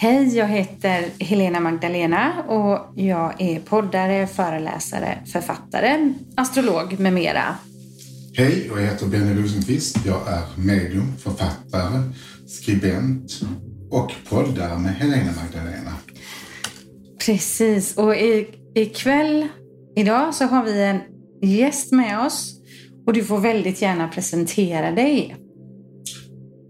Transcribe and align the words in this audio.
Hej, 0.00 0.36
jag 0.36 0.46
heter 0.48 1.04
Helena 1.18 1.60
Magdalena 1.60 2.42
och 2.42 2.98
jag 2.98 3.40
är 3.40 3.60
poddare, 3.60 4.26
föreläsare, 4.26 5.18
författare, 5.26 6.12
astrolog 6.36 7.00
med 7.00 7.12
mera. 7.12 7.56
Hej, 8.34 8.66
jag 8.68 8.82
heter 8.82 9.06
Benny 9.06 9.42
Rosenqvist. 9.42 9.96
Jag 10.06 10.28
är 10.28 10.42
medium, 10.56 11.16
författare, 11.16 12.02
skribent 12.46 13.40
och 13.90 14.12
poddare 14.28 14.78
med 14.78 14.94
Helena 14.94 15.32
Magdalena. 15.42 15.92
Precis, 17.26 17.96
och 17.96 18.14
ikväll, 18.74 19.48
idag, 19.96 20.34
så 20.34 20.44
har 20.44 20.64
vi 20.64 20.82
en 20.82 21.00
gäst 21.42 21.92
med 21.92 22.26
oss 22.26 22.60
och 23.06 23.12
du 23.12 23.24
får 23.24 23.38
väldigt 23.38 23.82
gärna 23.82 24.08
presentera 24.08 24.90
dig. 24.90 25.36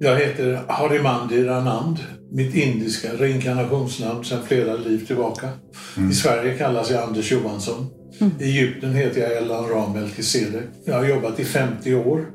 Jag 0.00 0.16
heter 0.16 0.60
Harimandi 0.68 1.48
Anand, 1.48 1.98
mitt 2.30 2.54
indiska 2.54 3.08
reinkarnationsnamn 3.12 4.24
sedan 4.24 4.42
flera 4.46 4.76
liv 4.76 5.06
tillbaka. 5.06 5.48
Mm. 5.96 6.10
I 6.10 6.14
Sverige 6.14 6.58
kallas 6.58 6.90
jag 6.90 7.02
Anders 7.02 7.32
Johansson. 7.32 7.86
Mm. 8.20 8.32
I 8.40 8.44
Egypten 8.44 8.94
heter 8.94 9.20
jag 9.20 9.32
Elan 9.32 9.68
Ram 9.68 9.92
Melchizedek. 9.92 10.64
Jag 10.84 10.94
har 10.94 11.04
jobbat 11.04 11.40
i 11.40 11.44
50 11.44 11.94
år 11.94 12.26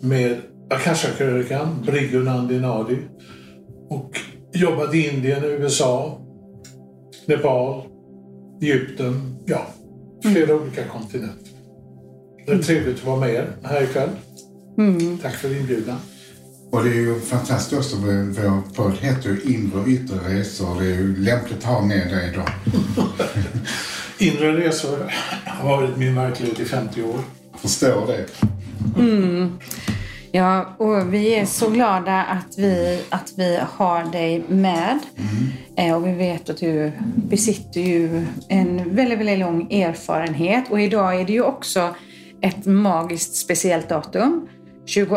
med 0.00 0.36
Akasha-krönikan, 0.70 1.82
Brighu 1.86 2.24
Nandi 2.24 2.60
Nadi 2.60 2.98
och 3.88 4.20
jobbat 4.52 4.94
i 4.94 5.08
Indien, 5.08 5.44
USA, 5.44 6.20
Nepal, 7.26 7.82
Egypten, 8.62 9.36
ja, 9.46 9.66
flera 10.22 10.50
mm. 10.50 10.62
olika 10.62 10.84
kontinenter. 10.84 11.48
Det 12.46 12.52
är 12.52 12.58
trevligt 12.58 12.98
att 12.98 13.06
vara 13.06 13.20
med 13.20 13.34
er 13.34 13.46
här 13.62 13.82
ikväll. 13.82 14.10
Mm. 14.78 15.18
Tack 15.18 15.34
för 15.34 15.60
inbjudan. 15.60 15.98
Och 16.70 16.84
det 16.84 16.90
är 16.90 16.94
ju 16.94 17.20
fantastiskt 17.20 17.78
också, 17.78 17.96
vår 17.96 18.74
podd 18.74 18.92
heter 19.00 19.28
ju 19.28 19.54
Inre 19.54 19.80
och 19.80 19.88
yttre 19.88 20.16
resor. 20.16 20.80
Det 20.80 20.86
är 20.86 20.94
ju 20.94 21.16
lämpligt 21.16 21.58
att 21.58 21.64
ha 21.64 21.80
med 21.80 22.08
dig 22.08 22.32
då. 22.34 22.72
Inre 24.24 24.56
resor 24.56 25.12
har 25.46 25.76
varit 25.76 25.96
min 25.96 26.14
verklighet 26.14 26.60
i 26.60 26.64
50 26.64 27.02
år. 27.02 27.20
Jag 27.52 27.60
förstår 27.60 28.06
det. 28.06 28.26
Mm. 29.00 29.58
Ja, 30.32 30.74
och 30.78 31.14
vi 31.14 31.34
är 31.34 31.46
så 31.46 31.70
glada 31.70 32.22
att 32.22 32.58
vi, 32.58 33.00
att 33.08 33.32
vi 33.36 33.58
har 33.70 34.12
dig 34.12 34.44
med. 34.48 34.98
Mm. 35.16 35.90
Eh, 35.90 35.96
och 35.96 36.06
vi 36.06 36.12
vet 36.12 36.50
att 36.50 36.56
du 36.56 36.92
besitter 37.16 37.80
ju 37.80 38.26
en 38.48 38.94
väldigt, 38.94 39.18
väldigt 39.18 39.38
lång 39.38 39.72
erfarenhet. 39.72 40.64
Och 40.70 40.80
idag 40.80 41.20
är 41.20 41.24
det 41.24 41.32
ju 41.32 41.42
också 41.42 41.94
ett 42.40 42.66
magiskt 42.66 43.36
speciellt 43.36 43.88
datum. 43.88 44.48
22 44.88 45.16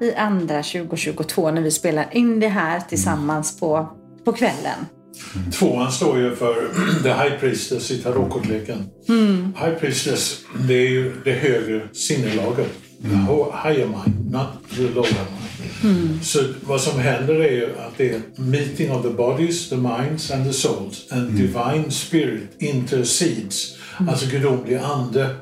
i 0.00 0.14
andra 0.14 0.62
2022 0.62 1.50
när 1.50 1.62
vi 1.62 1.70
spelar 1.70 2.08
in 2.12 2.40
det 2.40 2.48
här 2.48 2.80
tillsammans 2.80 3.60
på, 3.60 3.88
på 4.24 4.32
kvällen. 4.32 4.86
Mm. 5.34 5.50
Tvåan 5.50 5.92
står 5.92 6.18
ju 6.18 6.36
för 6.36 6.54
The 7.02 7.08
High 7.08 7.40
Priestess 7.40 7.90
i 7.90 8.02
tarotkortleken. 8.02 8.84
Mm. 9.08 9.54
High 9.58 9.74
Priestess, 9.74 10.40
det 10.68 10.74
är 10.74 10.88
ju 10.88 11.14
det 11.24 11.32
högre 11.32 11.88
sinnelaget. 11.92 12.70
Mm. 13.04 13.26
Higher 13.64 13.86
mind, 13.86 14.30
not 14.30 14.46
the 14.76 14.82
lower 14.82 15.02
mind. 15.02 15.94
Mm. 15.96 16.20
Så 16.22 16.38
vad 16.60 16.80
som 16.80 17.00
händer 17.00 17.34
är 17.34 17.52
ju 17.52 17.66
att 17.66 17.96
det 17.96 18.10
är 18.10 18.20
meeting 18.36 18.92
of 18.92 19.02
the 19.02 19.10
bodies, 19.10 19.68
the 19.68 19.76
minds 19.76 20.30
and 20.30 20.44
the 20.44 20.52
souls. 20.52 21.12
And 21.12 21.22
mm. 21.22 21.36
divine 21.36 21.90
spirit 21.90 22.56
intercedes. 22.58 23.76
Mm. 23.98 24.08
Alltså 24.08 24.26
gudomlig 24.26 24.76
ande 24.76 25.36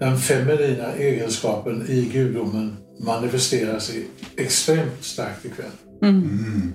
den 0.00 0.18
feminina 0.18 0.92
egenskapen 0.92 1.86
i 1.88 2.10
gudomen 2.12 2.76
manifesterar 3.00 3.78
sig 3.78 4.06
extremt 4.36 5.04
starkt 5.04 5.44
ikväll. 5.44 5.70
Mm. 6.02 6.72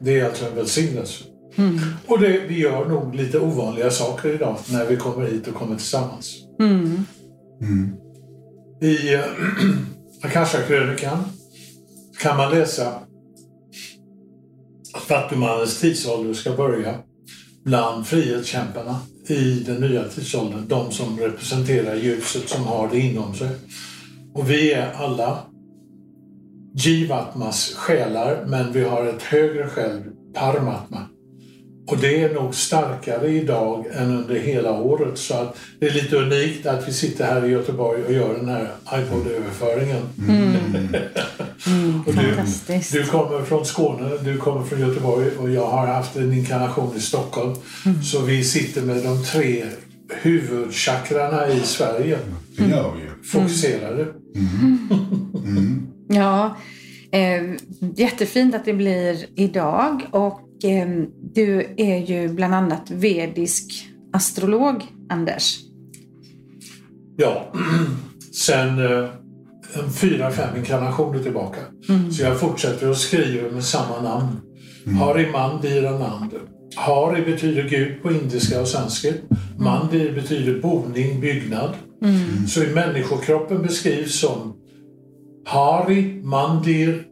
Det 0.00 0.20
är 0.20 0.24
alltså 0.24 0.46
en 0.46 0.56
välsignelse. 0.56 1.24
Mm. 1.56 1.78
Och 2.06 2.20
det, 2.20 2.40
vi 2.48 2.58
gör 2.58 2.88
nog 2.88 3.14
lite 3.14 3.38
ovanliga 3.38 3.90
saker 3.90 4.34
idag 4.34 4.58
när 4.70 4.86
vi 4.86 4.96
kommer 4.96 5.26
hit 5.26 5.48
och 5.48 5.54
kommer 5.54 5.76
tillsammans. 5.76 6.36
Mm. 6.60 7.04
Mm. 7.60 7.92
I 8.80 9.14
äh, 9.14 9.20
Akasha-krönikan 10.22 11.18
kan 12.18 12.36
man 12.36 12.50
läsa 12.50 12.92
att 14.94 15.02
Fattigmannens 15.02 15.80
tidsålder 15.80 16.34
ska 16.34 16.52
börja 16.52 16.94
bland 17.64 18.06
frihetskämparna 18.06 19.00
i 19.30 19.62
den 19.66 19.80
nya 19.80 20.04
tidsåldern. 20.04 20.68
De 20.68 20.92
som 20.92 21.18
representerar 21.18 21.94
ljuset, 21.94 22.48
som 22.48 22.64
har 22.64 22.88
det 22.88 23.00
inom 23.00 23.34
sig. 23.34 23.48
Och 24.34 24.50
vi 24.50 24.72
är 24.72 24.92
alla 24.92 25.38
Jivatmas 26.74 27.74
själar, 27.74 28.44
men 28.46 28.72
vi 28.72 28.84
har 28.84 29.06
ett 29.06 29.22
högre 29.22 29.66
själv, 29.66 30.02
Paramatma. 30.34 30.98
Och 31.86 31.98
det 31.98 32.22
är 32.22 32.34
nog 32.34 32.54
starkare 32.54 33.28
idag 33.28 33.86
än 33.92 34.16
under 34.16 34.34
hela 34.34 34.72
året. 34.72 35.18
Så 35.18 35.34
att 35.34 35.56
det 35.78 35.86
är 35.86 35.90
lite 35.90 36.16
unikt 36.16 36.66
att 36.66 36.88
vi 36.88 36.92
sitter 36.92 37.24
här 37.24 37.46
i 37.46 37.50
Göteborg 37.50 38.04
och 38.04 38.12
gör 38.12 38.34
den 38.34 38.48
här 38.48 38.68
iPod-överföringen. 38.92 40.02
Mm. 40.28 40.56
mm, 41.66 42.00
och 42.06 42.14
du, 42.14 42.36
du 42.92 43.06
kommer 43.06 43.44
från 43.44 43.64
Skåne, 43.64 44.10
du 44.24 44.36
kommer 44.36 44.64
från 44.64 44.80
Göteborg 44.80 45.30
och 45.38 45.50
jag 45.50 45.66
har 45.66 45.86
haft 45.86 46.16
en 46.16 46.32
inkarnation 46.32 46.96
i 46.96 47.00
Stockholm. 47.00 47.54
Mm. 47.86 48.02
Så 48.02 48.20
vi 48.20 48.44
sitter 48.44 48.82
med 48.82 48.96
de 48.96 49.24
tre 49.24 49.64
huvudchakrarna 50.08 51.48
i 51.48 51.60
Sverige. 51.60 52.18
Mm. 52.58 52.72
Fokuserade. 53.32 54.02
Mm. 54.34 54.88
Mm. 55.34 55.86
ja, 56.08 56.56
eh, 57.10 57.42
jättefint 57.96 58.54
att 58.54 58.64
det 58.64 58.72
blir 58.72 59.26
idag. 59.34 60.02
Och 60.10 60.45
du 61.34 61.74
är 61.76 61.96
ju 61.96 62.28
bland 62.28 62.54
annat 62.54 62.90
vedisk 62.90 63.88
astrolog, 64.12 64.82
Anders. 65.10 65.58
Ja, 67.16 67.52
sen 68.44 68.78
eh, 68.78 69.10
en 69.74 69.90
fyra, 69.90 70.30
fem 70.30 70.56
inkarnationer 70.56 71.22
tillbaka. 71.22 71.60
Mm. 71.88 72.12
Så 72.12 72.22
jag 72.22 72.40
fortsätter 72.40 72.90
att 72.90 72.98
skriva 72.98 73.50
med 73.50 73.64
samma 73.64 74.02
namn. 74.02 74.40
Mm. 74.86 74.98
Hariman 74.98 75.60
Viranand. 75.62 76.30
Hari 76.76 77.24
betyder 77.24 77.68
Gud 77.68 78.02
på 78.02 78.12
indiska 78.12 78.60
och 78.60 78.68
sanskrit. 78.68 79.22
Mandir 79.58 80.12
betyder 80.12 80.60
boning, 80.60 81.20
byggnad. 81.20 81.74
Mm. 82.02 82.46
Så 82.46 82.62
i 82.62 82.74
människokroppen 82.74 83.62
beskrivs 83.62 84.20
som 84.20 84.56
Hari, 85.46 86.22
Mandir 86.22 87.02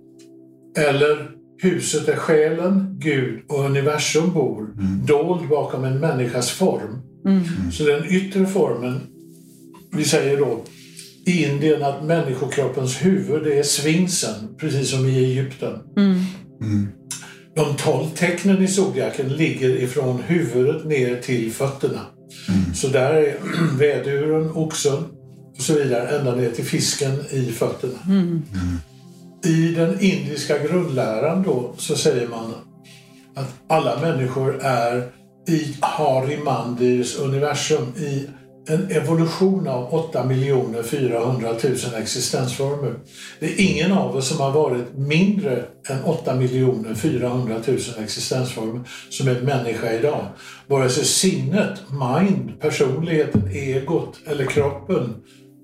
eller 0.77 1.34
huset 1.65 2.07
där 2.07 2.17
själen, 2.17 2.97
Gud 2.99 3.41
och 3.49 3.65
universum 3.65 4.33
bor, 4.33 4.63
mm. 4.63 5.07
dold 5.07 5.49
bakom 5.49 5.85
en 5.85 6.01
människas 6.01 6.51
form. 6.51 7.03
Mm. 7.27 7.73
Så 7.73 7.85
den 7.85 8.05
yttre 8.05 8.47
formen, 8.47 9.01
vi 9.93 10.05
säger 10.05 10.39
då 10.39 10.65
i 11.27 11.45
Indien 11.45 11.83
att 11.83 12.05
människokroppens 12.05 13.05
huvud 13.05 13.47
är 13.47 13.63
sfinxen, 13.63 14.35
precis 14.59 14.91
som 14.91 15.07
i 15.07 15.25
Egypten. 15.25 15.79
Mm. 15.97 16.21
mm. 16.61 16.89
De 17.57 17.77
tolv 17.77 18.07
tecknen 18.15 18.63
i 18.63 18.69
zodiaken 18.69 19.29
ligger 19.29 19.69
ifrån 19.69 20.23
huvudet 20.27 20.85
ner 20.85 21.17
till 21.17 21.53
fötterna. 21.53 22.01
Mm. 22.49 22.75
Så 22.75 22.89
där 22.89 23.15
är 23.15 23.37
väduren, 23.79 24.51
oxen 24.55 25.05
och 25.57 25.63
så 25.63 25.75
vidare 25.75 26.19
ända 26.19 26.35
ner 26.35 26.51
till 26.51 26.65
fisken 26.65 27.13
i 27.31 27.53
fötterna. 27.53 27.99
Mm. 28.09 28.43
I 29.45 29.75
den 29.75 30.01
indiska 30.01 30.59
grundläran 30.59 31.43
då 31.43 31.75
så 31.79 31.97
säger 31.97 32.29
man 32.29 32.55
att 33.35 33.55
alla 33.69 34.01
människor 34.01 34.59
är 34.63 35.13
i 35.49 35.77
Harimandirs 35.81 37.19
universum 37.19 37.93
i 37.97 38.29
en 38.69 38.91
evolution 38.91 39.69
av 39.69 39.95
8 39.95 40.29
400 40.85 41.49
000 41.63 41.77
existensformer. 41.99 42.95
Det 43.41 43.47
är 43.47 43.71
ingen 43.71 43.93
av 43.93 44.17
oss 44.17 44.29
som 44.29 44.41
har 44.41 44.51
varit 44.51 44.97
mindre 44.97 45.65
än 45.89 46.05
8 46.05 46.39
400 46.97 47.55
000 47.67 47.79
existensformer 48.03 48.81
som 49.11 49.29
är 49.29 49.41
människa 49.41 49.93
idag. 49.93 50.27
Vare 50.67 50.91
sig 50.91 51.05
sinnet, 51.05 51.83
mind, 51.91 52.61
personligheten, 52.61 53.49
egot 53.53 54.21
eller 54.27 54.47
kroppen 54.47 55.15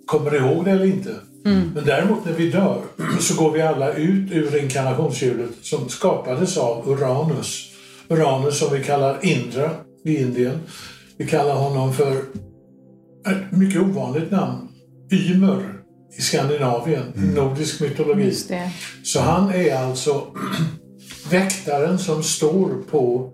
kommer 0.07 0.35
ihåg 0.35 0.65
det 0.65 0.71
eller 0.71 0.85
inte. 0.85 1.15
Mm. 1.47 1.71
Men 1.75 1.85
däremot 1.85 2.25
när 2.25 2.33
vi 2.33 2.51
dör 2.51 2.83
så 3.21 3.43
går 3.43 3.51
vi 3.51 3.63
alla 3.63 3.95
ut 3.95 4.33
ur 4.33 4.63
inkarnationshjulet 4.63 5.51
som 5.63 5.89
skapades 5.89 6.57
av 6.57 6.89
Uranus. 6.89 7.67
Uranus 8.09 8.59
som 8.59 8.73
vi 8.73 8.85
kallar 8.85 9.25
Indra 9.25 9.71
i 10.05 10.17
Indien. 10.17 10.61
Vi 11.17 11.27
kallar 11.27 11.55
honom 11.55 11.93
för 11.93 12.13
ett 13.27 13.53
mycket 13.53 13.83
ovanligt 13.83 14.31
namn, 14.31 14.69
Ymer 15.13 15.81
i 16.19 16.23
Skandinavien, 16.23 17.13
mm. 17.17 17.35
nordisk 17.35 17.81
mytologi. 17.81 18.35
Så 19.05 19.21
han 19.21 19.51
är 19.51 19.75
alltså 19.75 20.27
väktaren 21.31 21.99
som 21.99 22.23
står 22.23 22.69
på 22.91 23.33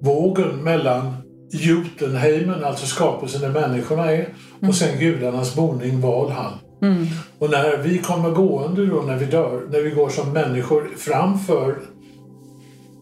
vågen 0.00 0.64
mellan 0.64 1.14
Jotunheimen, 1.52 2.64
alltså 2.64 2.86
skapelsen 2.86 3.40
där 3.40 3.68
människorna 3.68 4.12
är, 4.12 4.34
mm. 4.58 4.68
och 4.68 4.74
sen 4.74 4.98
gudarnas 4.98 5.54
boning 5.54 6.00
Valhall. 6.00 6.52
Mm. 6.82 7.06
Och 7.38 7.50
när 7.50 7.76
vi 7.76 7.98
kommer 7.98 8.30
gående 8.30 8.86
då, 8.86 9.02
när 9.02 9.16
vi 9.16 9.26
dör, 9.26 9.66
när 9.70 9.80
vi 9.80 9.90
går 9.90 10.08
som 10.08 10.32
människor 10.32 10.90
framför 10.96 11.76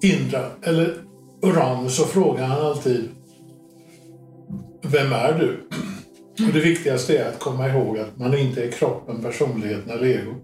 Indra, 0.03 0.47
eller 0.63 0.95
Uranus 1.43 1.97
så 1.97 2.05
frågar 2.05 2.45
han 2.45 2.67
alltid 2.67 3.09
Vem 4.83 5.13
är 5.13 5.33
du? 5.39 5.69
Och 6.47 6.53
det 6.53 6.61
viktigaste 6.61 7.19
är 7.19 7.29
att 7.29 7.39
komma 7.39 7.69
ihåg 7.69 7.99
att 7.99 8.19
man 8.19 8.39
inte 8.39 8.65
är 8.65 8.71
kroppen, 8.71 9.23
personligheten 9.23 9.91
eller 9.91 10.07
ego. 10.07 10.35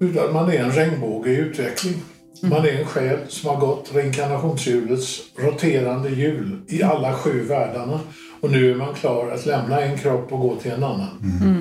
Utan 0.00 0.32
man 0.32 0.50
är 0.50 0.58
en 0.58 0.72
regnbåge 0.72 1.30
i 1.30 1.36
utveckling. 1.36 1.94
Man 2.42 2.64
är 2.64 2.72
en 2.72 2.86
själ 2.86 3.18
som 3.28 3.50
har 3.50 3.60
gått 3.60 3.90
reinkarnationshjulets 3.94 5.22
roterande 5.36 6.10
hjul 6.10 6.58
i 6.68 6.82
alla 6.82 7.12
sju 7.12 7.42
världarna. 7.42 8.00
Och 8.40 8.50
nu 8.50 8.70
är 8.70 8.74
man 8.74 8.94
klar 8.94 9.30
att 9.30 9.46
lämna 9.46 9.80
en 9.80 9.98
kropp 9.98 10.32
och 10.32 10.40
gå 10.40 10.56
till 10.56 10.70
en 10.70 10.84
annan. 10.84 11.08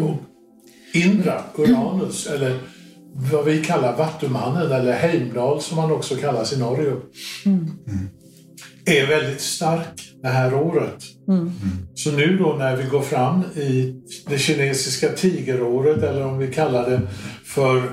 Och 0.04 0.35
Indra, 0.96 1.42
Uranus, 1.56 2.28
eller 2.28 2.60
vad 3.32 3.46
vi 3.46 3.64
kallar 3.64 3.98
Vattumannen 3.98 4.72
eller 4.72 4.94
Heimdall 4.94 5.62
som 5.62 5.78
han 5.78 5.92
också 5.92 6.16
kallas 6.16 6.54
i 6.54 6.60
Norge. 6.60 6.94
Är 8.86 9.08
väldigt 9.08 9.42
stark 9.42 10.14
det 10.22 10.28
här 10.28 10.54
året. 10.54 11.04
Så 11.96 12.12
nu 12.12 12.38
då 12.38 12.54
när 12.54 12.76
vi 12.76 12.84
går 12.84 13.02
fram 13.02 13.44
i 13.56 14.02
det 14.28 14.38
kinesiska 14.38 15.10
tigeråret 15.10 16.04
eller 16.04 16.26
om 16.26 16.38
vi 16.38 16.48
kallar 16.48 16.90
det 16.90 17.02
för 17.46 17.92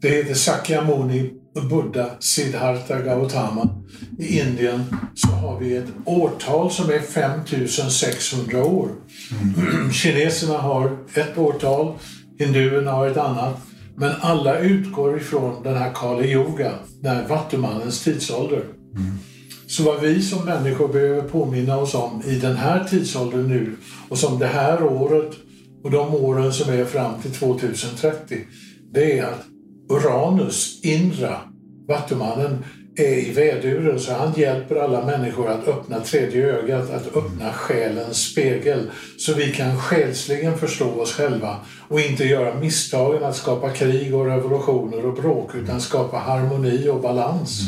det 0.00 0.08
heter 0.08 0.34
Sakyamuni 0.34 1.30
Buddha 1.60 2.10
Siddhartha 2.20 3.00
Gautama 3.00 3.68
i 4.18 4.40
Indien 4.40 4.84
så 5.14 5.28
har 5.28 5.58
vi 5.60 5.76
ett 5.76 5.88
årtal 6.04 6.70
som 6.70 6.90
är 6.90 7.00
5600 7.00 8.64
år. 8.64 8.88
Kineserna 9.92 10.58
har 10.58 10.98
ett 11.14 11.38
årtal, 11.38 11.94
hinduerna 12.38 12.92
har 12.92 13.06
ett 13.06 13.16
annat. 13.16 13.60
Men 13.96 14.12
alla 14.20 14.58
utgår 14.58 15.16
ifrån 15.16 15.62
den 15.62 15.76
här 15.76 15.92
Kali 15.94 16.32
Yoga, 16.32 16.72
den 17.02 17.16
här 17.16 17.28
vattumannens 17.28 18.04
tidsålder. 18.04 18.64
Så 19.66 19.82
vad 19.82 20.00
vi 20.00 20.22
som 20.22 20.44
människor 20.44 20.88
behöver 20.88 21.22
påminna 21.22 21.78
oss 21.78 21.94
om 21.94 22.22
i 22.26 22.34
den 22.34 22.56
här 22.56 22.84
tidsåldern 22.84 23.48
nu 23.48 23.76
och 24.08 24.18
som 24.18 24.38
det 24.38 24.46
här 24.46 24.82
året 24.82 25.32
och 25.84 25.90
de 25.90 26.14
åren 26.14 26.52
som 26.52 26.72
är 26.72 26.84
fram 26.84 27.22
till 27.22 27.32
2030, 27.32 28.38
det 28.92 29.18
är 29.18 29.24
att 29.24 29.44
Uranus, 29.90 30.80
Indra, 30.82 31.40
Vattumannen, 31.88 32.64
är 32.98 33.18
i 33.18 33.32
väduren 33.32 34.00
så 34.00 34.12
han 34.12 34.32
hjälper 34.36 34.76
alla 34.76 35.06
människor 35.06 35.48
att 35.48 35.68
öppna 35.68 36.00
tredje 36.00 36.46
ögat, 36.46 36.90
att 36.90 37.16
öppna 37.16 37.52
själens 37.52 38.22
spegel 38.22 38.90
så 39.18 39.34
vi 39.34 39.52
kan 39.52 39.78
själsligen 39.78 40.58
förstå 40.58 40.90
oss 40.90 41.12
själva 41.12 41.56
och 41.88 42.00
inte 42.00 42.24
göra 42.24 42.60
misstagen 42.60 43.24
att 43.24 43.36
skapa 43.36 43.70
krig 43.70 44.14
och 44.14 44.26
revolutioner 44.26 45.06
och 45.06 45.14
bråk 45.14 45.54
utan 45.54 45.80
skapa 45.80 46.16
harmoni 46.16 46.88
och 46.88 47.00
balans. 47.00 47.60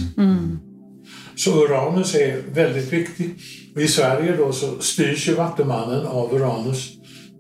Så 1.37 1.64
Uranus 1.64 2.14
är 2.14 2.43
väldigt 2.52 2.93
viktig. 2.93 3.34
I 3.76 3.88
Sverige 3.88 4.37
då 4.37 4.52
så 4.52 4.67
styrs 4.81 5.28
ju 5.28 5.34
Vattumannen 5.34 6.06
av 6.06 6.34
Uranus, 6.34 6.88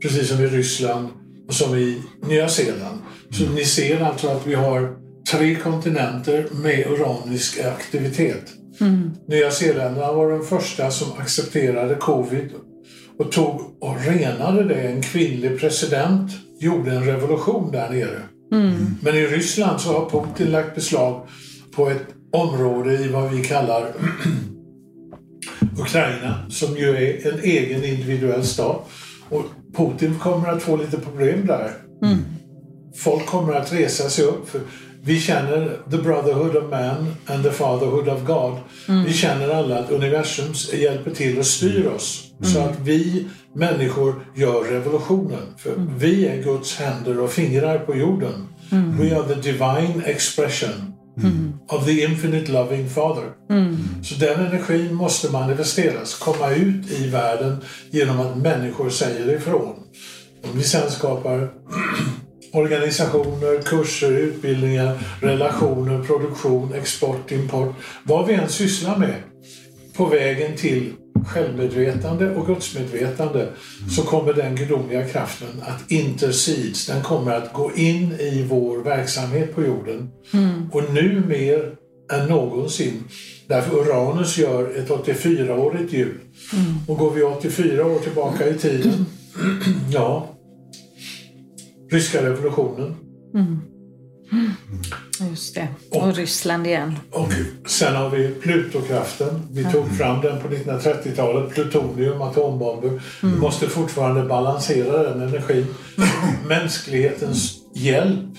precis 0.02 0.28
som 0.28 0.40
i 0.40 0.46
Ryssland 0.46 1.08
och 1.48 1.54
som 1.54 1.76
i 1.76 2.02
Nya 2.28 2.48
Zeeland. 2.48 2.98
Så 3.30 3.44
ni 3.44 3.64
ser 3.64 4.00
alltså 4.00 4.28
att 4.28 4.46
vi 4.46 4.54
har 4.54 4.99
tre 5.30 5.54
kontinenter 5.54 6.46
med 6.52 6.86
uranisk 6.86 7.60
aktivitet. 7.60 8.44
Nya 9.28 9.50
Zeeländerna 9.50 10.12
var 10.12 10.30
de 10.30 10.44
första 10.44 10.90
som 10.90 11.08
accepterade 11.18 11.94
covid 11.94 12.50
och 13.18 13.32
tog 13.32 13.60
och 13.80 13.96
renade 14.04 14.64
det. 14.64 14.80
En 14.80 15.02
kvinnlig 15.02 15.60
president 15.60 16.32
gjorde 16.58 16.90
en 16.90 17.04
revolution 17.04 17.72
där 17.72 17.90
nere. 17.90 18.22
Men 19.02 19.14
i 19.14 19.26
Ryssland 19.26 19.80
så 19.80 19.92
har 19.92 20.10
Putin 20.10 20.50
lagt 20.50 20.74
beslag 20.74 21.26
på 21.74 21.90
ett 21.90 22.06
område 22.32 22.92
i 22.92 23.08
vad 23.08 23.30
vi 23.30 23.44
kallar 23.44 23.92
Ukraina 25.80 26.50
som 26.50 26.76
ju 26.76 26.88
är 26.96 27.32
en 27.32 27.40
egen 27.40 27.84
individuell 27.84 28.44
stat. 28.44 28.90
Och 29.28 29.44
Putin 29.76 30.18
kommer 30.18 30.48
att 30.48 30.62
få 30.62 30.76
lite 30.76 30.98
problem 30.98 31.46
där. 31.46 31.70
Folk 32.96 33.26
kommer 33.26 33.52
att 33.52 33.72
resa 33.72 34.08
sig 34.08 34.24
upp. 34.24 34.48
För 34.48 34.60
vi 35.02 35.20
känner 35.20 35.76
the 35.90 35.96
brotherhood 35.96 36.56
of 36.56 36.70
man 36.70 37.14
and 37.26 37.44
the 37.44 37.50
fatherhood 37.50 38.08
of 38.08 38.24
God. 38.26 38.54
Vi 39.06 39.12
känner 39.12 39.48
alla 39.48 39.78
att 39.78 39.90
universum 39.90 40.52
hjälper 40.72 41.10
till 41.10 41.38
och 41.38 41.46
styr 41.46 41.86
oss. 41.86 42.24
Så 42.42 42.58
att 42.58 42.80
vi 42.84 43.26
människor 43.54 44.14
gör 44.36 44.64
revolutionen. 44.64 45.54
För 45.58 45.72
vi 45.98 46.26
är 46.26 46.42
Guds 46.42 46.76
händer 46.76 47.20
och 47.20 47.30
fingrar 47.30 47.78
på 47.78 47.96
jorden. 47.96 48.48
We 48.70 49.16
are 49.16 49.34
the 49.34 49.40
divine 49.40 50.02
expression 50.04 50.94
of 51.68 51.86
the 51.86 52.04
infinite 52.04 52.52
loving 52.52 52.88
father. 52.88 53.24
Så 54.02 54.14
den 54.14 54.46
energin 54.46 54.94
måste 54.94 55.32
manifesteras, 55.32 56.14
komma 56.14 56.50
ut 56.50 56.90
i 56.90 57.06
världen 57.08 57.56
genom 57.90 58.20
att 58.20 58.36
människor 58.36 58.90
säger 58.90 59.36
ifrån. 59.36 59.74
Om 60.44 60.58
vi 60.58 60.62
sen 60.62 60.90
skapar 60.90 61.50
organisationer, 62.52 63.62
kurser, 63.62 64.10
utbildningar, 64.10 64.98
relationer, 65.20 66.04
produktion, 66.04 66.74
export, 66.74 67.32
import. 67.32 67.74
Vad 68.04 68.26
vi 68.26 68.34
än 68.34 68.48
sysslar 68.48 68.98
med 68.98 69.14
på 69.96 70.06
vägen 70.06 70.56
till 70.56 70.92
självmedvetande 71.26 72.34
och 72.34 72.46
gudsmedvetande 72.46 73.48
så 73.90 74.02
kommer 74.02 74.32
den 74.32 74.56
gudomliga 74.56 75.08
kraften 75.08 75.62
att 75.62 75.90
intercedes. 75.90 76.86
Den 76.86 77.02
kommer 77.02 77.32
att 77.32 77.52
gå 77.52 77.72
in 77.74 78.12
i 78.12 78.46
vår 78.48 78.78
verksamhet 78.84 79.54
på 79.54 79.62
jorden. 79.62 80.10
Och 80.72 80.92
nu 80.92 81.22
mer 81.28 81.72
än 82.12 82.28
någonsin. 82.28 83.04
Därför 83.46 83.76
Uranus 83.76 84.38
gör 84.38 84.78
ett 84.78 84.88
84-årigt 84.88 85.94
hjul. 85.94 86.18
Och 86.88 86.98
går 86.98 87.10
vi 87.10 87.22
84 87.22 87.86
år 87.86 87.98
tillbaka 87.98 88.48
i 88.48 88.54
tiden, 88.54 89.06
ja, 89.92 90.36
ryska 91.90 92.22
revolutionen. 92.22 92.96
Just 95.30 95.54
det. 95.54 95.68
Och 95.90 96.16
Ryssland 96.16 96.66
igen. 96.66 96.96
Och 97.10 97.32
sen 97.66 97.96
har 97.96 98.10
vi 98.10 98.28
Plutokraften. 98.28 99.42
Vi 99.50 99.64
tog 99.64 99.88
fram 99.88 100.20
den 100.20 100.40
på 100.40 100.48
1930-talet. 100.48 101.50
Plutonium, 101.50 102.22
atombomber. 102.22 103.02
Vi 103.22 103.38
måste 103.38 103.68
fortfarande 103.68 104.22
balansera 104.22 105.02
den 105.02 105.22
energin. 105.22 105.66
Mänsklighetens 106.48 107.54
hjälp. 107.74 108.36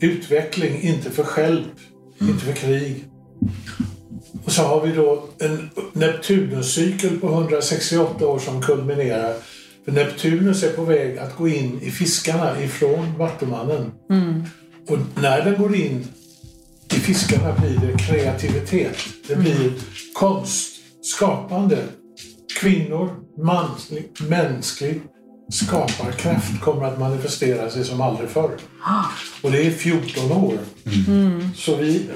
Utveckling, 0.00 0.80
inte 0.82 1.10
för 1.10 1.26
hjälp. 1.40 1.66
Inte 2.20 2.44
för 2.44 2.52
krig. 2.52 3.04
Och 4.44 4.52
så 4.52 4.62
har 4.62 4.86
vi 4.86 4.92
då 4.92 5.28
en 5.38 5.70
Neptunuscykel 5.92 7.20
på 7.20 7.28
168 7.28 8.26
år 8.26 8.38
som 8.38 8.62
kulminerar. 8.62 9.34
Neptunus 9.92 10.62
är 10.62 10.72
på 10.72 10.82
väg 10.82 11.18
att 11.18 11.36
gå 11.36 11.48
in 11.48 11.80
i 11.82 11.90
fiskarna 11.90 12.62
ifrån 12.62 13.14
Vattumannen. 13.18 13.92
Och 14.88 14.98
när 15.22 15.44
den 15.44 15.62
går 15.62 15.74
in 15.76 16.06
i 16.94 16.94
fiskarna 16.94 17.54
blir 17.58 17.78
det 17.78 17.98
kreativitet. 17.98 18.96
Det 19.28 19.36
blir 19.36 19.72
konst, 20.14 20.72
skapande. 21.02 21.78
Kvinnor, 22.60 23.10
manslig, 23.36 24.10
mänsklig 24.28 25.00
skaparkraft 25.52 26.60
kommer 26.60 26.86
att 26.86 26.98
manifestera 26.98 27.70
sig 27.70 27.84
som 27.84 28.00
aldrig 28.00 28.28
förr. 28.28 28.50
Och 29.42 29.52
det 29.52 29.66
är 29.66 29.70
14 29.70 30.32
år. 30.32 30.58
Så 31.56 31.76
vi 31.76 32.06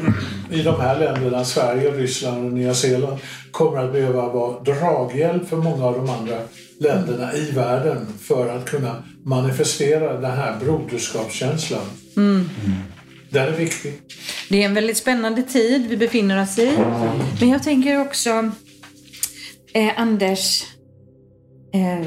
i 0.50 0.62
de 0.62 0.80
här 0.80 0.98
länderna, 0.98 1.44
Sverige, 1.44 1.90
Ryssland 1.90 2.46
och 2.46 2.52
Nya 2.52 2.74
Zeeland, 2.74 3.18
kommer 3.50 3.78
att 3.78 3.92
behöva 3.92 4.28
vara 4.28 4.60
draghjälp 4.60 5.48
för 5.48 5.56
många 5.56 5.84
av 5.84 5.94
de 5.94 6.10
andra 6.10 6.38
länderna 6.82 7.34
i 7.34 7.50
världen 7.50 8.06
för 8.20 8.56
att 8.56 8.70
kunna 8.70 9.02
manifestera 9.24 10.20
den 10.20 10.30
här 10.30 10.58
broderskapskänslan. 10.60 11.84
Den 13.30 13.48
är 13.48 13.56
viktig. 13.56 14.00
Det 14.48 14.62
är 14.62 14.66
en 14.66 14.74
väldigt 14.74 14.96
spännande 14.96 15.42
tid 15.42 15.86
vi 15.86 15.96
befinner 15.96 16.42
oss 16.42 16.58
i. 16.58 16.72
Men 17.40 17.48
jag 17.48 17.62
tänker 17.62 18.00
också, 18.00 18.50
eh, 19.74 19.90
Anders, 19.96 20.64
eh, 21.74 22.06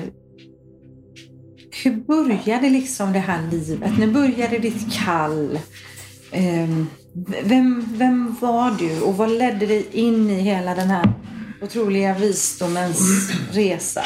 hur 1.84 1.92
började 1.92 2.70
liksom 2.70 3.14
det 3.14 3.20
här 3.20 3.52
livet? 3.52 4.00
När 4.00 4.08
började 4.08 4.60
ditt 4.60 4.94
kall? 4.94 5.60
Eh, 6.32 6.70
vem, 7.44 7.86
vem 7.98 8.36
var 8.42 8.72
du 8.80 9.02
och 9.02 9.18
vad 9.18 9.32
ledde 9.32 9.66
dig 9.66 9.88
in 9.92 10.30
i 10.30 10.40
hela 10.40 10.76
den 10.76 10.90
här 10.90 11.14
otroliga 11.62 12.14
visdomens 12.14 13.32
resa? 13.52 14.04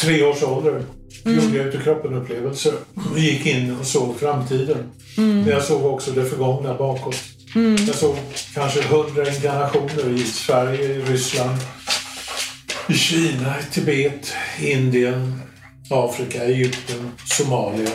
Tre 0.00 0.22
års 0.22 0.42
ålder 0.42 0.84
gjorde 1.24 1.56
jag 1.56 1.66
ute 1.66 1.78
kroppen-upplevelser. 1.78 2.72
Gick 3.16 3.46
in 3.46 3.76
och 3.80 3.86
såg 3.86 4.18
framtiden. 4.18 4.78
Men 5.16 5.48
jag 5.48 5.64
såg 5.64 5.84
också 5.84 6.10
det 6.10 6.24
förgångna 6.24 6.74
bakåt. 6.74 7.16
Jag 7.86 7.96
såg 7.96 8.16
kanske 8.54 8.82
hundra 8.82 9.34
inkarnationer 9.34 10.08
i 10.14 10.18
Sverige, 10.18 10.84
i 10.84 11.00
Ryssland, 11.00 11.58
i 12.88 12.94
Kina, 12.94 13.54
i 13.60 13.72
Tibet, 13.72 14.32
Indien, 14.60 15.40
Afrika, 15.90 16.44
Egypten, 16.44 17.12
Somalia. 17.24 17.90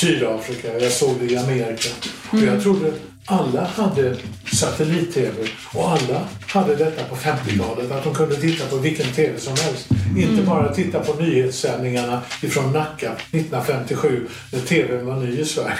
Sydafrika, 0.00 0.78
jag 0.80 0.92
såg 0.92 1.16
det 1.20 1.32
i 1.32 1.36
Amerika. 1.36 1.88
Och 2.30 2.38
jag 2.38 2.62
trodde 2.62 2.92
alla 3.26 3.64
hade 3.64 4.16
satellit-tv 4.52 5.48
och 5.74 5.90
alla 5.90 6.28
hade 6.52 6.76
detta 6.76 7.04
på 7.04 7.16
50-talet. 7.16 7.90
Att 7.90 8.04
de 8.04 8.14
kunde 8.14 8.36
titta 8.36 8.66
på 8.66 8.76
vilken 8.76 9.06
tv 9.06 9.38
som 9.38 9.56
helst. 9.56 9.88
Inte 10.16 10.42
bara 10.42 10.74
titta 10.74 11.00
på 11.00 11.22
nyhetssändningarna 11.22 12.22
ifrån 12.42 12.72
Nacka 12.72 13.12
1957 13.12 14.26
när 14.52 14.60
tvn 14.60 15.06
var 15.06 15.16
ny 15.16 15.40
i 15.40 15.44
Sverige. 15.44 15.76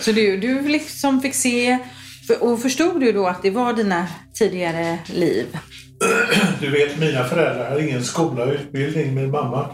Så 0.00 0.12
du, 0.12 0.36
du 0.36 0.68
liksom 0.68 1.20
fick 1.20 1.34
se 1.34 1.78
och 2.40 2.62
förstod 2.62 3.00
du 3.00 3.12
då 3.12 3.26
att 3.26 3.42
det 3.42 3.50
var 3.50 3.72
dina 3.72 4.06
tidigare 4.34 4.98
liv? 5.14 5.46
Du 6.60 6.70
vet, 6.70 6.98
mina 6.98 7.24
föräldrar 7.24 7.68
hade 7.68 7.88
ingen 7.88 8.04
skola 8.04 8.44
och 8.44 8.52
utbildning. 8.52 9.14
Min 9.14 9.30
mamma 9.30 9.66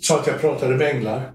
sa 0.00 0.20
att 0.20 0.26
jag 0.26 0.40
pratade 0.40 0.76
med 0.76 0.96
änglar. 0.96 1.32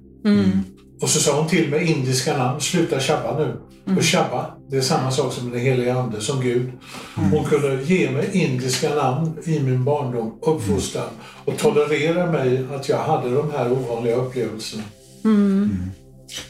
Och 1.01 1.09
så 1.09 1.19
sa 1.19 1.39
hon 1.39 1.49
till 1.49 1.69
mig 1.69 1.91
indiska 1.91 2.37
namn, 2.37 2.61
sluta 2.61 2.99
tjabba 2.99 3.39
nu. 3.39 3.57
Och 3.97 4.03
tjabba, 4.03 4.45
det 4.69 4.77
är 4.77 4.81
samma 4.81 5.11
sak 5.11 5.33
som 5.33 5.51
den 5.51 5.59
heliga 5.59 5.95
ande, 5.99 6.21
som 6.21 6.41
Gud. 6.41 6.71
Hon 7.15 7.45
kunde 7.45 7.83
ge 7.83 8.11
mig 8.11 8.29
indiska 8.33 8.95
namn 8.95 9.37
i 9.45 9.59
min 9.59 9.83
barndom, 9.83 10.39
uppfostran 10.41 11.09
och 11.45 11.57
tolerera 11.57 12.31
mig 12.31 12.65
att 12.75 12.89
jag 12.89 12.97
hade 12.97 13.35
de 13.35 13.51
här 13.51 13.71
ovanliga 13.71 14.15
upplevelserna. 14.15 14.83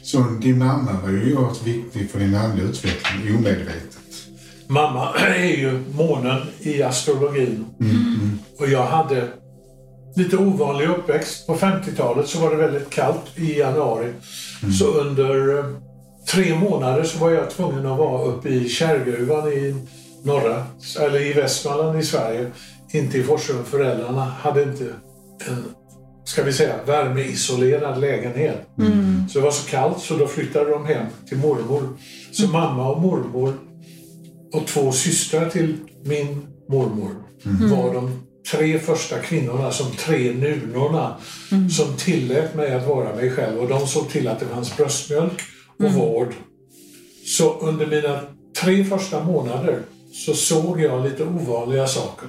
Så 0.01 0.17
din 0.41 0.57
mamma 0.57 0.91
var 1.03 1.09
ju 1.09 1.35
oerhört 1.35 1.63
viktig 1.63 2.11
för 2.11 2.19
din 2.19 2.35
andliga 2.35 2.67
utveckling, 2.67 3.37
omedvetet. 3.37 3.97
Mamma 4.67 5.13
är 5.37 5.57
ju 5.57 5.83
månen 5.97 6.41
i 6.59 6.83
astrologin. 6.83 7.65
Och 8.59 8.67
jag 8.69 8.85
hade 8.85 9.27
lite 10.17 10.37
ovanlig 10.37 10.89
uppväxt. 10.89 11.47
På 11.47 11.55
50-talet 11.55 12.27
så 12.27 12.39
var 12.39 12.51
det 12.51 12.57
väldigt 12.57 12.89
kallt 12.89 13.25
i 13.35 13.59
januari. 13.59 14.13
Så 14.79 14.85
under 14.85 15.57
eh, 15.57 15.65
tre 16.33 16.55
månader 16.55 17.03
så 17.03 17.17
var 17.17 17.31
jag 17.31 17.49
tvungen 17.49 17.85
att 17.85 17.97
vara 17.97 18.23
uppe 18.23 18.49
i 18.49 18.69
Kärrgruvan 18.69 19.47
i 19.47 19.75
norra, 20.23 20.65
eller 20.99 21.21
i 21.21 21.33
Västmanland 21.33 21.99
i 21.99 22.03
Sverige. 22.03 22.51
Inte 22.91 23.17
i 23.17 23.23
Forsum. 23.23 23.65
Föräldrarna 23.65 24.21
hade 24.21 24.63
inte 24.63 24.83
en, 25.47 25.65
ska 26.25 26.43
vi 26.43 26.53
säga, 26.53 26.75
värmeisolerad 26.85 28.01
lägenhet. 28.01 28.69
Så 29.29 29.39
det 29.39 29.45
var 29.45 29.51
så 29.51 29.69
kallt 29.69 29.99
så 29.99 30.17
då 30.17 30.27
flyttade 30.27 30.69
de 30.69 30.85
hem 30.85 31.05
till 31.29 31.37
mormor. 31.37 31.97
Så 32.31 32.47
mamma 32.47 32.89
och 32.89 33.01
mormor 33.01 33.53
och 34.53 34.67
två 34.67 34.91
systrar 34.91 35.49
till 35.49 35.75
min 36.03 36.47
mormor 36.69 37.11
var 37.43 37.93
de 37.93 38.26
tre 38.51 38.79
första 38.79 39.19
kvinnorna, 39.19 39.71
som 39.71 39.91
tre 39.91 40.33
nunorna, 40.33 41.15
som 41.71 41.97
tillät 41.97 42.55
mig 42.55 42.73
att 42.73 42.87
vara 42.87 43.15
mig 43.15 43.31
själv. 43.31 43.59
Och 43.59 43.67
de 43.67 43.87
såg 43.87 44.09
till 44.09 44.27
att 44.27 44.39
det 44.39 44.45
fanns 44.45 44.77
bröstmjölk 44.77 45.41
och 45.79 45.91
vård. 45.93 46.33
Så 47.25 47.53
under 47.59 47.85
mina 47.85 48.19
tre 48.61 48.85
första 48.85 49.23
månader 49.23 49.79
så 50.11 50.33
såg 50.33 50.81
jag 50.81 51.03
lite 51.03 51.23
ovanliga 51.23 51.87
saker. 51.87 52.27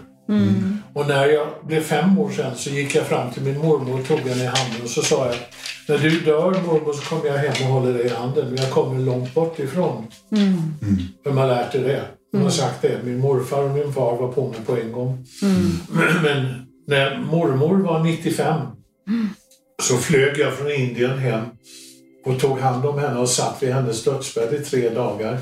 Och 0.94 1.06
när 1.06 1.26
jag 1.26 1.48
blev 1.66 1.80
fem 1.80 2.18
år 2.18 2.30
sedan 2.30 2.56
så 2.56 2.70
gick 2.70 2.94
jag 2.94 3.06
fram 3.06 3.30
till 3.30 3.42
min 3.42 3.58
mormor 3.58 4.00
och 4.00 4.06
tog 4.06 4.18
henne 4.18 4.42
i 4.42 4.46
handen 4.46 4.82
och 4.84 4.90
så 4.90 5.02
sa 5.02 5.26
jag 5.26 5.36
när 5.88 5.98
du 5.98 6.20
dör 6.20 6.62
mormor 6.66 6.92
så 6.92 7.02
kommer 7.02 7.26
jag 7.26 7.38
hem 7.38 7.66
och 7.66 7.72
håller 7.74 7.92
dig 7.94 8.06
i 8.06 8.08
handen 8.08 8.46
men 8.48 8.56
jag 8.56 8.70
kommer 8.70 9.00
långt 9.00 9.34
bort 9.34 9.58
ifrån. 9.58 10.06
Vem 11.24 11.36
har 11.36 11.46
lärt 11.46 11.72
dig 11.72 11.82
det? 11.82 12.02
De 12.32 12.42
har 12.42 12.50
sagt 12.50 12.82
det. 12.82 13.00
Min 13.04 13.18
morfar 13.18 13.62
och 13.62 13.70
min 13.70 13.92
far 13.92 14.16
var 14.16 14.32
på 14.32 14.48
mig 14.48 14.58
på 14.66 14.76
en 14.76 14.92
gång. 14.92 15.26
Men 16.22 16.66
när 16.86 17.18
mormor 17.18 17.76
var 17.76 18.04
95 18.04 18.60
så 19.82 19.96
flög 19.96 20.38
jag 20.38 20.54
från 20.54 20.70
Indien 20.70 21.18
hem 21.18 21.44
och 22.24 22.40
tog 22.40 22.58
hand 22.58 22.86
om 22.86 22.98
henne 22.98 23.18
och 23.18 23.28
satt 23.28 23.62
vid 23.62 23.72
hennes 23.72 24.04
dödsbädd 24.04 24.54
i 24.54 24.58
tre 24.58 24.88
dagar. 24.88 25.38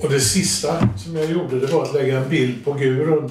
Och 0.00 0.10
det 0.10 0.20
sista 0.20 0.88
som 0.96 1.16
jag 1.16 1.30
gjorde 1.30 1.60
det 1.60 1.66
var 1.66 1.82
att 1.82 1.94
lägga 1.94 2.18
en 2.18 2.30
bild 2.30 2.64
på 2.64 2.72
guren 2.72 3.30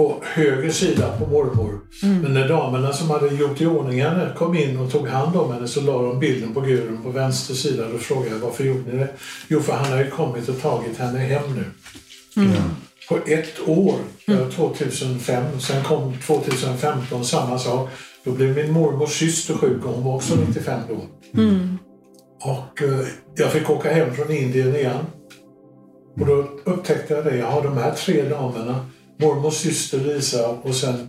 på 0.00 0.22
höger 0.22 0.70
sida 0.70 1.16
på 1.18 1.26
mormor. 1.26 1.80
Men 2.02 2.34
när 2.34 2.48
damerna 2.48 2.92
som 2.92 3.10
hade 3.10 3.34
gjort 3.34 3.60
i 3.60 3.66
ordning 3.66 4.02
henne 4.02 4.32
kom 4.36 4.56
in 4.56 4.76
och 4.76 4.92
tog 4.92 5.08
hand 5.08 5.36
om 5.36 5.52
henne 5.52 5.68
så 5.68 5.80
la 5.80 6.02
de 6.02 6.18
bilden 6.18 6.54
på 6.54 6.60
guren 6.60 6.98
på 7.02 7.10
vänster 7.10 7.54
sida. 7.54 7.84
Då 7.92 7.98
frågade 7.98 8.30
jag 8.30 8.38
varför 8.38 8.64
gjorde 8.64 8.92
ni 8.92 8.98
det? 8.98 9.08
Jo, 9.48 9.60
för 9.60 9.72
han 9.72 9.92
har 9.92 9.98
ju 9.98 10.10
kommit 10.10 10.48
och 10.48 10.60
tagit 10.60 10.98
henne 10.98 11.18
hem 11.18 11.42
nu. 11.54 11.64
På 13.08 13.18
ett 13.26 13.68
år, 13.68 13.94
det 14.26 14.34
var 14.34 14.50
2005, 14.50 15.60
sen 15.60 15.84
kom 15.84 16.14
2015 16.26 17.24
samma 17.24 17.58
sak. 17.58 17.88
Då 18.24 18.30
blev 18.30 18.56
min 18.56 18.72
mormors 18.72 19.18
syster 19.18 19.54
sjuk 19.54 19.84
och 19.84 19.92
hon 19.92 20.04
var 20.04 20.14
också 20.14 20.34
95 20.48 20.80
då. 20.88 20.94
Och 22.40 22.82
eh, 22.82 23.06
jag 23.34 23.52
fick 23.52 23.70
åka 23.70 23.92
hem 23.92 24.14
från 24.14 24.32
Indien 24.32 24.76
igen. 24.76 25.06
Och 26.20 26.26
då 26.26 26.48
upptäckte 26.64 27.14
jag 27.14 27.24
det, 27.24 27.36
jag 27.36 27.46
har 27.46 27.62
de 27.62 27.76
här 27.76 27.90
tre 27.90 28.28
damerna, 28.28 28.86
mormors 29.20 29.54
syster 29.54 29.98
Lisa 29.98 30.48
och 30.48 30.74
sen 30.74 31.08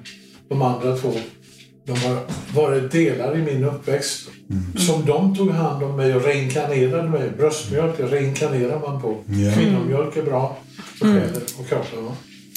de 0.49 0.61
andra 0.61 0.97
två. 0.97 1.13
De 1.85 1.91
har 1.91 2.19
varit 2.55 2.91
delar 2.91 3.37
i 3.37 3.41
min 3.41 3.63
uppväxt. 3.63 4.29
Som 4.77 5.05
de 5.05 5.35
tog 5.35 5.51
hand 5.51 5.83
om 5.83 5.95
mig 5.95 6.15
och 6.15 6.25
reinkarnerade 6.25 7.09
mig. 7.09 7.31
Bröstmjölk 7.37 7.97
det 7.97 8.03
reinkarnerar 8.03 8.79
man 8.79 9.01
på. 9.01 9.17
Ja. 9.25 9.51
Kvinnomjölk 9.53 10.17
är 10.17 10.23
bra 10.23 10.57
för 10.99 11.05
själen 11.05 11.41
och 11.59 11.67
kroppen. 11.69 11.99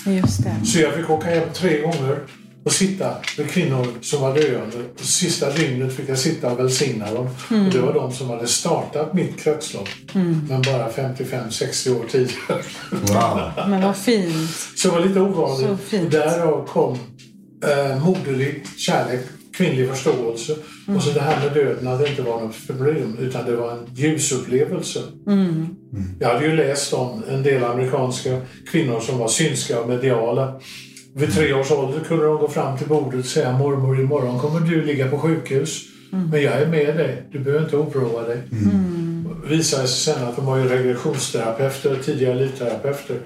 Just 0.06 0.44
det. 0.44 0.66
Så 0.66 0.78
jag 0.78 0.94
fick 0.94 1.10
åka 1.10 1.26
hem 1.26 1.48
tre 1.54 1.80
gånger 1.80 2.18
och 2.64 2.72
sitta 2.72 3.14
med 3.38 3.50
kvinnor 3.50 3.86
som 4.02 4.20
var 4.22 4.34
döende. 4.34 4.76
Och 4.94 5.00
sista 5.00 5.50
dygnet 5.50 5.96
fick 5.96 6.08
jag 6.08 6.18
sitta 6.18 6.52
och 6.52 6.58
välsigna 6.58 7.12
dem. 7.14 7.26
Och 7.66 7.72
det 7.72 7.78
var 7.80 7.94
de 7.94 8.12
som 8.12 8.30
hade 8.30 8.46
startat 8.46 9.14
mitt 9.14 9.40
kretslopp. 9.40 9.88
Men 10.48 10.62
bara 10.62 10.88
55-60 10.90 12.00
år 12.00 12.04
tidigare. 12.10 12.62
Wow. 12.90 13.68
Men 13.68 13.82
vad 13.82 13.96
fint. 13.96 14.50
Så 14.76 14.88
det 14.88 14.94
var 14.94 15.00
lite 15.00 15.14
Så 15.14 15.20
ovanligt. 15.20 15.80
fint. 15.80 16.04
Och 16.04 16.10
därav 16.10 16.66
kom 16.66 16.98
eh, 17.64 18.04
moderlig 18.04 18.62
kärlek, 18.76 19.20
kvinnlig 19.56 19.88
förståelse. 19.88 20.56
Och 20.96 21.02
så 21.02 21.10
det 21.10 21.20
här 21.20 21.44
med 21.44 21.54
döden 21.54 21.86
hade 21.86 22.08
inte 22.10 22.22
varit 22.22 22.42
något 22.42 22.66
problem 22.66 23.16
utan 23.20 23.44
det 23.46 23.56
var 23.56 23.72
en 23.72 23.86
ljusupplevelse. 23.94 25.00
Jag 26.20 26.28
hade 26.28 26.46
ju 26.46 26.56
läst 26.56 26.92
om 26.92 27.22
en 27.30 27.42
del 27.42 27.64
amerikanska 27.64 28.40
kvinnor 28.70 29.00
som 29.00 29.18
var 29.18 29.28
synska 29.28 29.80
och 29.80 29.88
mediala. 29.88 30.60
Vid 31.16 31.34
tre 31.34 31.52
års 31.52 31.70
ålder 31.70 32.00
kunde 32.00 32.24
de 32.24 32.38
gå 32.38 32.48
fram 32.48 32.78
till 32.78 32.86
bordet 32.86 33.20
och 33.20 33.26
säga 33.26 33.58
mormor 33.58 34.00
imorgon 34.00 34.38
kommer 34.38 34.60
du 34.60 34.84
ligga 34.84 35.08
på 35.08 35.18
sjukhus. 35.18 35.82
Men 36.30 36.42
jag 36.42 36.52
är 36.54 36.66
med 36.66 36.96
dig, 36.96 37.28
du 37.32 37.38
behöver 37.38 37.64
inte 37.64 37.76
oroa 37.76 38.22
dig. 38.28 38.42
Det 39.42 39.56
visade 39.56 39.88
sig 39.88 40.14
sen 40.14 40.24
att 40.28 40.36
de 40.36 40.46
var 40.46 40.56
ju 40.56 40.68
regressionsterapeuter, 40.68 41.96
tidigare 42.04 42.34
livterapeuter. 42.34 43.18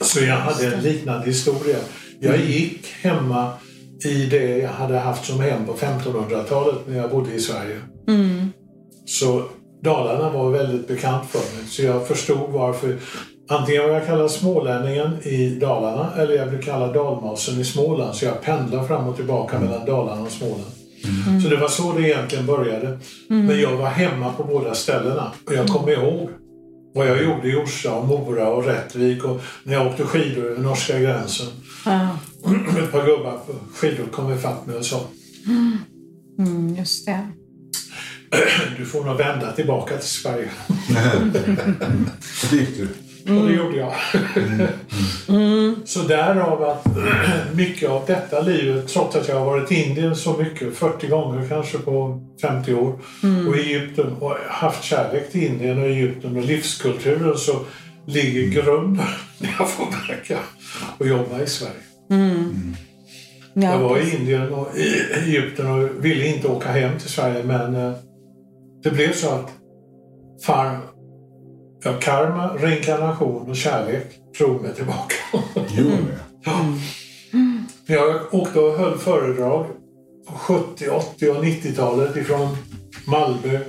Så 0.00 0.20
jag 0.24 0.36
hade 0.36 0.74
en 0.74 0.82
liknande 0.82 1.26
historia. 1.26 1.76
Jag 2.20 2.36
gick 2.40 2.86
hemma 2.86 3.52
i 4.04 4.26
det 4.26 4.58
jag 4.58 4.68
hade 4.68 4.98
haft 4.98 5.24
som 5.24 5.40
hem 5.40 5.66
på 5.66 5.72
1500-talet 5.72 6.78
när 6.88 6.96
jag 6.96 7.10
bodde 7.10 7.34
i 7.34 7.40
Sverige. 7.40 7.80
Så 9.06 9.44
Dalarna 9.82 10.30
var 10.30 10.50
väldigt 10.50 10.88
bekant 10.88 11.30
för 11.30 11.38
mig. 11.38 11.66
Så 11.68 11.82
jag 11.82 12.08
förstod 12.08 12.50
varför. 12.50 12.96
Antingen 13.52 13.82
var 13.82 13.90
jag 13.90 14.06
kallad 14.06 14.30
smålänningen 14.30 15.22
i 15.22 15.48
Dalarna 15.48 16.12
eller 16.16 16.34
jag 16.34 16.48
blev 16.48 16.62
kallad 16.62 16.94
dalmasen 16.94 17.60
i 17.60 17.64
Småland. 17.64 18.14
Så 18.14 18.24
jag 18.24 18.42
pendlar 18.42 18.84
fram 18.84 19.06
och 19.06 19.16
tillbaka 19.16 19.60
mellan 19.60 19.86
Dalarna 19.86 20.22
och 20.22 20.32
Småland. 20.32 20.70
Så 21.42 21.48
det 21.48 21.56
var 21.56 21.68
så 21.68 21.92
det 21.92 22.02
egentligen 22.02 22.46
började. 22.46 22.98
Men 23.28 23.60
jag 23.60 23.76
var 23.76 23.86
hemma 23.86 24.32
på 24.32 24.44
båda 24.44 24.74
ställena. 24.74 25.32
Och 25.46 25.54
jag 25.54 25.68
kommer 25.68 25.92
ihåg 25.92 26.28
vad 26.94 27.06
jag 27.06 27.22
gjorde 27.22 27.48
i 27.48 27.54
Orsa, 27.54 27.94
och 27.94 28.08
Mora 28.08 28.48
och 28.48 28.64
Rättvik 28.64 29.24
och 29.24 29.40
när 29.64 29.74
jag 29.74 29.86
åkte 29.86 30.04
skidor 30.04 30.44
över 30.44 30.62
norska 30.62 30.98
gränsen. 30.98 31.46
Ett 32.78 32.92
par 32.92 33.06
gubbar 33.06 33.38
på 33.46 33.52
skidor 33.74 34.06
kom 34.12 34.32
ifatt 34.32 34.66
mig 34.66 34.76
och 34.76 34.84
sa 34.84 35.00
Mm, 36.38 36.76
just 36.78 37.06
det. 37.06 37.28
du 38.78 38.86
får 38.86 39.04
nog 39.04 39.16
vända 39.16 39.52
tillbaka 39.52 39.96
till 39.96 40.08
Sverige. 40.08 40.50
Det 42.50 42.56
gick 42.56 42.78
du. 43.26 43.38
Och 43.38 43.48
det 43.48 43.54
gjorde 43.54 43.76
jag. 43.76 43.92
Så 45.84 46.00
därav 46.00 46.62
att 46.62 46.86
mycket 47.54 47.90
av 47.90 48.04
detta 48.06 48.40
livet, 48.40 48.88
trots 48.88 49.16
att 49.16 49.28
jag 49.28 49.38
har 49.38 49.46
varit 49.46 49.72
i 49.72 49.82
Indien 49.82 50.16
så 50.16 50.36
mycket, 50.36 50.76
40 50.76 51.06
gånger 51.06 51.48
kanske 51.48 51.78
på 51.78 52.20
50 52.42 52.74
år, 52.74 52.98
och 53.48 53.56
i 53.56 53.60
Egypten 53.60 54.12
och 54.20 54.36
haft 54.48 54.84
kärlek 54.84 55.32
till 55.32 55.44
Indien 55.44 55.78
och 55.78 55.86
Egypten 55.86 56.36
och 56.36 56.44
livskulturen 56.44 57.36
så 57.36 57.60
ligger 58.06 58.62
grunden 58.62 59.06
när 59.38 59.54
jag 59.58 59.70
får 59.70 59.86
verka 60.08 60.38
och 60.98 61.06
jobba 61.06 61.40
i 61.40 61.46
Sverige. 61.46 61.74
Ja, 63.54 63.72
Jag 63.72 63.78
var 63.78 63.98
i. 63.98 64.16
Indien 64.16 64.54
och 64.54 64.76
i 64.76 65.00
Egypten 65.26 65.66
och 65.66 66.04
ville 66.04 66.26
inte 66.26 66.48
åka 66.48 66.68
hem 66.68 66.98
till 66.98 67.10
Sverige 67.10 67.44
men 67.44 67.74
eh, 67.74 67.92
det 68.82 68.90
blev 68.90 69.12
så 69.12 69.28
att 69.28 69.50
far, 70.46 70.78
ja, 71.82 71.92
karma, 72.00 72.56
reinkarnation 72.56 73.50
och 73.50 73.56
kärlek 73.56 74.06
drog 74.38 74.62
mig 74.62 74.74
tillbaka. 74.74 75.14
Gjorde 75.68 75.90
det? 75.90 76.18
Ja. 76.44 76.74
Jag 77.86 78.34
åkte 78.34 78.60
och 78.60 78.78
höll 78.78 78.98
föredrag 78.98 79.66
på 80.26 80.32
70, 80.32 80.88
80 80.88 81.28
och 81.28 81.44
90-talet 81.44 82.16
ifrån 82.16 82.56
Malmö, 83.06 83.60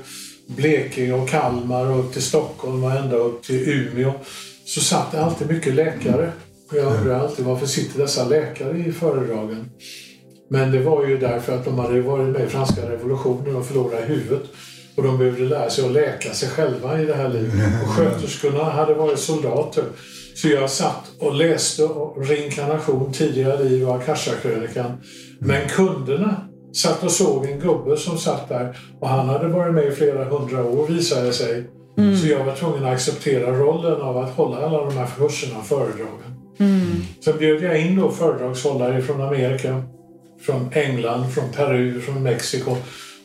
Blekinge 0.48 1.13
och 1.13 1.30
Kalmar 1.30 1.86
och 1.86 2.00
upp 2.00 2.13
till 2.13 2.22
Stockholm 2.22 2.84
och 2.84 2.91
ända 2.91 3.15
upp 3.15 3.44
till 3.44 3.70
Umeå 3.70 4.13
så 4.65 4.82
satt 4.82 5.12
det 5.12 5.24
alltid 5.24 5.48
mycket 5.48 5.75
läkare. 5.75 6.32
Och 6.72 6.77
jag 6.77 7.00
undrar 7.00 7.20
alltid 7.20 7.46
varför 7.46 7.65
sitter 7.65 8.00
dessa 8.00 8.25
läkare 8.25 8.77
i 8.77 8.91
föredragen? 8.91 9.70
Men 10.50 10.72
det 10.72 10.80
var 10.80 11.08
ju 11.08 11.18
därför 11.18 11.56
att 11.56 11.65
de 11.65 11.80
hade 11.80 12.01
varit 12.01 12.27
med 12.27 12.41
i 12.41 12.48
franska 12.48 12.89
revolutionen 12.89 13.56
och 13.56 13.65
förlorat 13.65 14.10
huvudet. 14.10 14.44
Och 14.95 15.03
de 15.03 15.17
behövde 15.17 15.43
lära 15.43 15.69
sig 15.69 15.86
att 15.86 15.91
läka 15.91 16.33
sig 16.33 16.50
själva 16.50 17.01
i 17.01 17.05
det 17.05 17.13
här 17.13 17.29
livet. 17.29 17.53
Och 17.83 17.89
sköterskorna 17.95 18.63
hade 18.63 18.93
varit 18.93 19.19
soldater. 19.19 19.83
Så 20.36 20.48
jag 20.48 20.69
satt 20.69 21.12
och 21.19 21.36
läste 21.36 21.83
reinkarnation, 22.17 23.13
tidigare 23.13 23.63
liv 23.63 23.89
och 23.89 23.95
Akasha-krönikan. 23.95 24.91
Men 25.39 25.69
kunderna 25.69 26.36
satt 26.74 27.03
och 27.03 27.12
såg 27.12 27.45
en 27.45 27.60
gubbe 27.60 27.98
som 27.98 28.17
satt 28.17 28.50
där 28.50 28.77
och 29.00 29.10
han 29.10 29.29
hade 29.29 29.48
varit 29.48 29.74
med 29.74 29.88
i 29.88 29.91
flera 29.91 30.25
hundra 30.25 30.63
år 30.65 30.88
visade 30.88 31.25
det 31.25 31.33
sig. 31.33 31.69
Mm. 31.98 32.17
Så 32.17 32.27
jag 32.27 32.45
var 32.45 32.55
tvungen 32.55 32.86
att 32.86 32.93
acceptera 32.93 33.51
rollen 33.51 34.01
av 34.01 34.17
att 34.17 34.36
hålla 34.36 34.57
alla 34.57 34.86
de 34.86 34.98
här 34.98 35.07
kurserna 35.17 35.60
och 35.60 35.65
föredragen. 35.65 36.31
Mm. 36.60 37.01
Sen 37.24 37.38
bjöd 37.38 37.63
jag 37.63 37.81
in 37.81 37.95
då 37.95 38.12
föredragshållare 38.12 39.01
från 39.01 39.21
Amerika, 39.21 39.83
från 40.45 40.69
England, 40.74 41.31
från 41.31 41.51
Peru, 41.55 42.01
från 42.01 42.24
Mexiko 42.24 42.75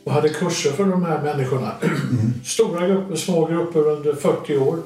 och 0.06 0.12
hade 0.12 0.28
kurser 0.28 0.70
för 0.70 0.84
de 0.84 1.04
här 1.04 1.22
människorna. 1.22 1.72
Mm. 2.10 2.32
Stora 2.44 2.88
grupper, 2.88 3.16
små 3.16 3.46
grupper 3.46 3.88
under 3.88 4.14
40 4.14 4.58
år. 4.58 4.78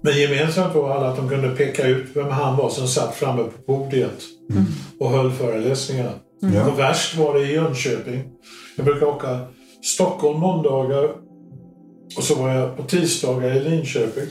Men 0.00 0.18
gemensamt 0.18 0.74
var 0.74 0.90
alla 0.90 1.08
att 1.08 1.16
de 1.16 1.28
kunde 1.28 1.50
peka 1.50 1.86
ut 1.86 2.06
vem 2.14 2.28
han 2.28 2.56
var 2.56 2.70
som 2.70 2.88
satt 2.88 3.14
framme 3.14 3.42
på 3.42 3.62
podiet 3.62 4.22
mm. 4.50 4.64
och 4.98 5.10
höll 5.10 5.32
föreläsningarna. 5.32 6.12
Mm. 6.42 6.68
Och 6.68 6.78
värst 6.78 7.16
var 7.16 7.34
det 7.34 7.40
i 7.40 7.52
Jönköping. 7.52 8.24
Jag 8.76 8.86
brukar 8.86 9.06
åka 9.06 9.40
Stockholm 9.82 10.40
måndagar 10.40 11.04
och 12.16 12.22
så 12.22 12.34
var 12.34 12.50
jag 12.50 12.76
på 12.76 12.82
tisdagar 12.82 13.56
i 13.56 13.60
Linköping, 13.60 14.28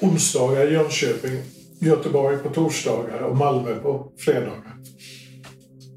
onsdagar 0.00 0.68
i 0.68 0.72
Jönköping, 0.72 1.38
Göteborg 1.80 2.38
på 2.38 2.48
torsdagar 2.48 3.18
och 3.18 3.36
Malmö 3.36 3.74
på 3.74 4.12
fredagar. 4.18 4.76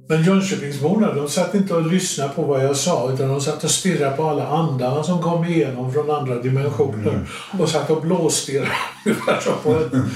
Men 0.08 0.24
Jönköpingsborna 0.24 1.14
de 1.14 1.30
satt 1.30 1.56
inte 1.56 1.74
och 1.74 1.92
lyssnade 1.92 2.34
på 2.34 2.42
vad 2.42 2.64
jag 2.64 2.76
sa 2.76 3.12
utan 3.14 3.28
de 3.28 3.42
satt 3.42 3.64
och 3.64 3.72
stirrade 3.72 4.18
på 4.18 4.24
alla 4.24 4.48
andarna 4.48 5.04
som 5.04 5.22
kom 5.22 5.46
igenom 5.46 5.94
från 5.94 6.12
andra 6.12 6.42
dimensioner 6.42 7.10
mm. 7.10 7.26
och 7.62 7.70
satt 7.70 7.90
och 7.90 8.02
blåstirrade 8.02 8.72
ungefär 9.06 9.40
som 9.40 9.54
på 9.64 9.70
en, 9.70 10.10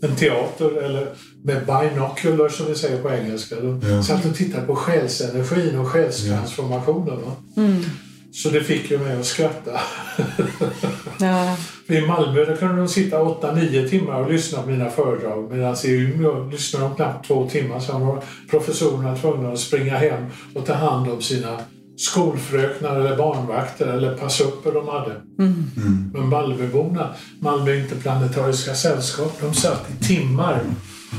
en 0.00 0.16
teater 0.16 0.82
eller 0.82 1.08
med 1.44 1.66
binocular 1.66 2.48
som 2.48 2.66
vi 2.66 2.74
säger 2.74 3.02
på 3.02 3.10
engelska. 3.10 3.54
De 3.60 3.82
ja. 3.84 4.02
satt 4.02 4.24
och 4.24 4.36
tittade 4.36 4.66
på 4.66 4.76
själsenergin 4.76 5.78
och 5.78 5.88
själstransformationen. 5.88 7.18
Mm. 7.56 7.84
Så 8.36 8.50
det 8.50 8.60
fick 8.60 8.90
ju 8.90 8.98
mig 8.98 9.16
att 9.16 9.26
skratta. 9.26 9.80
Ja. 11.20 11.56
I 11.86 12.00
Malmö 12.00 12.44
där 12.44 12.56
kunde 12.56 12.76
de 12.76 12.88
sitta 12.88 13.18
8-9 13.18 13.88
timmar 13.88 14.20
och 14.20 14.32
lyssna 14.32 14.62
på 14.62 14.68
mina 14.70 14.90
föredrag 14.90 15.50
medan 15.50 15.76
i 15.84 15.90
Umeå 15.90 16.48
lyssnade 16.48 16.84
de 16.84 16.94
knappt 16.94 17.26
två 17.26 17.48
timmar. 17.48 17.80
Sen 17.80 18.06
var 18.06 18.22
professorerna 18.50 19.16
tvungna 19.16 19.52
att 19.52 19.58
springa 19.58 19.96
hem 19.96 20.26
och 20.54 20.66
ta 20.66 20.74
hand 20.74 21.10
om 21.10 21.22
sina 21.22 21.60
skolfröknar 21.96 23.00
eller 23.00 23.16
barnvakter 23.16 23.86
eller 23.86 24.16
passupper 24.16 24.72
de 24.72 24.88
hade. 24.88 25.12
Mm. 25.38 25.70
Mm. 25.76 26.10
Men 26.14 26.28
Malmöborna, 26.28 27.14
Malmö 27.40 27.74
Interplanetariska 27.74 28.74
Sällskap, 28.74 29.40
de 29.40 29.54
satt 29.54 29.90
i 29.90 30.04
timmar 30.04 30.60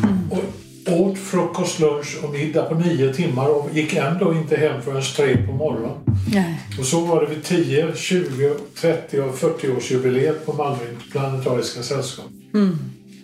mm. 0.03 0.31
och 0.31 0.43
åt 0.89 1.17
frukost, 1.17 1.79
lunch 1.79 2.17
och 2.23 2.33
middag 2.33 2.63
på 2.63 2.75
nio 2.75 3.13
timmar 3.13 3.47
och 3.47 3.69
gick 3.73 3.93
ändå 3.93 4.33
inte 4.33 4.55
hem 4.55 4.81
förrän 4.81 5.01
tre 5.15 5.45
på 5.45 5.51
morgonen. 5.51 5.97
Nej. 6.33 6.61
Och 6.79 6.85
så 6.85 7.05
var 7.05 7.21
det 7.21 7.27
vid 7.27 7.43
10, 7.43 7.95
20, 7.95 8.53
30 8.81 9.19
och 9.19 9.35
40-årsjubileet 9.35 10.45
på 10.45 10.53
Malmö 10.53 10.79
Planetariska 11.11 11.83
Sällskap. 11.83 12.25
Mm. 12.53 12.77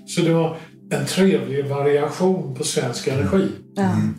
Så 0.08 0.22
det 0.22 0.34
var 0.34 0.58
en 0.90 1.06
trevlig 1.06 1.66
variation 1.66 2.56
på 2.56 2.64
svensk 2.64 3.08
energi. 3.08 3.48
Mm. 3.78 4.16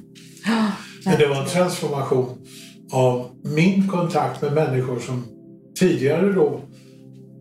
Men 1.04 1.18
det 1.18 1.26
var 1.26 1.42
en 1.42 1.48
transformation 1.48 2.38
av 2.92 3.30
min 3.42 3.88
kontakt 3.88 4.42
med 4.42 4.52
människor 4.52 5.00
som 5.00 5.24
tidigare 5.78 6.32
då 6.32 6.60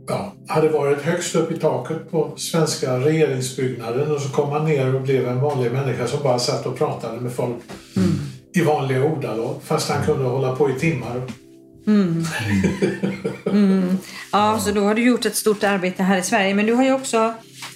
ja, 0.08 0.34
hade 0.48 0.70
varit 0.70 1.02
högst 1.02 1.36
upp 1.36 1.52
i 1.52 1.60
taket 1.60 2.12
på 2.12 2.34
svenska 2.36 3.00
regeringsbyggnaden 3.00 4.12
och 4.12 4.22
så 4.22 4.30
kom 4.30 4.50
han 4.50 4.66
ner 4.66 4.96
och 4.96 5.02
blev 5.02 5.28
en 5.28 5.42
vanlig 5.42 5.72
människa 5.72 6.08
som 6.08 6.24
bara 6.24 6.39
satt 6.39 6.66
och 6.66 6.78
pratade 6.78 7.22
med 7.22 7.32
folk 7.32 7.56
mm. 7.96 8.12
i 8.56 8.62
vanliga 8.62 9.04
ordalag 9.04 9.56
fast 9.63 9.89
han 9.89 10.06
kunde 10.06 10.24
hålla 10.24 10.56
på 10.56 10.70
i 10.70 10.74
timmar. 10.74 11.22
Mm. 11.88 12.26
Mm. 13.46 13.98
Ja, 14.32 14.60
så 14.60 14.72
då 14.72 14.82
har 14.82 14.96
du 14.96 15.04
gjort 15.04 15.26
ett 15.26 15.36
stort 15.36 15.63
arbete 15.63 16.04
här 16.04 16.18
i 16.18 16.22
Sverige. 16.22 16.56
Men 16.56 16.66
du 16.66 16.74
har 16.74 16.84
ju 16.84 16.94
också, 16.94 17.34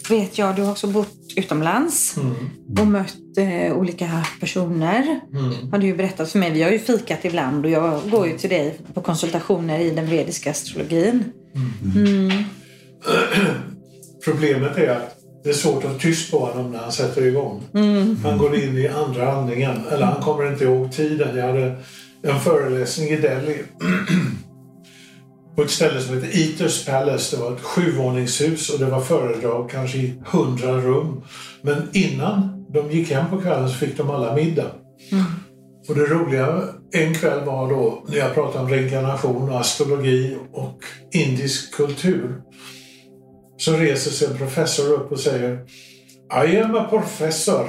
vet 0.09 0.37
jag, 0.37 0.55
du 0.55 0.61
har 0.61 0.71
också 0.71 0.87
bott 0.87 1.13
utomlands 1.35 2.17
mm. 2.17 2.35
och 2.79 2.87
mött 2.87 3.37
eh, 3.37 3.77
olika 3.77 4.25
personer. 4.39 5.19
Mm. 5.33 5.71
Har 5.71 5.79
du 5.79 5.87
ju 5.87 5.95
berättat 5.95 6.31
för 6.31 6.39
mig. 6.39 6.51
Vi 6.51 6.63
har 6.63 6.71
ju 6.71 6.79
fikat 6.79 7.25
ibland 7.25 7.65
och 7.65 7.71
jag 7.71 8.01
går 8.11 8.27
ju 8.27 8.37
till 8.37 8.49
dig 8.49 8.79
på 8.93 9.01
konsultationer 9.01 9.79
i 9.79 9.89
den 9.89 10.05
vediska 10.05 10.51
astrologin. 10.51 11.23
Mm. 11.95 12.43
Problemet 14.25 14.77
är 14.77 14.89
att 14.89 15.17
det 15.43 15.49
är 15.49 15.53
svårt 15.53 15.85
att 15.85 15.99
tyst 15.99 16.31
på 16.31 16.39
honom 16.39 16.71
när 16.71 16.79
han 16.79 16.91
sätter 16.91 17.25
igång. 17.25 17.63
Mm. 17.73 18.17
Han 18.23 18.37
går 18.37 18.55
in 18.55 18.77
i 18.77 18.87
andra 18.87 19.31
andningen, 19.31 19.81
eller 19.91 20.05
han 20.05 20.21
kommer 20.23 20.51
inte 20.51 20.63
ihåg 20.63 20.91
tiden. 20.91 21.37
Jag 21.37 21.47
hade 21.47 21.75
en 22.21 22.39
föreläsning 22.39 23.09
i 23.09 23.15
Delhi 23.17 23.63
på 25.55 25.63
ett 25.63 25.71
ställe 25.71 26.01
som 26.01 26.15
heter 26.15 26.39
Eaters 26.39 26.85
Palace. 26.85 27.35
Det 27.35 27.41
var 27.41 27.53
ett 27.53 27.61
sjuvåningshus 27.61 28.69
och 28.69 28.79
det 28.79 28.85
var 28.85 29.01
föredrag 29.01 29.69
kanske 29.69 29.97
i 29.97 30.21
hundra 30.25 30.77
rum. 30.77 31.21
Men 31.61 31.87
innan 31.93 32.65
de 32.73 32.91
gick 32.91 33.11
hem 33.11 33.29
på 33.29 33.41
kvällen 33.41 33.69
så 33.69 33.75
fick 33.75 33.97
de 33.97 34.09
alla 34.09 34.35
middag. 34.35 34.71
Mm. 35.11 35.25
Och 35.87 35.95
det 35.95 36.05
roliga 36.05 36.63
en 36.91 37.13
kväll 37.13 37.45
var 37.45 37.69
då 37.69 38.03
när 38.07 38.17
jag 38.17 38.33
pratade 38.33 38.63
om 38.63 38.69
reinkarnation 38.69 39.49
och 39.49 39.59
astrologi 39.59 40.37
och 40.51 40.83
indisk 41.11 41.73
kultur. 41.73 42.41
Så 43.57 43.73
reser 43.73 44.11
sig 44.11 44.27
en 44.27 44.37
professor 44.37 44.93
upp 44.93 45.11
och 45.11 45.19
säger 45.19 45.59
I 46.47 46.57
am 46.57 46.75
a 46.75 46.87
professor 46.89 47.67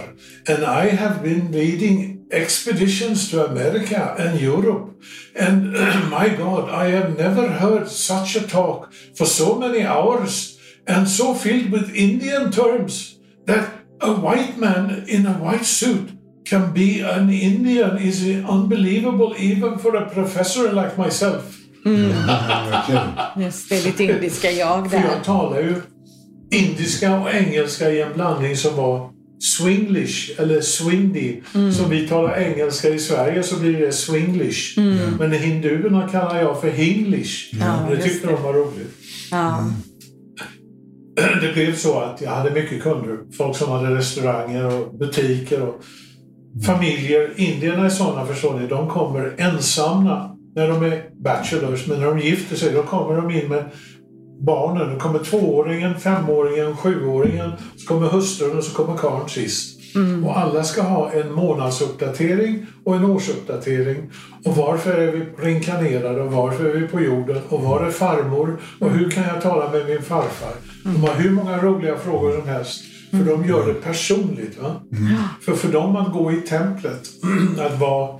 and 0.48 0.62
I 0.62 0.96
have 0.96 1.22
been 1.22 1.52
leading 1.52 2.18
expeditions 2.30 3.30
to 3.30 3.44
America 3.44 4.16
and 4.18 4.40
Europe. 4.40 4.90
And 5.38 5.72
my 6.10 6.28
God, 6.36 6.68
I 6.68 6.90
have 6.90 7.16
never 7.16 7.48
heard 7.48 7.88
such 7.88 8.36
a 8.36 8.46
talk 8.48 8.92
for 9.16 9.26
so 9.26 9.58
many 9.58 9.86
hours 9.86 10.58
and 10.86 11.08
so 11.08 11.34
filled 11.34 11.70
with 11.70 11.94
Indian 11.94 12.50
terms 12.50 13.18
that 13.46 13.70
a 14.00 14.12
white 14.12 14.58
man 14.58 15.04
in 15.08 15.26
a 15.26 15.32
white 15.32 15.64
suit 15.64 16.17
can 16.50 16.72
be 16.72 17.02
an 17.02 17.30
Indian 17.30 17.98
is 17.98 18.22
unbelievable 18.48 19.34
even 19.38 19.78
for 19.78 19.96
a 19.96 20.10
professor 20.14 20.72
like 20.72 20.96
myself. 20.98 21.58
Mm. 21.86 22.12
Just 23.36 23.68
det, 23.68 23.84
lite 23.84 24.04
indiska 24.04 24.50
jag 24.50 24.82
där. 24.82 24.88
För 24.88 24.96
jag 24.96 25.24
talar 25.24 25.60
ju 25.60 25.74
indiska 26.50 27.20
och 27.20 27.34
engelska 27.34 27.90
i 27.90 28.00
en 28.00 28.12
blandning 28.14 28.56
som 28.56 28.76
var 28.76 29.10
swinglish 29.38 30.40
eller 30.40 30.60
swindy. 30.60 31.40
Mm. 31.54 31.72
Som 31.72 31.90
vi 31.90 32.08
talar 32.08 32.38
engelska 32.38 32.88
i 32.88 32.98
Sverige 32.98 33.42
så 33.42 33.60
blir 33.60 33.80
det 33.80 33.92
swinglish. 33.92 34.78
Mm. 34.78 35.16
Men 35.18 35.32
hinduerna 35.32 36.08
kallar 36.08 36.40
jag 36.40 36.60
för 36.60 36.70
hinglish. 36.70 37.54
Ja, 37.60 37.88
det 37.90 38.02
tyckte 38.02 38.26
de 38.26 38.42
var 38.42 38.52
roligt. 38.52 38.94
Ja. 39.30 39.58
Mm. 39.58 39.72
Det 41.42 41.52
blev 41.52 41.76
så 41.76 42.00
att 42.00 42.20
jag 42.20 42.30
hade 42.30 42.50
mycket 42.50 42.82
kunder. 42.82 43.18
Folk 43.36 43.56
som 43.56 43.70
hade 43.70 43.96
restauranger 43.96 44.64
och 44.64 44.98
butiker 44.98 45.62
och 45.62 45.80
familjer. 46.66 47.32
Indierna 47.36 47.84
är 47.84 47.88
sådana 47.88 48.26
förstår 48.26 48.60
ni. 48.60 48.66
De 48.66 48.88
kommer 48.88 49.34
ensamma 49.36 50.36
när 50.54 50.68
de 50.68 50.82
är 50.82 51.02
bachelors. 51.24 51.86
Men 51.86 52.00
när 52.00 52.06
de 52.06 52.18
gifter 52.18 52.56
sig 52.56 52.72
då 52.72 52.82
kommer 52.82 53.16
de 53.16 53.30
in 53.30 53.48
med 53.48 53.64
barnen. 54.40 54.92
Då 54.92 55.00
kommer 55.00 55.18
tvååringen, 55.18 56.00
femåringen, 56.00 56.76
sjuåringen. 56.76 57.52
Så 57.76 57.86
kommer 57.86 58.06
hustrun 58.06 58.58
och 58.58 58.64
så 58.64 58.74
kommer 58.74 58.98
karln 58.98 59.28
sist. 59.28 59.78
Mm. 59.94 60.24
Och 60.24 60.38
alla 60.38 60.64
ska 60.64 60.82
ha 60.82 61.12
en 61.12 61.32
månadsuppdatering 61.32 62.66
och 62.84 62.96
en 62.96 63.04
årsuppdatering. 63.04 64.10
Och 64.44 64.56
varför 64.56 64.98
är 64.98 65.12
vi 65.12 65.26
reinkarnerade 65.38 66.22
och 66.22 66.32
varför 66.32 66.64
är 66.64 66.74
vi 66.74 66.86
på 66.86 67.00
jorden 67.00 67.42
och 67.48 67.62
var 67.62 67.86
är 67.86 67.90
farmor 67.90 68.60
och 68.80 68.90
hur 68.90 69.10
kan 69.10 69.24
jag 69.24 69.42
tala 69.42 69.70
med 69.70 69.86
min 69.86 70.02
farfar? 70.02 70.52
De 70.84 70.96
har 70.96 71.14
hur 71.14 71.30
många 71.30 71.58
roliga 71.58 71.96
frågor 71.96 72.32
som 72.32 72.48
helst. 72.48 72.84
För 73.10 73.24
de 73.24 73.48
gör 73.48 73.66
det 73.66 73.74
personligt. 73.74 74.58
Va? 74.58 74.80
Mm. 74.92 75.14
För 75.40 75.52
för 75.52 75.72
dem 75.72 75.96
att 75.96 76.12
gå 76.12 76.32
i 76.32 76.40
templet, 76.40 77.00
att 77.58 77.80
vara 77.80 78.18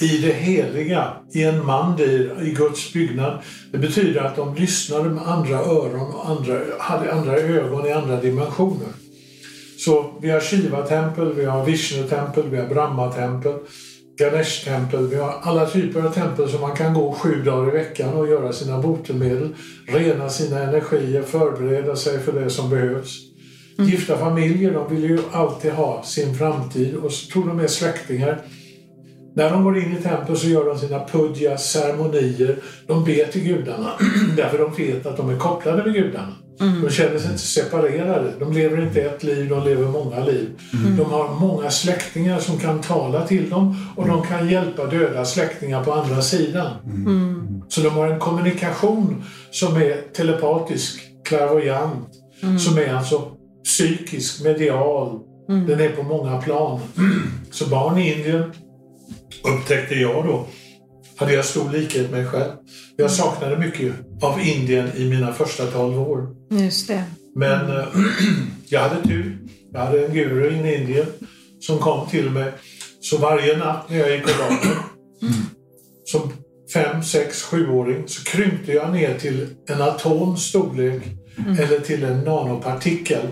i 0.00 0.18
det 0.18 0.32
heliga, 0.32 1.12
i 1.32 1.42
en 1.42 1.66
mandir, 1.66 2.42
i 2.42 2.50
Guds 2.50 2.92
byggnad. 2.92 3.38
Det 3.72 3.78
betyder 3.78 4.20
att 4.20 4.36
de 4.36 4.54
lyssnade 4.54 5.08
med 5.08 5.28
andra 5.28 5.58
öron 5.58 6.14
och 6.14 6.30
andra, 6.30 6.58
hade 6.78 7.12
andra 7.12 7.36
ögon 7.36 7.86
i 7.86 7.92
andra 7.92 8.20
dimensioner. 8.20 8.88
Så 9.78 10.14
vi 10.20 10.30
har 10.30 10.40
Shiva-tempel, 10.40 11.32
vi 11.34 11.44
har 11.44 11.64
Vishnu-tempel, 11.64 12.44
vi 12.50 12.56
har 12.56 12.66
Brahma-tempel. 12.66 13.54
Ganesh-tempel. 14.18 15.06
Vi 15.06 15.16
har 15.16 15.34
alla 15.42 15.66
typer 15.66 16.02
av 16.02 16.12
tempel 16.12 16.48
som 16.48 16.60
man 16.60 16.76
kan 16.76 16.94
gå 16.94 17.12
sju 17.12 17.42
dagar 17.42 17.68
i 17.68 17.70
veckan 17.70 18.14
och 18.14 18.28
göra 18.28 18.52
sina 18.52 18.78
botemedel, 18.78 19.54
rena 19.86 20.28
sina 20.28 20.62
energier, 20.62 21.22
förbereda 21.22 21.96
sig 21.96 22.20
för 22.20 22.32
det 22.32 22.50
som 22.50 22.70
behövs. 22.70 23.31
Mm. 23.78 23.90
Gifta 23.90 24.16
familjer 24.16 24.72
de 24.72 24.94
vill 24.94 25.10
ju 25.10 25.18
alltid 25.32 25.72
ha 25.72 26.02
sin 26.02 26.34
framtid 26.34 26.94
och 26.94 27.12
så 27.12 27.32
tror 27.32 27.48
de 27.48 27.60
är 27.60 27.66
släktingar. 27.66 28.42
När 29.34 29.50
de 29.50 29.64
går 29.64 29.78
in 29.78 29.96
i 29.96 30.02
tempel 30.02 30.36
så 30.36 30.46
gör 30.46 30.64
de 30.64 30.78
sina 30.78 31.04
pudjas, 31.04 31.72
ceremonier. 31.72 32.56
De 32.86 33.04
ber 33.04 33.32
till 33.32 33.44
gudarna 33.44 33.92
därför 34.36 34.58
de 34.58 34.72
vet 34.72 35.06
att 35.06 35.16
de 35.16 35.30
är 35.30 35.38
kopplade 35.38 35.84
med 35.84 35.94
gudarna. 35.94 36.34
Mm. 36.60 36.82
De 36.82 36.90
känner 36.90 37.18
sig 37.18 37.30
inte 37.30 37.42
separerade. 37.42 38.32
De 38.38 38.52
lever 38.52 38.82
inte 38.82 39.00
ett 39.00 39.22
liv, 39.22 39.48
de 39.48 39.64
lever 39.64 39.88
många 39.88 40.24
liv. 40.24 40.50
Mm. 40.72 40.96
De 40.96 41.10
har 41.10 41.34
många 41.34 41.70
släktingar 41.70 42.38
som 42.38 42.58
kan 42.58 42.80
tala 42.80 43.26
till 43.26 43.50
dem 43.50 43.76
och 43.96 44.08
de 44.08 44.22
kan 44.22 44.48
hjälpa 44.48 44.86
döda 44.86 45.24
släktingar 45.24 45.84
på 45.84 45.92
andra 45.92 46.22
sidan. 46.22 46.70
Mm. 46.84 47.62
Så 47.68 47.80
de 47.80 47.88
har 47.88 48.06
en 48.08 48.20
kommunikation 48.20 49.24
som 49.50 49.76
är 49.76 50.12
telepatisk, 50.12 51.00
klärvoajant, 51.24 52.08
mm. 52.42 52.58
som 52.58 52.78
är 52.78 52.94
alltså 52.94 53.32
psykisk, 53.64 54.44
medial. 54.44 55.20
Mm. 55.48 55.66
Den 55.66 55.80
är 55.80 55.88
på 55.88 56.02
många 56.02 56.42
plan. 56.42 56.80
Så 57.50 57.66
barn 57.66 57.98
i 57.98 58.12
Indien 58.12 58.52
upptäckte 59.44 59.94
jag 59.94 60.24
då 60.24 60.46
hade 61.16 61.34
jag 61.34 61.44
stor 61.44 61.70
likhet 61.70 62.10
med 62.10 62.20
mig 62.20 62.26
själv. 62.26 62.52
Jag 62.96 63.10
saknade 63.10 63.58
mycket 63.58 63.94
av 64.22 64.40
Indien 64.40 64.88
i 64.96 65.08
mina 65.08 65.32
första 65.32 65.66
12 65.66 66.00
år. 66.00 66.28
Just 66.50 66.88
det. 66.88 67.04
Men 67.34 67.70
äh, 67.70 67.84
jag 68.68 68.80
hade 68.80 69.02
tur. 69.02 69.38
Jag 69.72 69.80
hade 69.80 70.06
en 70.06 70.14
guru 70.14 70.50
i 70.50 70.74
Indien 70.74 71.06
som 71.60 71.78
kom 71.78 72.08
till 72.08 72.30
mig. 72.30 72.52
Så 73.00 73.18
varje 73.18 73.56
natt 73.56 73.90
när 73.90 73.98
jag 73.98 74.10
gick 74.10 74.24
och 74.24 74.38
la 74.38 74.46
mm. 75.22 75.34
som 76.04 76.32
fem, 76.74 77.02
sex, 77.02 77.42
sjuåring 77.42 78.08
så 78.08 78.24
krympte 78.24 78.72
jag 78.72 78.92
ner 78.92 79.18
till 79.18 79.46
en 79.68 79.82
atoms 79.82 80.42
storlek 80.42 81.02
mm. 81.38 81.58
eller 81.58 81.80
till 81.80 82.04
en 82.04 82.20
nanopartikel. 82.20 83.26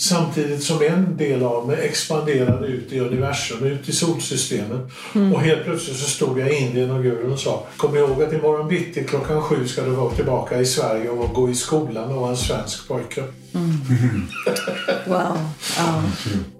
Samtidigt 0.00 0.62
som 0.62 0.82
en 0.82 1.16
del 1.16 1.42
av 1.42 1.66
mig 1.66 1.76
expanderade 1.80 2.66
ut 2.66 2.92
i 2.92 3.00
universum, 3.00 3.66
ut 3.66 3.88
i 3.88 3.92
solsystemet. 3.92 4.90
Mm. 5.14 5.34
Och 5.34 5.40
helt 5.40 5.64
plötsligt 5.64 5.96
så 5.96 6.10
stod 6.10 6.38
jag 6.38 6.52
i 6.52 6.56
Indien 6.56 6.90
och 6.90 7.02
gurun 7.02 7.32
och 7.32 7.38
sa 7.38 7.66
Kom 7.76 7.96
ihåg 7.96 8.22
att 8.22 8.32
imorgon 8.32 8.68
bitti 8.68 9.04
klockan 9.04 9.42
sju 9.42 9.66
ska 9.66 9.82
du 9.82 9.90
vara 9.90 10.10
tillbaka 10.10 10.60
i 10.60 10.66
Sverige 10.66 11.10
och 11.10 11.34
gå 11.34 11.50
i 11.50 11.54
skolan 11.54 12.10
och 12.10 12.20
vara 12.20 12.30
en 12.30 12.36
svensk 12.36 12.88
pojke. 12.88 13.24
Mm. 13.54 13.70
wow. 15.06 15.38
Oh. 15.78 16.04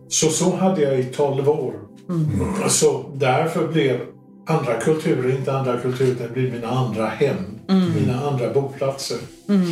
Så 0.08 0.28
så 0.28 0.56
hade 0.56 0.82
jag 0.82 1.00
i 1.00 1.04
tolv 1.04 1.48
år. 1.48 1.74
Mm. 2.08 2.68
Så 2.68 3.10
därför 3.14 3.68
blev 3.68 4.00
andra 4.46 4.80
kulturer 4.80 5.36
inte 5.36 5.52
andra 5.52 5.80
kulturer, 5.80 6.14
det 6.18 6.34
blir 6.34 6.52
mina 6.52 6.68
andra 6.68 7.06
hem. 7.06 7.36
Mm. 7.68 7.92
Mina 7.94 8.20
andra 8.20 8.52
boplatser. 8.52 9.18
Mm. 9.48 9.66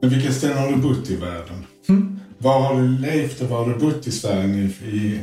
Men 0.00 0.10
vilka 0.10 0.32
ställen 0.32 0.58
har 0.58 0.68
du 0.68 0.76
bott 0.76 1.10
i 1.10 1.16
världen? 1.16 1.66
Mm. 2.40 2.52
Var 2.52 2.60
har 2.60 2.82
du 2.82 2.98
levt 2.98 3.40
och 3.40 3.48
var 3.48 3.64
har 3.64 3.74
du 3.74 3.78
bott 3.78 4.06
i 4.06 4.10
Sverige 4.10 4.70
i, 4.84 4.96
i 4.96 5.20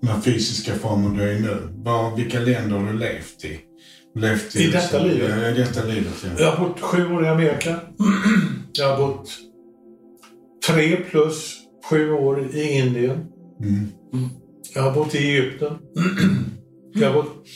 den 0.00 0.10
här 0.10 0.20
fysiska 0.20 0.74
formen 0.74 1.16
du 1.16 1.22
är 1.22 1.36
i 1.36 1.40
nu? 1.40 1.56
Var, 1.74 2.16
vilka 2.16 2.40
länder 2.40 2.78
har 2.78 2.92
du 2.92 2.98
levt 2.98 3.44
i? 3.44 3.60
Levt 4.14 4.56
i, 4.56 4.62
I 4.62 4.70
detta 4.70 4.98
så, 4.98 5.04
livet? 5.06 5.30
Ja, 5.30 5.48
i 5.48 5.54
detta 5.54 5.84
livet, 5.84 6.12
ja. 6.24 6.44
Jag 6.44 6.52
har 6.52 6.68
bott 6.68 6.80
sju 6.80 7.14
år 7.14 7.24
i 7.24 7.28
Amerika. 7.28 7.80
Jag 8.72 8.96
har 8.96 9.06
bott 9.06 9.30
tre 10.66 10.96
plus 10.96 11.56
sju 11.90 12.12
år 12.12 12.48
i 12.54 12.78
Indien. 12.78 13.26
Mm. 13.62 13.88
Jag 14.74 14.82
har 14.82 14.92
bott 14.92 15.14
i 15.14 15.18
Egypten. 15.18 15.78
Jag 16.94 17.08
har 17.08 17.14
bott 17.14 17.46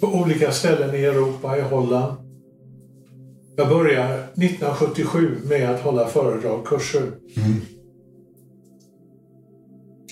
på 0.00 0.06
olika 0.06 0.52
ställen 0.52 0.94
i 0.94 0.98
Europa, 0.98 1.58
i 1.58 1.60
Holland. 1.60 2.14
Jag 3.56 3.68
började 3.68 4.14
1977 4.14 5.38
med 5.44 5.70
att 5.70 5.80
hålla 5.80 6.06
föredrag, 6.06 6.66
kurser. 6.66 7.02
Mm. 7.36 7.60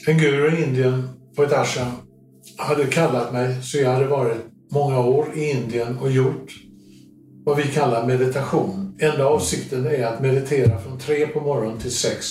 En 0.08 0.18
guru 0.18 0.56
i 0.56 0.64
Indien 0.64 1.08
på 1.36 1.42
ett 1.42 1.52
ashram 1.52 1.92
hade 2.56 2.84
kallat 2.84 3.32
mig 3.32 3.62
så 3.62 3.78
jag 3.78 3.92
hade 3.92 4.06
varit 4.06 4.38
många 4.70 5.00
år 5.00 5.26
i 5.34 5.50
Indien 5.50 5.98
och 5.98 6.10
gjort 6.10 6.52
vad 7.44 7.56
vi 7.56 7.62
kallar 7.62 8.06
meditation. 8.06 8.98
Enda 9.00 9.26
avsikten 9.26 9.86
är 9.86 10.06
att 10.06 10.20
meditera 10.20 10.78
från 10.78 10.98
tre 10.98 11.26
på 11.26 11.40
morgonen 11.40 11.78
till 11.78 11.90
sex. 11.90 12.26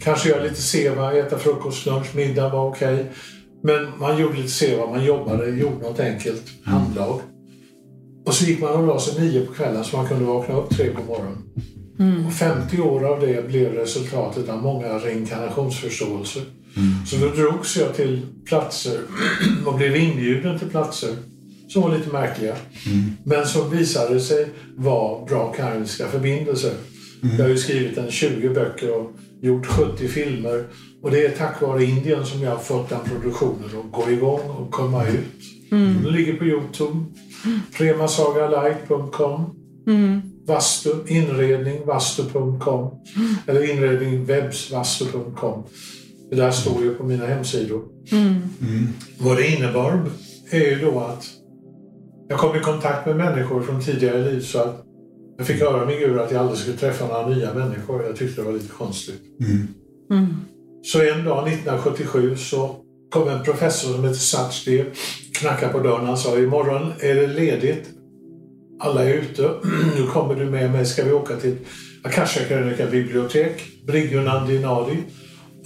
Kanske 0.00 0.28
göra 0.28 0.42
lite 0.42 0.62
seva, 0.62 1.14
äta 1.14 1.38
frukost, 1.38 1.86
lunch, 1.86 2.16
middag 2.16 2.48
var 2.48 2.68
okej. 2.68 2.94
Okay. 2.94 3.06
Men 3.62 3.98
man 3.98 4.18
gjorde 4.18 4.36
lite 4.36 4.48
seva, 4.48 4.86
man 4.86 5.04
jobbade, 5.04 5.50
gjorde 5.50 5.82
något 5.82 6.00
enkelt 6.00 6.44
handlag. 6.64 7.20
Och 8.26 8.34
så 8.34 8.44
gick 8.44 8.60
man 8.60 8.72
och 8.72 8.86
la 8.86 9.00
sig 9.00 9.20
nio 9.20 9.46
på 9.46 9.52
kvällen 9.52 9.84
så 9.84 9.96
man 9.96 10.08
kunde 10.08 10.24
vakna 10.24 10.54
upp 10.54 10.70
tre 10.70 10.90
på 10.90 11.02
morgonen. 11.02 11.42
Mm. 11.98 12.26
Och 12.26 12.32
50 12.32 12.80
år 12.80 13.04
av 13.04 13.20
det 13.20 13.48
blev 13.48 13.72
resultatet 13.72 14.48
av 14.48 14.62
många 14.62 14.88
reinkarnationsförståelser. 14.88 16.42
Mm. 16.76 17.06
Så 17.06 17.16
då 17.16 17.28
drogs 17.28 17.76
jag 17.76 17.94
till 17.94 18.26
platser 18.44 19.00
och 19.66 19.74
blev 19.74 19.96
inbjuden 19.96 20.58
till 20.58 20.68
platser 20.68 21.10
som 21.68 21.82
var 21.82 21.96
lite 21.98 22.10
märkliga. 22.10 22.56
Mm. 22.86 23.12
Men 23.24 23.46
som 23.46 23.70
visade 23.70 24.20
sig 24.20 24.48
vara 24.76 25.24
bra 25.24 25.52
karmiska 25.52 26.08
förbindelser. 26.08 26.74
Mm. 27.22 27.36
Jag 27.36 27.44
har 27.44 27.50
ju 27.50 27.58
skrivit 27.58 27.98
en 27.98 28.10
20 28.10 28.48
böcker 28.48 28.94
och 28.94 29.12
gjort 29.42 29.66
70 29.66 30.08
filmer. 30.08 30.64
Och 31.02 31.10
det 31.10 31.26
är 31.26 31.30
tack 31.30 31.60
vare 31.60 31.84
Indien 31.84 32.26
som 32.26 32.42
jag 32.42 32.50
har 32.50 32.58
fått 32.58 32.88
den 32.88 33.00
produktionen 33.04 33.64
att 33.64 33.92
gå 33.92 34.10
igång 34.10 34.40
och 34.40 34.70
komma 34.70 35.06
ut. 35.06 35.72
Mm. 35.72 36.02
Den 36.02 36.12
ligger 36.12 36.36
på 36.36 36.44
Youtube. 36.44 37.04
Premasagalight.com 37.76 39.54
mm. 39.86 40.20
Vastu, 40.46 40.90
inredning, 41.06 41.86
vastu.com 41.86 42.90
eller 43.46 43.70
inredning 43.70 44.24
webbsvastu.com. 44.24 45.62
Det 46.30 46.36
där 46.36 46.50
står 46.50 46.82
ju 46.82 46.94
på 46.94 47.04
mina 47.04 47.26
hemsidor. 47.26 47.82
Mm. 48.12 48.26
Mm. 48.26 48.88
Vad 49.18 49.36
det 49.36 49.46
innebar 49.46 50.04
är 50.50 50.70
ju 50.70 50.78
då 50.78 51.00
att 51.00 51.26
jag 52.28 52.38
kom 52.38 52.56
i 52.56 52.60
kontakt 52.60 53.06
med 53.06 53.16
människor 53.16 53.62
från 53.62 53.82
tidigare 53.82 54.30
liv 54.30 54.40
så 54.40 54.58
att 54.58 54.86
jag 55.38 55.46
fick 55.46 55.60
höra 55.60 55.86
min 55.86 55.98
guru 55.98 56.20
att 56.20 56.32
jag 56.32 56.40
aldrig 56.40 56.58
skulle 56.58 56.76
träffa 56.76 57.06
några 57.06 57.28
nya 57.28 57.54
människor. 57.54 58.04
Jag 58.04 58.16
tyckte 58.16 58.40
det 58.40 58.44
var 58.44 58.52
lite 58.52 58.72
konstigt. 58.72 59.22
Mm. 59.40 59.68
mm. 60.10 60.34
Så 60.82 61.00
en 61.00 61.24
dag 61.24 61.48
1977 61.48 62.36
så 62.36 62.76
kom 63.10 63.28
en 63.28 63.44
professor 63.44 63.92
som 63.92 64.04
heter 64.04 64.16
Sachdev, 64.16 64.86
knackade 65.34 65.72
på 65.72 65.78
dörren. 65.78 66.06
Han 66.06 66.16
sa 66.16 66.38
imorgon 66.38 66.92
är 67.00 67.14
det 67.14 67.26
ledigt. 67.26 67.88
Alla 68.80 69.04
är 69.04 69.14
ute. 69.14 69.42
nu 69.96 70.06
kommer 70.06 70.34
du 70.34 70.44
med 70.44 70.70
mig. 70.70 70.86
Ska 70.86 71.04
vi 71.04 71.12
åka 71.12 71.36
till 71.36 71.56
Akasha 72.04 72.40
bibliotek, 72.90 73.62
Briggunandi 73.86 74.58
Nadi. 74.58 74.96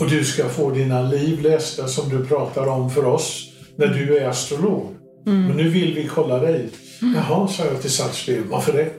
Och 0.00 0.10
du 0.10 0.24
ska 0.24 0.48
få 0.48 0.70
dina 0.70 1.02
liv 1.02 1.40
lästa 1.40 1.88
som 1.88 2.08
du 2.08 2.24
pratar 2.26 2.66
om 2.66 2.90
för 2.90 3.04
oss 3.04 3.52
när 3.76 3.86
du 3.86 4.18
är 4.18 4.28
astrolog. 4.28 4.96
Mm. 5.26 5.46
Men 5.46 5.56
nu 5.56 5.68
vill 5.68 5.94
vi 5.94 6.06
kolla 6.06 6.38
dig. 6.38 6.68
Mm. 7.02 7.14
Jaha, 7.14 7.48
sa 7.48 7.64
jag 7.64 7.80
till 7.80 7.90
Satsliv. 7.90 8.42
Varför 8.50 8.72
det? 8.72 8.90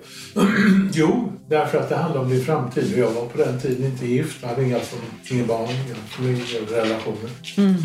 jo, 0.93 1.33
därför 1.49 1.77
att 1.77 1.89
det 1.89 1.95
handlar 1.95 2.21
om 2.21 2.29
din 2.29 2.45
framtid. 2.45 2.93
Jag 2.97 3.11
var 3.11 3.25
på 3.25 3.37
den 3.37 3.59
tiden 3.59 3.85
inte 3.85 4.07
gift. 4.07 4.37
Jag 4.41 4.49
hade 4.49 4.63
inga, 4.63 4.79
inga 5.31 5.45
barn, 5.45 5.69
inga 6.19 6.81
relationer. 6.81 7.29
Mm. 7.57 7.75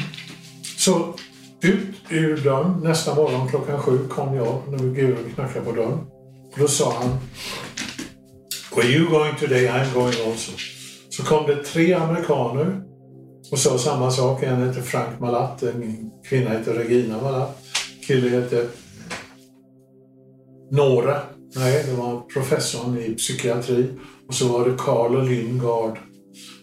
Så 0.78 1.14
ut 1.60 1.96
ur 2.10 2.36
dörren. 2.36 2.80
Nästa 2.82 3.14
morgon 3.14 3.48
klockan 3.48 3.82
sju 3.82 3.98
kom 4.08 4.34
jag 4.34 4.62
när 4.70 4.78
guden 4.78 5.32
knackade 5.34 5.64
på 5.64 5.72
dörren. 5.72 5.98
Och 6.52 6.58
då 6.58 6.68
sa 6.68 6.94
han 6.98 7.18
Were 8.76 8.88
you 8.88 9.10
going 9.10 9.36
today? 9.40 9.66
I'm 9.68 9.94
going 9.94 10.14
also. 10.30 10.52
Så 11.10 11.22
kom 11.22 11.46
det 11.46 11.64
tre 11.64 11.94
amerikaner 11.94 12.82
och 13.52 13.58
sa 13.58 13.78
samma 13.78 14.10
sak. 14.10 14.42
En 14.42 14.62
hette 14.62 14.82
Frank 14.82 15.20
Malat, 15.20 15.62
en 15.62 16.10
kvinna 16.28 16.50
hette 16.50 16.72
Regina 16.72 17.22
Malat. 17.22 17.58
Kille 18.06 18.28
hette 18.28 18.66
Nora. 20.70 21.20
Nej, 21.54 21.84
det 21.86 21.92
var 21.92 22.20
professorn 22.20 22.98
i 22.98 23.14
psykiatri. 23.14 23.86
Och 24.28 24.34
så 24.34 24.48
var 24.48 24.68
det 24.68 24.76
Carl 24.78 25.16
och 25.16 25.24
Lynn 25.24 25.58
Gard. 25.58 25.98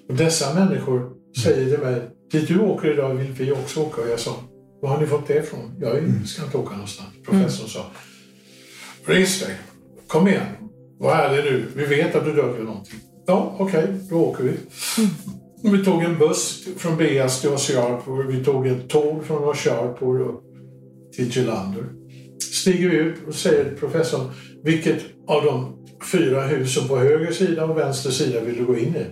Och 0.10 0.16
dessa 0.16 0.54
människor 0.54 1.12
säger 1.44 1.70
till 1.70 1.86
mig, 1.86 2.02
dit 2.32 2.48
du 2.48 2.60
åker 2.60 2.94
idag 2.94 3.14
vill 3.14 3.32
vi 3.32 3.52
också 3.52 3.82
åka. 3.82 4.02
Och 4.02 4.10
jag 4.10 4.20
sa, 4.20 4.36
var 4.82 4.90
har 4.90 5.02
ni 5.02 5.08
fått 5.08 5.28
det 5.28 5.38
ifrån? 5.38 5.76
Jag 5.80 5.98
mm. 5.98 6.26
ska 6.26 6.44
inte 6.44 6.58
åka 6.58 6.72
någonstans. 6.72 7.10
Professorn 7.26 7.70
sa, 7.70 7.86
res 9.06 9.40
dig, 9.40 9.56
kom 10.08 10.28
igen, 10.28 10.46
var 11.00 11.16
ärlig 11.16 11.52
nu, 11.52 11.66
vi 11.76 11.86
vet 11.86 12.16
att 12.16 12.26
du 12.26 12.34
döljer 12.34 12.64
någonting. 12.64 13.00
Ja, 13.26 13.56
okej, 13.60 13.84
okay, 13.84 13.96
då 14.10 14.16
åker 14.16 14.44
vi. 14.44 14.50
Mm. 14.50 15.43
Vi 15.72 15.86
tog 15.86 16.04
en 16.04 16.18
buss 16.18 16.68
från 16.78 16.98
Beas 16.98 17.42
till 17.42 17.50
Osiarpur. 17.50 18.24
Vi 18.24 18.44
tog 18.44 18.68
ett 18.68 18.90
tåg 18.90 19.26
från 19.26 19.44
Osiarpur 19.44 20.22
upp 20.22 20.44
till 21.16 21.38
Gelander. 21.38 21.84
Stiger 22.54 22.90
vi 22.90 22.96
ut 22.96 23.16
och 23.28 23.36
säger 23.36 23.76
professorn, 23.76 24.32
vilket 24.64 25.00
av 25.28 25.46
de 25.46 25.78
fyra 26.12 26.48
husen 26.48 26.88
på 26.88 26.98
höger 26.98 27.32
sida 27.32 27.66
och 27.66 27.78
vänster 27.78 28.12
sida 28.12 28.42
vill 28.42 28.58
du 28.58 28.66
gå 28.66 28.78
in 28.78 28.96
i? 28.96 29.06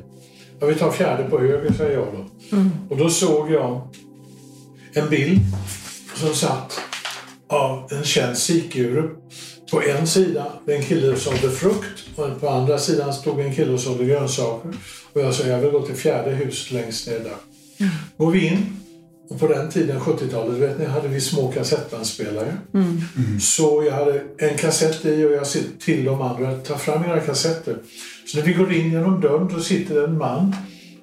Ja, 0.59 0.67
vi 0.67 0.75
tar 0.75 0.91
fjärde 0.91 1.23
på 1.23 1.39
höger, 1.39 1.73
säger 1.73 1.97
jag 1.97 2.07
då. 2.07 2.55
Mm. 2.57 2.69
Och 2.89 2.97
då 2.97 3.09
såg 3.09 3.51
jag 3.51 3.87
en 4.93 5.09
bild 5.09 5.39
som 6.15 6.29
satt 6.29 6.81
av 7.47 7.87
en 7.91 8.03
känd 8.03 8.37
sikguru. 8.37 9.09
På 9.71 9.81
en 9.81 10.07
sida 10.07 10.45
en 10.65 10.83
kille 10.83 11.15
som 11.15 11.37
sålde 11.37 11.55
frukt 11.55 12.03
och 12.15 12.41
på 12.41 12.49
andra 12.49 12.77
sidan 12.77 13.13
stod 13.13 13.39
en 13.39 13.55
kille 13.55 13.73
och 13.73 13.79
sålde 13.79 14.05
grönsaker. 14.05 14.71
Och 15.13 15.21
jag 15.21 15.33
sa 15.33 15.47
jag 15.47 15.59
vill 15.59 15.71
gå 15.71 15.81
till 15.81 15.95
fjärde 15.95 16.31
huset 16.31 16.71
längst 16.71 17.07
ner 17.07 17.19
där. 17.19 17.35
Mm. 17.77 17.91
Går 18.17 18.31
vi 18.31 18.47
in 18.47 18.81
och 19.29 19.39
på 19.39 19.47
den 19.47 19.69
tiden, 19.69 19.99
70-talet, 19.99 20.57
vet 20.57 20.79
ni, 20.79 20.85
hade 20.85 21.07
vi 21.07 21.21
små 21.21 21.51
kassettbandspelare. 21.51 22.57
Mm. 22.73 23.01
Mm. 23.17 23.39
Så 23.39 23.83
jag 23.83 23.93
hade 23.93 24.23
en 24.37 24.57
kassett 24.57 25.05
i 25.05 25.25
och 25.25 25.31
jag 25.31 25.47
sa 25.47 25.59
till 25.79 26.05
de 26.05 26.21
andra, 26.21 26.57
ta 26.57 26.77
fram 26.77 27.03
era 27.03 27.19
kassetter. 27.19 27.77
Så 28.25 28.37
när 28.37 28.45
vi 28.45 28.53
går 28.53 28.73
in 28.73 28.91
genom 28.91 29.21
dörren 29.21 29.49
då 29.53 29.59
sitter 29.59 30.03
en 30.03 30.17
man 30.17 30.55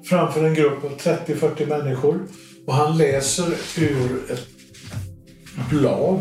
framför 0.05 0.45
en 0.45 0.55
grupp 0.55 0.85
av 0.85 0.99
30-40 1.27 1.69
människor 1.69 2.21
och 2.67 2.75
han 2.75 2.99
läser 2.99 3.49
ur 3.79 4.33
ett 4.33 4.47
blad. 5.71 6.21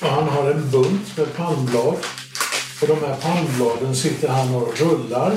Och 0.00 0.08
han 0.08 0.28
har 0.28 0.50
en 0.50 0.70
bunt 0.70 1.16
med 1.16 1.34
palmblad. 1.36 1.96
Och 2.82 2.88
de 2.88 2.98
här 3.06 3.16
palmbladen 3.20 3.94
sitter 3.96 4.28
han 4.28 4.54
och 4.54 4.80
rullar. 4.80 5.32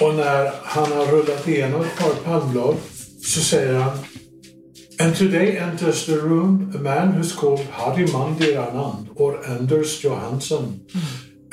Och 0.00 0.14
när 0.14 0.52
han 0.62 0.92
har 0.92 1.06
rullat 1.06 1.48
igenom 1.48 1.80
ett 1.80 1.98
par 1.98 2.14
palmblad 2.24 2.76
så 3.22 3.40
säger 3.40 3.74
han 3.74 3.98
And 5.00 5.16
today 5.16 5.56
enters 5.56 6.06
the 6.06 6.16
room 6.16 6.72
a 6.74 6.78
man 6.78 7.14
who's 7.14 7.36
called 7.36 7.66
Harimandi 7.70 8.56
Anand 8.56 9.08
or 9.16 9.44
Anders 9.46 10.04
Johansson. 10.04 10.80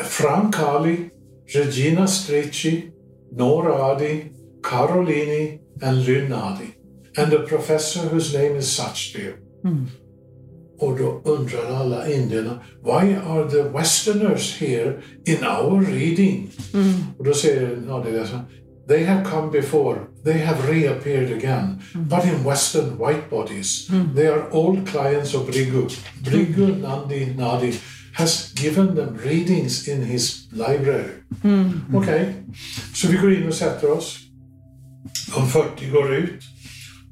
Frank 0.04 0.56
Kali, 0.56 1.10
Regina 1.54 2.08
Stricci, 2.08 2.92
Nora 3.32 3.74
Adi, 3.74 4.32
Carolini 4.64 5.60
and 5.82 6.06
Lynn 6.06 6.34
and 7.18 7.34
a 7.34 7.40
professor 7.40 8.00
whose 8.00 8.34
name 8.38 8.56
is 8.56 8.80
Sachdev. 8.80 9.38
Mm. 9.64 9.88
Och 10.82 10.98
då 10.98 11.22
undrar 11.26 11.76
alla 11.76 12.12
indierna, 12.12 12.60
why 12.84 13.15
are 13.15 13.50
the 13.50 13.63
westerners 13.70 14.62
here 14.62 15.02
in 15.26 15.44
our 15.44 15.82
reading? 15.82 16.52
Mm. 16.74 16.94
Och 17.17 17.26
då 17.26 17.34
säger 17.34 17.78
Nadia, 17.88 18.26
they 18.88 19.06
have 19.06 19.26
come 19.26 19.52
before, 19.52 20.00
they 20.24 20.39
have 20.39 20.74
reappeared 20.74 21.32
again, 21.32 21.82
mm. 21.94 22.08
but 22.08 22.26
in 22.26 22.44
western 22.44 22.98
white 22.98 23.30
bodies. 23.30 23.89
Mm. 23.89 24.15
They 24.15 24.28
are 24.28 24.50
old 24.52 24.88
clients 24.88 25.36
of 25.36 25.48
Brigu. 25.48 25.89
Brigu 26.24 26.63
mm. 26.63 26.82
Nandi 26.82 27.26
Nadi 27.26 27.80
has 28.13 28.54
given 28.63 28.96
them 28.96 29.17
readings 29.26 29.88
in 29.88 30.02
his 30.02 30.48
library. 30.52 31.12
Mm. 31.44 31.82
Okej, 31.94 32.22
okay. 32.22 32.34
så 32.94 33.08
vi 33.08 33.17
går 33.17 33.34
in 33.34 33.48
och 33.48 33.54
sätter 33.54 33.91
oss. 33.91 34.17
De 35.36 35.48
40 35.48 35.89
går 35.89 36.13
ut. 36.13 36.44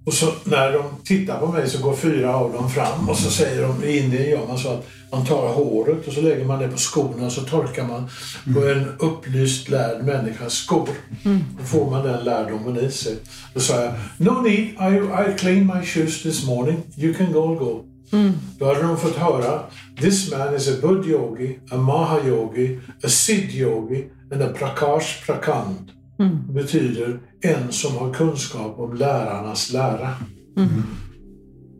Och 0.09 0.15
så 0.15 0.31
när 0.43 0.73
de 0.73 0.83
tittar 1.03 1.39
på 1.39 1.47
mig 1.47 1.69
så 1.69 1.81
går 1.81 1.95
fyra 1.95 2.35
av 2.35 2.53
dem 2.53 2.69
fram 2.69 3.09
och 3.09 3.17
så 3.17 3.29
säger 3.29 3.61
de, 3.61 3.83
i 3.83 3.99
Indien 3.99 4.29
gör 4.29 4.47
man 4.47 4.57
så 4.57 4.69
att 4.69 4.87
man 5.11 5.25
tar 5.25 5.47
håret 5.47 6.07
och 6.07 6.13
så 6.13 6.21
lägger 6.21 6.45
man 6.45 6.59
det 6.59 6.67
på 6.67 6.77
skorna 6.77 7.25
och 7.25 7.31
så 7.31 7.41
torkar 7.41 7.87
man 7.87 8.09
på 8.53 8.67
en 8.67 8.85
upplyst 8.99 9.69
lärd 9.69 10.05
människas 10.05 10.53
skor. 10.53 10.89
Mm. 11.25 11.39
Då 11.57 11.63
får 11.63 11.91
man 11.91 12.03
den 12.03 12.23
lärdomen 12.23 12.85
i 12.85 12.91
sig. 12.91 13.15
Då 13.53 13.59
sa 13.59 13.81
jag, 13.81 13.93
no 14.17 14.41
need, 14.41 14.59
I, 14.59 14.97
I 15.29 15.37
cleaned 15.37 15.65
my 15.65 15.85
shoes 15.85 16.23
this 16.23 16.45
morning, 16.45 16.77
you 16.97 17.13
can 17.13 17.31
go 17.31 17.55
go. 17.55 17.83
Mm. 18.11 18.33
Då 18.59 18.65
hade 18.65 18.81
de 18.81 18.97
fått 18.97 19.15
höra, 19.15 19.59
this 20.01 20.31
man 20.31 20.55
is 20.55 20.67
a 20.67 20.71
Buddha 20.81 21.09
yogi, 21.09 21.59
a 21.71 21.75
Mahayogi, 21.75 22.79
a 23.03 23.07
Siddh 23.07 23.55
yogi 23.55 24.05
and 24.31 24.41
a 24.41 24.53
Prakash 24.53 25.25
Prakand. 25.25 25.98
Mm. 26.19 26.53
betyder 26.53 27.19
en 27.41 27.71
som 27.71 27.97
har 27.97 28.13
kunskap 28.13 28.79
om 28.79 28.95
lärarnas 28.95 29.73
lära. 29.73 30.09
Mm. 30.57 30.83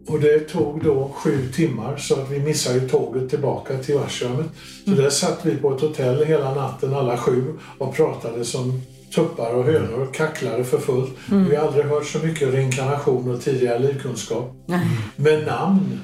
Och 0.08 0.20
det 0.20 0.40
tog 0.40 0.84
då 0.84 1.12
sju 1.16 1.50
timmar 1.56 1.98
så 1.98 2.14
att 2.14 2.32
vi 2.32 2.40
missade 2.40 2.80
tåget 2.80 3.30
tillbaka 3.30 3.78
till 3.78 3.96
Varshamnet. 3.96 4.48
Så 4.86 4.92
mm. 4.92 5.04
där 5.04 5.10
satt 5.10 5.40
vi 5.44 5.56
på 5.56 5.76
ett 5.76 5.82
hotell 5.82 6.26
hela 6.26 6.56
natten 6.56 6.94
alla 6.94 7.18
sju 7.18 7.44
och 7.78 7.96
pratade 7.96 8.46
som 8.46 8.82
tuppar 9.16 9.54
och 9.54 9.64
hönor 9.64 10.08
och 10.08 10.16
kacklade 10.16 10.64
för 10.64 10.78
fullt. 10.78 11.12
Mm. 11.32 11.50
Vi 11.50 11.56
har 11.56 11.68
aldrig 11.68 11.86
hört 11.86 12.06
så 12.06 12.20
mycket 12.20 12.54
reinkarnation 12.54 13.32
och 13.32 13.42
tidigare 13.42 13.80
livkunskap. 13.80 14.56
Mm. 14.68 14.80
Med 15.16 15.46
namn 15.46 16.00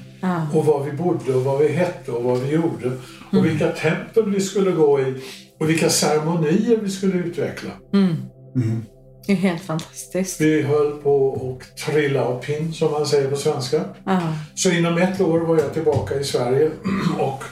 och 0.54 0.66
var 0.66 0.84
vi 0.84 0.92
bodde 0.92 1.34
och 1.34 1.44
vad 1.44 1.60
vi 1.60 1.68
hette 1.68 2.12
och 2.12 2.24
vad 2.24 2.40
vi 2.40 2.54
gjorde. 2.56 2.92
Och 3.28 3.34
mm. 3.34 3.44
vilka 3.44 3.68
tempel 3.68 4.30
vi 4.30 4.42
skulle 4.42 4.72
gå 4.72 5.00
i 5.00 5.16
och 5.60 5.70
vilka 5.70 5.90
ceremonier 5.90 6.78
vi 6.82 6.90
skulle 6.90 7.14
utveckla. 7.14 7.72
Mm. 7.94 8.16
Mm. 8.56 8.86
Det 9.28 9.32
är 9.32 9.36
helt 9.36 9.62
fantastiskt. 9.62 10.42
Vi 10.42 10.62
höll 10.62 10.92
på 10.92 11.34
att 11.34 11.78
trilla 11.78 12.26
av 12.26 12.42
pinn 12.42 12.74
som 12.74 12.92
man 12.92 13.06
säger 13.06 13.30
på 13.30 13.36
svenska. 13.36 13.84
Aha. 14.08 14.34
Så 14.56 14.72
inom 14.72 14.98
ett 14.98 15.22
år 15.22 15.40
var 15.40 15.58
jag 15.58 15.74
tillbaka 15.74 16.20
i 16.20 16.24
Sverige 16.24 16.72
och 17.20 17.44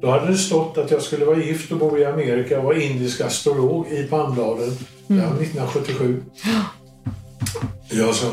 då 0.00 0.10
hade 0.10 0.26
det 0.26 0.38
stått 0.38 0.78
att 0.78 0.90
jag 0.90 1.02
skulle 1.02 1.24
vara 1.24 1.38
gift 1.38 1.72
och 1.72 1.78
bo 1.78 1.98
i 1.98 2.04
Amerika 2.04 2.58
och 2.58 2.64
vara 2.64 2.76
indisk 2.76 3.20
astrolog 3.20 3.86
i 3.88 4.02
Palmbladen. 4.02 4.70
Mm. 5.08 5.22
Det 5.22 5.28
var 5.28 5.42
1977. 5.42 6.22
Jag 7.90 8.14
sa 8.14 8.26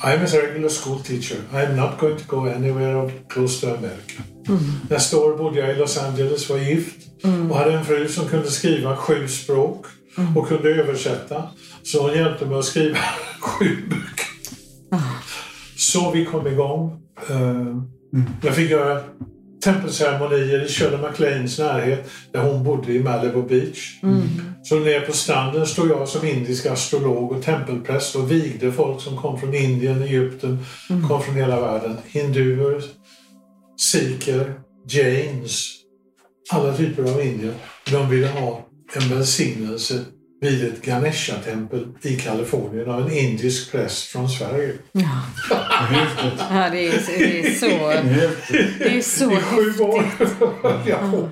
I'm 0.00 0.22
a 0.22 0.26
regular 0.26 0.68
school 0.68 1.00
teacher. 1.00 1.36
I'm 1.52 1.74
not 1.74 1.98
going 1.98 2.16
to 2.16 2.24
go 2.26 2.46
anywhere 2.46 3.10
close 3.28 3.60
to 3.60 3.74
America. 3.74 4.22
Mm. 4.48 4.60
Nästa 4.90 5.18
år 5.18 5.36
bodde 5.36 5.58
jag 5.60 5.70
i 5.70 5.78
Los 5.78 5.98
Angeles, 5.98 6.50
var 6.50 6.58
gift 6.58 7.24
mm. 7.24 7.50
och 7.50 7.56
hade 7.56 7.72
en 7.72 7.84
fru 7.84 8.08
som 8.08 8.28
kunde 8.28 8.50
skriva 8.50 8.96
sju 8.96 9.28
språk 9.28 9.86
mm. 10.18 10.36
och 10.36 10.48
kunde 10.48 10.68
översätta. 10.68 11.42
Så 11.82 12.02
hon 12.02 12.12
hjälpte 12.12 12.46
mig 12.46 12.58
att 12.58 12.64
skriva 12.64 12.98
sju 13.40 13.76
böcker. 13.90 14.28
Mm. 14.92 15.04
Så 15.76 16.10
vi 16.10 16.24
kom 16.24 16.46
igång. 16.46 17.02
Uh, 17.30 17.82
jag 18.42 18.54
fick 18.54 18.70
göra 18.70 19.00
tempelceremonier 19.64 20.64
i 20.64 20.68
Shirley 20.68 21.00
MacLaines 21.00 21.58
närhet 21.58 22.10
där 22.32 22.42
hon 22.42 22.64
bodde 22.64 22.92
i 22.92 23.02
Malibu 23.02 23.42
Beach. 23.42 24.02
Mm. 24.02 24.22
Så 24.62 24.78
nere 24.78 25.00
på 25.00 25.12
stranden 25.12 25.66
stod 25.66 25.90
jag 25.90 26.08
som 26.08 26.26
indisk 26.26 26.66
astrolog 26.66 27.32
och 27.32 27.42
tempelpräst 27.42 28.16
och 28.16 28.30
vigde 28.30 28.72
folk 28.72 29.00
som 29.00 29.16
kom 29.16 29.40
från 29.40 29.54
Indien, 29.54 30.02
Egypten, 30.02 30.64
mm. 30.90 31.08
kom 31.08 31.22
från 31.22 31.34
hela 31.34 31.60
världen. 31.60 31.96
Hinduer, 32.06 32.82
sikher, 33.78 34.60
jains, 34.88 35.74
alla 36.50 36.76
typer 36.76 37.02
av 37.02 37.20
indier. 37.20 37.54
De 37.90 38.10
ville 38.10 38.28
ha 38.28 38.66
en 38.92 39.08
välsignelse 39.08 40.04
vid 40.40 40.64
ett 40.64 40.84
Ganesha-tempel 40.84 41.86
i 42.02 42.16
Kalifornien 42.16 42.90
av 42.90 43.06
en 43.06 43.12
indisk 43.12 43.72
präst 43.72 44.04
från 44.04 44.28
Sverige. 44.28 44.74
Ja, 44.92 45.22
ja 46.50 46.68
det, 46.70 46.88
är, 46.88 47.18
det 47.18 47.46
är 47.46 47.54
så 47.54 47.66
Det 48.78 48.96
är 48.96 49.02
så 49.02 49.32
I 49.32 49.36
sju 49.36 49.82
år. 49.82 50.04
ja. 50.86 51.28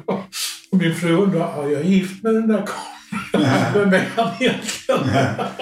Min 0.70 0.94
fru 0.94 1.12
undrar, 1.12 1.64
är 1.64 1.72
jag 1.72 1.84
gift 1.84 2.22
med 2.22 2.34
den 2.34 2.48
där 2.48 2.66
karln? 2.66 2.95
Vem 3.74 3.92
är 3.92 4.08
han 4.16 4.30
egentligen? 4.40 5.00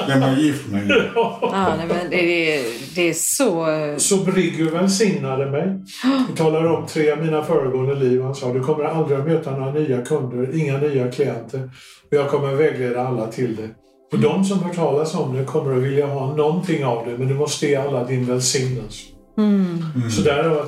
Vem 0.09 0.23
är 0.23 0.37
gift 0.37 0.67
med? 0.67 1.11
ja, 1.15 1.75
men 1.89 2.11
det, 2.11 2.57
är, 2.57 2.65
det 2.95 3.09
är 3.09 3.15
så... 3.15 3.67
Så 3.99 4.17
Briggu 4.17 4.71
välsignade 4.71 5.51
mig. 5.51 5.85
Vi 6.31 6.37
talade 6.37 6.69
om 6.69 6.87
tre 6.87 7.11
av 7.11 7.19
mina 7.19 7.45
föregående 7.45 7.95
liv. 7.95 8.23
Han 8.23 8.35
sa, 8.35 8.53
du 8.53 8.61
kommer 8.61 8.85
aldrig 8.85 9.19
att 9.19 9.27
möta 9.27 9.51
några 9.51 9.73
nya 9.73 10.03
kunder, 10.03 10.59
inga 10.61 10.79
nya 10.79 11.11
klienter. 11.11 11.71
Och 12.11 12.17
jag 12.17 12.29
kommer 12.29 12.53
att 12.53 12.61
vägleda 12.61 13.07
alla 13.07 13.27
till 13.27 13.57
det. 13.57 13.69
Och 14.13 14.19
de 14.21 14.45
som 14.45 14.63
hör 14.63 14.75
talas 14.75 15.15
om 15.15 15.37
det 15.37 15.45
kommer 15.45 15.77
att 15.77 15.83
vilja 15.83 16.07
ha 16.07 16.37
någonting 16.37 16.85
av 16.85 17.07
det, 17.07 17.19
men 17.19 17.29
du 17.29 17.35
måste 17.35 17.67
ge 17.67 17.77
alla 17.77 18.05
din 18.05 18.27
välsignelse. 18.27 19.05
Mm. 19.39 19.85
Mm. 19.97 20.11
Så 20.11 20.23
där, 20.23 20.65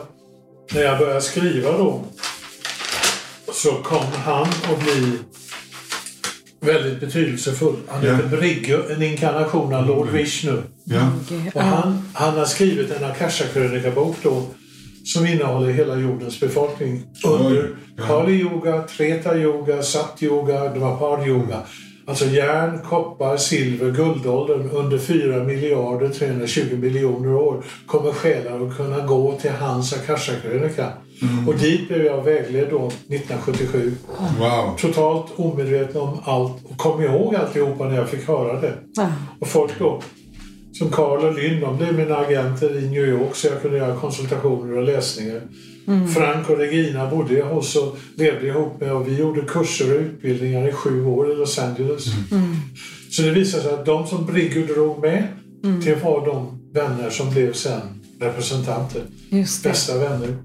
när 0.75 0.83
jag 0.83 0.99
började 0.99 1.21
skriva 1.21 1.79
då, 1.79 2.01
så 3.53 3.73
kom 3.73 4.05
han 4.25 4.43
att 4.43 4.83
bli 4.83 5.19
väldigt 6.61 7.01
betydelsefull. 7.01 7.77
Han 7.89 8.03
heter 8.03 8.29
ja. 8.31 8.37
Brigge, 8.37 8.79
en 8.97 9.03
inkarnation 9.03 9.75
av 9.75 9.87
Lord 9.87 10.09
Vishnu. 10.09 10.63
Ja. 10.85 11.13
Och 11.55 11.63
han, 11.63 12.03
han 12.15 12.39
har 12.39 12.45
skrivit 12.45 12.91
en 12.91 13.05
Akasha-krönikabok 13.05 14.17
då 14.23 14.43
som 15.05 15.27
innehåller 15.27 15.73
hela 15.73 15.97
jordens 15.97 16.41
befolkning 16.41 17.03
under 17.27 17.71
ja. 17.97 18.07
Kali 18.07 18.33
Yoga, 18.33 18.83
Treta 18.83 19.39
Yoga, 19.39 19.83
Sat 19.83 20.23
Yoga, 20.23 20.69
Dvapar 20.69 21.29
Yoga. 21.29 21.63
Alltså 22.09 22.25
järn, 22.25 22.79
koppar, 22.79 23.37
silver, 23.37 23.91
guldåldern 23.91 24.71
under 24.71 24.99
4 24.99 25.45
miljarder 25.45 26.09
320 26.09 26.77
miljoner 26.77 27.35
år 27.35 27.65
kommer 27.87 28.13
själar 28.13 28.67
att 28.69 28.77
kunna 28.77 29.07
gå 29.07 29.39
till 29.41 29.51
hans 29.51 29.93
Akasha-krönika. 29.93 30.93
Mm. 31.23 31.49
Och 31.49 31.55
dit 31.55 31.89
blev 31.89 32.05
jag 32.05 32.25
vägledd 32.25 32.69
då 32.71 32.87
1977. 32.87 33.93
Wow. 34.39 34.77
Totalt 34.79 35.27
omedveten 35.37 36.01
om 36.01 36.19
allt 36.25 36.65
och 36.65 36.79
kom 36.79 37.03
ihåg 37.03 37.35
alltihopa 37.35 37.89
när 37.89 37.97
jag 37.97 38.09
fick 38.09 38.29
höra 38.29 38.61
det. 38.61 38.75
Mm. 38.99 39.13
Och 39.41 39.49
folk 39.49 39.73
då, 39.79 40.03
som 40.73 40.91
Carl 40.91 41.25
och 41.25 41.35
Lynn, 41.35 41.61
de 41.61 41.77
blev 41.77 41.95
mina 41.95 42.17
agenter 42.17 42.79
i 42.79 42.89
New 42.89 43.05
York 43.05 43.35
så 43.35 43.47
jag 43.47 43.63
kunde 43.63 43.79
göra 43.79 43.97
konsultationer 43.97 44.77
och 44.77 44.83
läsningar. 44.83 45.41
Mm. 45.89 46.09
Frank 46.09 46.51
och 46.51 46.59
Regina 46.59 47.11
bodde 47.11 47.35
jag 47.35 47.47
hos 47.47 47.77
och 47.77 47.99
levde 48.15 48.47
ihop 48.47 48.81
med 48.81 48.93
och 48.93 49.09
vi 49.09 49.19
gjorde 49.19 49.41
kurser 49.41 49.95
och 49.95 50.01
utbildningar 50.01 50.69
i 50.69 50.73
sju 50.73 51.05
år 51.05 51.33
i 51.33 51.35
Los 51.35 51.59
Angeles. 51.59 52.07
Mm. 52.07 52.45
mm. 52.45 52.57
Så 53.11 53.23
det 53.23 53.31
visade 53.31 53.63
sig 53.63 53.73
att 53.73 53.87
de 53.87 54.07
som 54.07 54.27
Briggo 54.27 54.67
drog 54.67 55.01
med, 55.01 55.29
mm. 55.65 55.81
det 55.81 56.05
var 56.05 56.27
de 56.27 56.59
vänner 56.73 57.11
som 57.11 57.31
blev 57.31 57.53
sen 57.53 57.96
representanter. 58.21 59.03
Just 59.31 59.63
det. 59.63 59.69
Bästa 59.69 59.99
vänner. 59.99 60.37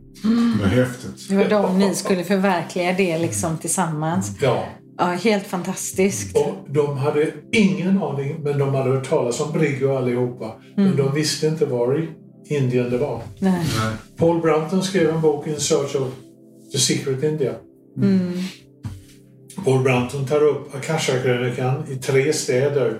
Vad 0.61 0.69
häftigt. 0.69 1.29
Det 1.29 1.35
var 1.35 1.49
de 1.49 1.79
ni 1.79 1.95
skulle 1.95 2.23
förverkliga 2.23 2.93
det 2.93 3.17
liksom 3.17 3.57
tillsammans. 3.57 4.31
Ja. 4.41 4.65
Ja, 4.97 5.05
helt 5.05 5.47
fantastiskt. 5.47 6.37
Och 6.37 6.55
de 6.69 6.97
hade 6.97 7.31
ingen 7.51 8.03
aning, 8.03 8.35
men 8.43 8.57
de 8.57 8.75
hade 8.75 8.89
hört 8.89 9.09
talas 9.09 9.39
om 9.39 9.51
Briggo 9.51 9.95
allihopa. 9.95 10.55
Men 10.75 10.95
de 10.95 11.13
visste 11.13 11.47
inte 11.47 11.65
var 11.65 11.99
i 11.99 12.07
Indien 12.55 12.89
det 12.89 12.97
var. 12.97 13.21
Nej. 13.39 13.51
Nej. 13.51 13.93
Paul 14.17 14.41
Brunton 14.41 14.83
skrev 14.83 15.09
en 15.09 15.21
bok 15.21 15.47
In 15.47 15.59
Search 15.59 15.95
of 15.95 16.07
the 16.71 16.77
Secret 16.77 17.23
India. 17.23 17.53
Paul 19.65 19.83
Brunton 19.83 20.25
tar 20.25 20.43
upp 20.43 20.75
Akasha-krönikan 20.75 21.83
i 21.91 21.95
tre 21.95 22.33
städer. 22.33 22.99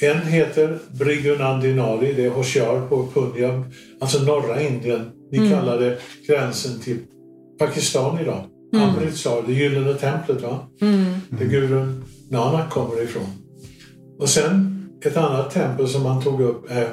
En 0.00 0.22
heter 0.22 0.78
Brigunandinari, 0.98 2.12
det 2.12 2.24
är 2.24 2.30
Hoshiar 2.30 2.88
på 2.88 3.06
Punjab, 3.14 3.64
alltså 4.00 4.22
norra 4.22 4.62
Indien. 4.62 5.10
Vi 5.30 5.50
kallar 5.50 5.78
det 5.78 5.98
gränsen 6.26 6.80
till 6.80 6.98
Pakistan 7.58 8.20
idag. 8.20 8.44
Amritsar, 8.76 9.42
det 9.46 9.52
gyllene 9.52 9.94
templet, 9.94 10.42
va? 10.42 10.58
där 11.30 11.44
Gurun 11.44 12.04
Nanak 12.30 12.70
kommer 12.70 13.02
ifrån. 13.02 13.30
Och 14.18 14.28
sen 14.28 14.74
ett 15.04 15.16
annat 15.16 15.50
tempel 15.50 15.88
som 15.88 16.06
han 16.06 16.22
tog 16.22 16.40
upp 16.40 16.70
är 16.70 16.88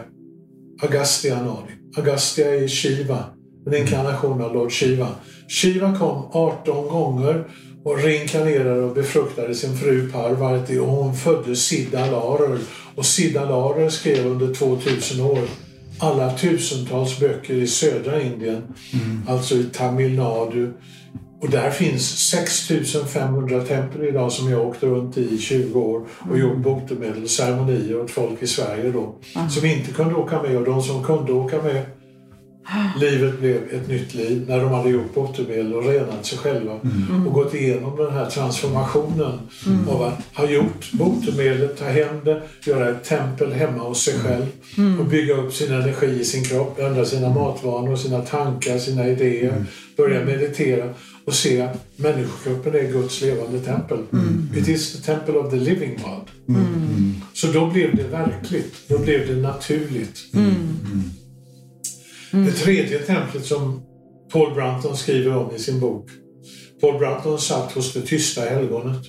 Agastyanari. 0.81 1.71
Agastya 1.97 2.55
är 2.55 2.67
Shiva, 2.67 3.23
en 3.67 3.75
inkarnation 3.75 4.41
av 4.41 4.53
Lord 4.53 4.71
Shiva. 4.71 5.07
Shiva 5.47 5.97
kom 5.97 6.29
18 6.31 6.87
gånger 6.87 7.47
och 7.83 7.97
reinkarnerade 8.03 8.81
och 8.81 8.95
befruktade 8.95 9.55
sin 9.55 9.77
fru 9.77 10.11
Parvati 10.11 10.77
och 10.77 10.87
hon 10.87 11.15
födde 11.15 11.55
Siddhalarer. 11.55 12.59
Och 12.95 13.05
Siddhalarer 13.05 13.89
skrev 13.89 14.27
under 14.27 14.53
2000 14.53 15.21
år 15.21 15.39
alla 15.99 16.37
tusentals 16.37 17.19
böcker 17.19 17.53
i 17.53 17.67
södra 17.67 18.21
Indien, 18.21 18.63
alltså 19.27 19.55
i 19.55 19.63
Tamil 19.63 20.15
Nadu. 20.15 20.73
Och 21.41 21.49
där 21.49 21.69
finns 21.69 22.29
6500 22.29 23.61
tempel 23.61 24.03
idag 24.03 24.31
som 24.31 24.49
jag 24.49 24.67
åkt 24.67 24.83
runt 24.83 25.17
i 25.17 25.37
20 25.37 25.79
år 25.79 26.07
och 26.29 26.39
gjort 26.39 26.57
botemedelsceremonier 26.57 28.01
åt 28.01 28.11
folk 28.11 28.43
i 28.43 28.47
Sverige 28.47 28.91
då. 28.91 29.15
Som 29.49 29.65
inte 29.65 29.91
kunde 29.91 30.15
åka 30.15 30.41
med 30.41 30.57
och 30.57 30.65
de 30.65 30.81
som 30.81 31.03
kunde 31.03 31.33
åka 31.33 31.61
med 31.61 31.85
Livet 32.99 33.39
blev 33.39 33.73
ett 33.73 33.87
nytt 33.87 34.13
liv 34.13 34.45
när 34.47 34.59
de 34.59 34.71
hade 34.71 34.89
gjort 34.89 35.15
botemedel 35.15 35.73
och 35.73 35.85
renat 35.85 36.25
sig 36.25 36.37
själva 36.37 36.79
och 37.27 37.33
gått 37.33 37.53
igenom 37.53 37.97
den 37.97 38.13
här 38.13 38.29
transformationen 38.29 39.39
av 39.89 40.01
att 40.01 40.19
ha 40.33 40.49
gjort 40.49 40.91
botemedlet, 40.91 41.77
ta 41.77 41.85
hem 41.85 42.19
det, 42.23 42.41
göra 42.65 42.89
ett 42.89 43.03
tempel 43.03 43.53
hemma 43.53 43.83
hos 43.83 44.03
sig 44.03 44.13
själv 44.13 44.45
och 44.99 45.05
bygga 45.05 45.33
upp 45.33 45.53
sin 45.53 45.73
energi 45.73 46.19
i 46.21 46.25
sin 46.25 46.43
kropp, 46.43 46.79
ändra 46.79 47.05
sina 47.05 47.29
matvanor, 47.29 47.95
sina 47.95 48.21
tankar, 48.21 48.77
sina 48.77 49.07
idéer, 49.07 49.65
börja 49.97 50.25
meditera 50.25 50.89
och 51.25 51.33
se 51.33 51.61
att 51.61 51.85
människokroppen 51.95 52.75
är 52.75 52.91
Guds 52.91 53.21
levande 53.21 53.59
tempel. 53.59 53.97
It 54.55 54.67
is 54.67 54.93
the 54.93 55.13
temple 55.13 55.33
of 55.33 55.51
the 55.51 55.57
living 55.57 55.99
God. 56.03 56.57
Så 57.33 57.47
då 57.47 57.67
blev 57.67 57.95
det 57.95 58.03
verkligt, 58.03 58.73
då 58.87 58.97
blev 58.97 59.27
det 59.27 59.35
naturligt. 59.35 60.19
Det 62.31 62.51
tredje 62.51 62.99
templet 62.99 63.45
som 63.45 63.81
Paul 64.33 64.53
Brunton 64.53 64.97
skriver 64.97 65.37
om 65.37 65.55
i 65.55 65.59
sin 65.59 65.79
bok. 65.79 66.09
Paul 66.81 66.99
Brunton 66.99 67.39
satt 67.39 67.71
hos 67.71 67.93
det 67.93 68.01
tysta 68.01 68.41
helgonet. 68.41 69.01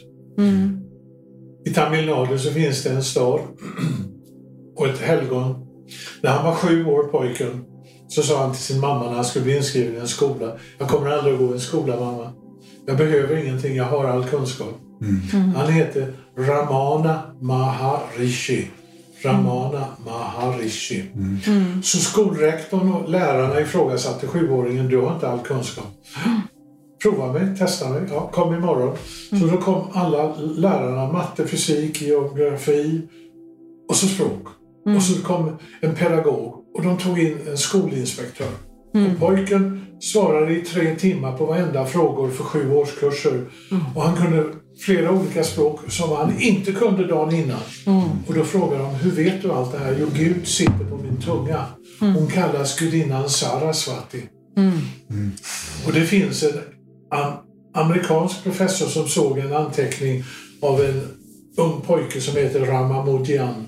I 1.67 1.71
Tamil 1.71 2.07
Nadu 2.07 2.39
så 2.39 2.51
finns 2.51 2.83
det 2.83 2.91
en 2.91 3.05
stad 3.05 3.41
och 4.77 4.87
ett 4.87 5.01
helgon. 5.01 5.67
När 6.23 6.31
han 6.31 6.45
var 6.45 6.55
sju 6.55 6.87
år, 6.87 7.03
pojken, 7.03 7.65
så 8.09 8.23
sa 8.23 8.43
han 8.43 8.53
till 8.53 8.63
sin 8.63 8.81
mamma 8.81 9.07
när 9.07 9.15
han 9.15 9.25
skulle 9.25 9.45
bli 9.45 9.57
inskriven 9.57 9.97
i 9.97 9.99
en 9.99 10.09
skola. 10.09 10.59
Jag 10.79 10.89
kommer 10.89 11.11
aldrig 11.11 11.35
att 11.35 11.41
gå 11.41 11.51
i 11.51 11.53
en 11.53 11.61
skola, 11.61 12.01
mamma. 12.01 12.33
Jag 12.87 12.97
behöver 12.97 13.37
ingenting, 13.37 13.77
jag 13.77 13.85
har 13.85 14.05
all 14.05 14.25
kunskap. 14.25 14.81
Han 15.57 15.73
heter 15.73 16.13
Ramana 16.39 17.23
Maharishi. 17.41 18.67
Ramana 19.23 19.87
Maharishi. 20.05 21.03
Så 21.83 21.99
skolrektorn 21.99 22.93
och 22.93 23.09
lärarna 23.09 23.61
ifrågasatte 23.61 24.27
sjuåringen, 24.27 24.89
du 24.89 24.99
har 24.99 25.15
inte 25.15 25.29
all 25.29 25.39
kunskap. 25.39 25.87
Prova 27.03 27.33
mig, 27.33 27.57
testa 27.59 27.89
mig, 27.89 28.03
ja, 28.11 28.31
kom 28.33 28.55
imorgon. 28.55 28.97
Så 29.31 29.47
då 29.47 29.57
kom 29.57 29.85
alla 29.93 30.35
lärarna, 30.37 31.13
matte, 31.13 31.47
fysik, 31.47 32.03
geografi 32.03 33.03
och 33.89 33.97
så 33.97 34.07
språk. 34.07 34.47
Och 34.97 35.03
så 35.03 35.23
kom 35.23 35.57
en 35.81 35.95
pedagog 35.95 36.55
och 36.75 36.83
de 36.83 36.99
tog 36.99 37.19
in 37.19 37.39
en 37.49 37.59
skolinspektör. 37.59 38.47
Och 38.93 39.21
pojken 39.21 39.87
svarade 40.01 40.59
i 40.59 40.61
tre 40.61 40.95
timmar 40.95 41.37
på 41.37 41.47
varenda 41.47 41.87
frågor 41.87 42.31
för 42.31 42.45
sju 42.45 42.73
årskurser. 42.73 43.45
Och 43.95 44.03
han 44.03 44.17
kunde 44.17 44.45
flera 44.79 45.11
olika 45.11 45.45
språk 45.45 45.81
som 45.89 46.11
han 46.17 46.41
inte 46.41 46.73
kunde 46.73 47.07
dagen 47.07 47.35
innan. 47.35 47.61
Och 48.27 48.35
då 48.35 48.45
frågade 48.45 48.83
de, 48.83 48.95
hur 48.95 49.11
vet 49.11 49.43
du 49.43 49.53
allt 49.53 49.73
det 49.73 49.79
här? 49.79 49.97
Jo, 50.01 50.07
Gud 50.15 50.47
sitter 50.47 50.85
på 50.91 50.97
min 50.97 51.21
tunga. 51.21 51.65
Hon 52.01 52.27
kallas 52.27 52.79
gudinnan 52.79 53.31
Sarasvati. 53.31 54.23
Och 55.87 55.93
det 55.93 56.07
finns 56.07 56.43
en 56.43 56.61
am 57.11 57.33
amerikansk 57.75 58.43
professor 58.43 58.87
som 58.87 59.09
såg 59.09 59.39
en 59.39 59.53
anteckning 59.53 60.25
av 60.63 60.81
en 60.85 61.03
ung 61.57 61.81
pojke 61.81 62.21
som 62.21 62.37
heter 62.37 62.61
Rama 62.61 63.05
Modian. 63.05 63.67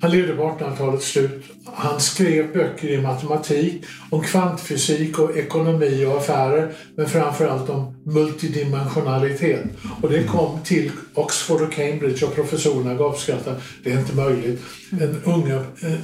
Han 0.00 0.10
levde 0.10 0.32
på 0.32 0.42
1800-talets 0.42 1.06
slut. 1.06 1.44
Han 1.64 2.00
skrev 2.00 2.52
böcker 2.52 2.88
i 2.88 3.02
matematik, 3.02 3.84
om 4.10 4.22
kvantfysik 4.22 5.18
och 5.18 5.36
ekonomi 5.36 6.04
och 6.06 6.16
affärer, 6.16 6.72
men 6.96 7.08
framförallt 7.08 7.70
om 7.70 7.94
multidimensionalitet. 8.04 9.64
Och 10.02 10.10
det 10.10 10.24
kom 10.24 10.58
till 10.64 10.90
Oxford 11.14 11.62
och 11.62 11.72
Cambridge 11.72 12.26
och 12.26 12.34
professorerna 12.34 12.94
gav. 12.94 13.16
Det 13.84 13.92
är 13.92 13.98
inte 13.98 14.16
möjligt. 14.16 14.62
En 14.90 15.22
unga, 15.24 15.64
en 15.80 15.98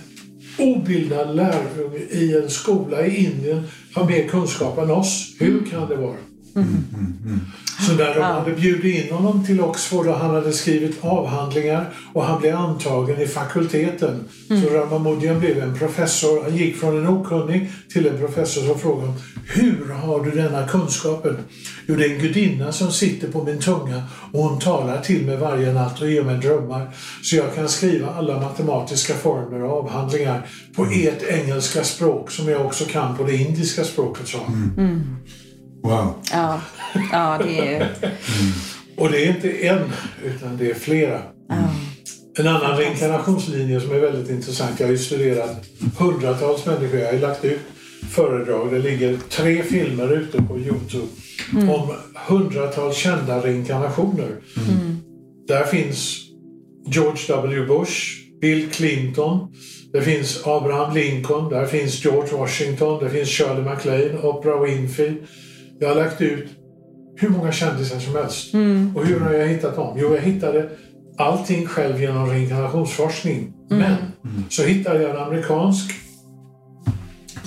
obildad 0.59 1.37
lärjunge 1.37 1.99
i 2.11 2.37
en 2.37 2.51
skola 2.51 3.07
i 3.07 3.25
Indien 3.25 3.63
har 3.95 4.07
mer 4.07 4.29
kunskap 4.29 4.79
än 4.79 4.91
oss. 4.91 5.37
Hur 5.39 5.67
kan 5.71 5.89
det 5.89 5.97
vara? 5.97 6.34
Så 7.87 7.93
när 7.93 8.15
de 8.15 8.23
hade 8.23 8.53
bjudit 8.53 9.05
in 9.05 9.13
honom 9.13 9.47
till 9.47 9.61
Oxford 9.61 10.07
och 10.07 10.15
han 10.15 10.35
hade 10.35 10.53
skrivit 10.53 11.05
avhandlingar 11.05 11.95
och 12.13 12.25
han 12.25 12.41
blev 12.41 12.57
antagen 12.57 13.21
i 13.21 13.27
fakulteten. 13.27 14.25
Så 14.49 14.75
Ramamudian 14.75 15.41
blev 15.41 15.59
en 15.59 15.79
professor. 15.79 16.43
Han 16.43 16.57
gick 16.57 16.77
från 16.77 16.99
en 16.99 17.09
okunnig 17.09 17.71
till 17.93 18.07
en 18.07 18.19
professor 18.19 18.63
som 18.63 18.79
frågade 18.79 19.13
Hur 19.47 19.89
har 19.93 20.25
du 20.25 20.31
denna 20.31 20.69
kunskapen? 20.69 21.37
Jo, 21.87 21.97
det 21.97 22.05
är 22.05 22.15
en 22.15 22.23
gudinna 22.23 22.73
som 22.73 22.93
sitter 22.93 23.29
på 23.29 23.45
min 23.45 23.61
tunga 23.61 24.03
och 24.33 24.43
hon 24.43 24.59
talar 24.59 25.01
till 25.01 25.27
mig 25.27 25.37
varje 25.37 25.73
natt 25.73 26.03
och 26.03 26.11
ger 26.11 26.23
mig 26.23 26.39
drömmar. 26.39 26.91
Så 27.23 27.37
jag 27.37 27.55
kan 27.55 27.69
skriva 27.69 28.09
alla 28.11 28.41
matematiska 28.41 29.15
formler 29.15 29.63
och 29.63 29.79
avhandlingar 29.79 30.47
på 30.77 30.85
ert 30.85 31.23
engelska 31.29 31.85
språk 31.85 32.31
som 32.31 32.49
jag 32.49 32.67
också 32.67 32.85
kan 32.85 33.17
på 33.17 33.25
det 33.25 33.37
indiska 33.37 33.85
språket, 33.85 34.29
sa 34.29 34.39
han. 34.47 34.73
Wow. 35.85 36.15
Ja, 36.33 36.61
ja 37.13 37.41
det 37.45 37.75
är 37.75 37.89
Och 38.97 39.11
det 39.11 39.27
är 39.27 39.29
inte 39.29 39.67
en, 39.67 39.93
utan 40.25 40.57
det 40.57 40.71
är 40.71 40.75
flera. 40.75 41.23
En 42.39 42.47
annan 42.47 42.77
reinkarnationslinje 42.77 43.81
som 43.81 43.91
är 43.93 43.99
väldigt 43.99 44.31
intressant. 44.31 44.81
Jag 44.81 44.87
har 44.87 44.93
ju 44.93 44.99
studerat 44.99 45.65
hundratals 45.99 46.67
människor. 46.67 46.99
Jag 46.99 47.07
har 47.07 47.13
ju 47.13 47.21
lagt 47.21 47.45
ut 47.45 47.61
föredrag. 48.11 48.73
Det 48.73 48.79
ligger 48.79 49.19
tre 49.29 49.63
filmer 49.63 50.13
ute 50.13 50.43
på 50.43 50.59
Youtube 50.59 51.07
om 51.53 51.95
hundratals 52.29 52.97
kända 52.97 53.47
reinkarnationer. 53.47 54.31
Där 55.49 55.65
finns 55.65 56.21
George 56.87 57.23
W 57.29 57.67
Bush, 57.67 58.01
Bill 58.41 58.71
Clinton, 58.71 59.53
det 59.93 60.03
finns 60.03 60.47
Abraham 60.47 60.95
Lincoln, 60.95 61.51
där 61.51 61.67
finns 61.67 62.05
George 62.05 62.37
Washington, 62.37 63.05
det 63.05 63.11
finns 63.11 63.29
Shirley 63.29 63.63
MacLaine, 63.65 64.19
Oprah 64.19 64.63
Winfrey. 64.63 65.13
Jag 65.85 65.91
har 65.91 65.97
lagt 65.97 66.21
ut 66.21 66.49
hur 67.17 67.29
många 67.29 67.53
kändisar 67.53 67.99
som 67.99 68.15
helst. 68.15 68.55
Och 68.95 69.07
hur 69.07 69.21
har 69.21 69.33
jag 69.33 69.49
hittat 69.49 69.77
dem? 69.77 69.97
Jo, 70.01 70.15
jag 70.15 70.21
hittade 70.23 70.69
allting 71.19 71.67
själv 71.67 72.01
genom 72.01 72.29
reinkarnationsforskning. 72.31 73.53
Men 73.69 73.97
så 74.51 74.63
hittade 74.63 75.03
jag 75.03 75.11
en 75.11 75.17
amerikansk 75.17 75.95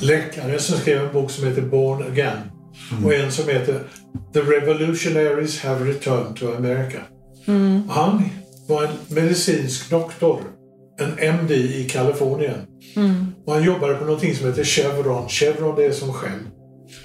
läkare 0.01 0.59
som 0.59 0.77
skrev 0.77 1.05
en 1.05 1.13
bok 1.13 1.31
som 1.31 1.47
heter 1.47 1.61
Born 1.61 2.03
Again. 2.03 2.37
Och 3.05 3.13
en 3.13 3.31
som 3.31 3.49
heter 3.49 3.79
The 4.33 4.39
Revolutionaries 4.39 5.61
Have 5.61 5.85
Returned 5.85 6.35
to 6.35 6.45
America. 6.57 6.99
Och 7.87 7.93
Han 7.93 8.23
var 8.67 8.83
en 8.83 9.15
medicinsk 9.15 9.89
doktor, 9.89 10.39
en 10.99 11.35
MD 11.35 11.55
i 11.55 11.89
Kalifornien. 11.89 12.59
Och 13.45 13.53
han 13.53 13.63
jobbade 13.63 13.95
på 13.95 14.05
någonting 14.05 14.35
som 14.35 14.47
heter 14.47 14.63
Chevron. 14.63 15.29
Chevron 15.29 15.75
det 15.75 15.85
är 15.85 15.91
som 15.91 16.13
Shell. 16.13 16.39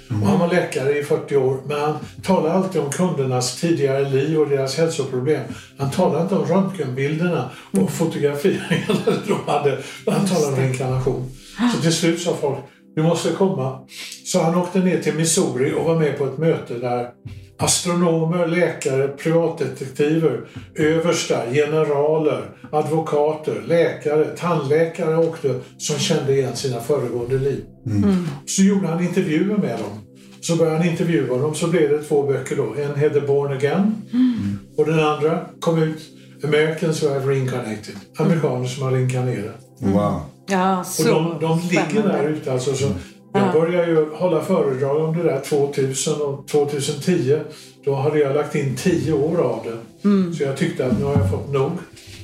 Och 0.09 0.27
han 0.27 0.39
var 0.39 0.47
läkare 0.47 0.99
i 0.99 1.03
40 1.03 1.35
år, 1.37 1.61
men 1.67 1.79
han 1.79 1.95
talade 2.23 2.53
alltid 2.53 2.81
om 2.81 2.91
kundernas 2.91 3.61
tidigare 3.61 4.09
liv 4.09 4.39
och 4.39 4.49
deras 4.49 4.77
hälsoproblem. 4.77 5.43
Han 5.77 5.91
talade 5.91 6.23
inte 6.23 6.35
om 6.35 6.45
röntgenbilderna 6.45 7.49
och 7.71 7.91
fotograferingarna 7.91 8.99
de 9.27 9.51
hade. 9.51 9.77
Han 10.07 10.25
talade 10.25 10.47
om 10.47 10.55
reinkarnation. 10.55 11.31
Så 11.75 11.81
till 11.81 11.93
slut 11.93 12.21
sa 12.21 12.37
folk, 12.41 12.59
du 12.95 13.03
måste 13.03 13.29
komma. 13.29 13.79
Så 14.25 14.41
han 14.41 14.55
åkte 14.55 14.79
ner 14.79 15.01
till 15.01 15.13
Missouri 15.13 15.73
och 15.73 15.85
var 15.85 15.99
med 15.99 16.17
på 16.17 16.25
ett 16.25 16.37
möte 16.37 16.73
där 16.73 17.09
astronomer, 17.63 18.47
läkare, 18.47 19.07
privatdetektiver, 19.07 20.41
översta, 20.75 21.51
generaler, 21.51 22.41
advokater, 22.71 23.63
läkare, 23.67 24.25
tandläkare 24.25 25.17
åkte 25.17 25.59
som 25.77 25.99
kände 25.99 26.33
igen 26.33 26.55
sina 26.55 26.79
föregående 26.79 27.37
liv. 27.37 27.63
Mm. 27.85 28.27
Så 28.45 28.61
gjorde 28.61 28.87
han 28.87 29.03
intervjuer 29.03 29.57
med 29.57 29.79
dem. 29.79 29.99
Så 30.41 30.55
började 30.55 30.77
han 30.77 30.87
intervjua 30.87 31.37
dem, 31.37 31.55
så 31.55 31.67
blev 31.67 31.89
det 31.89 32.03
två 32.03 32.23
böcker 32.23 32.55
då. 32.55 32.75
En 32.81 32.99
heter 32.99 33.21
Born 33.21 33.51
Again 33.51 34.01
mm. 34.13 34.59
och 34.77 34.85
den 34.85 34.99
andra 34.99 35.39
kom 35.59 35.83
ut 35.83 36.01
Americans 36.43 37.03
Who 37.03 37.09
Have 37.09 37.31
Reincarnated. 37.31 37.95
Amerikaner 38.17 38.65
som 38.65 38.83
har 38.83 38.91
reinkarnerat. 38.91 39.59
Wow. 39.79 40.21
Ja, 40.47 40.83
så 40.83 41.15
och 41.15 41.23
de, 41.23 41.39
de 41.39 41.59
ligger 41.59 42.07
där 42.07 42.27
ute. 42.27 42.53
Alltså, 42.53 42.75
så 42.75 42.87
jag 43.33 43.53
började 43.53 43.91
ju 43.91 44.09
hålla 44.13 44.41
föredrag 44.41 45.03
om 45.03 45.17
det 45.17 45.23
där 45.23 45.39
2000 45.39 46.21
och 46.21 46.47
2010. 46.47 47.39
Då 47.85 47.95
hade 47.95 48.19
jag 48.19 48.35
lagt 48.35 48.55
in 48.55 48.75
tio 48.75 49.13
år 49.13 49.37
av 49.37 49.59
det. 49.63 50.07
Mm. 50.09 50.33
Så 50.33 50.43
jag 50.43 50.57
tyckte 50.57 50.85
att 50.85 50.99
nu 50.99 51.05
har 51.05 51.13
jag 51.13 51.31
fått 51.31 51.53
nog. 51.53 51.71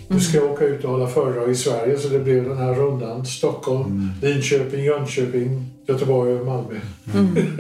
Nu 0.08 0.20
ska 0.20 0.38
jag 0.38 0.52
åka 0.52 0.66
ut 0.66 0.84
och 0.84 0.92
hålla 0.92 1.08
föredrag 1.08 1.52
i 1.52 1.56
Sverige 1.56 1.98
så 1.98 2.08
det 2.08 2.20
blev 2.20 2.44
den 2.44 2.58
här 2.58 2.74
rundan. 2.74 3.26
Stockholm, 3.26 3.86
mm. 3.86 4.10
Linköping, 4.22 4.84
Jönköping, 4.84 5.66
Göteborg 5.88 6.34
och 6.34 6.46
Malmö. 6.46 6.80
Mm. 7.16 7.36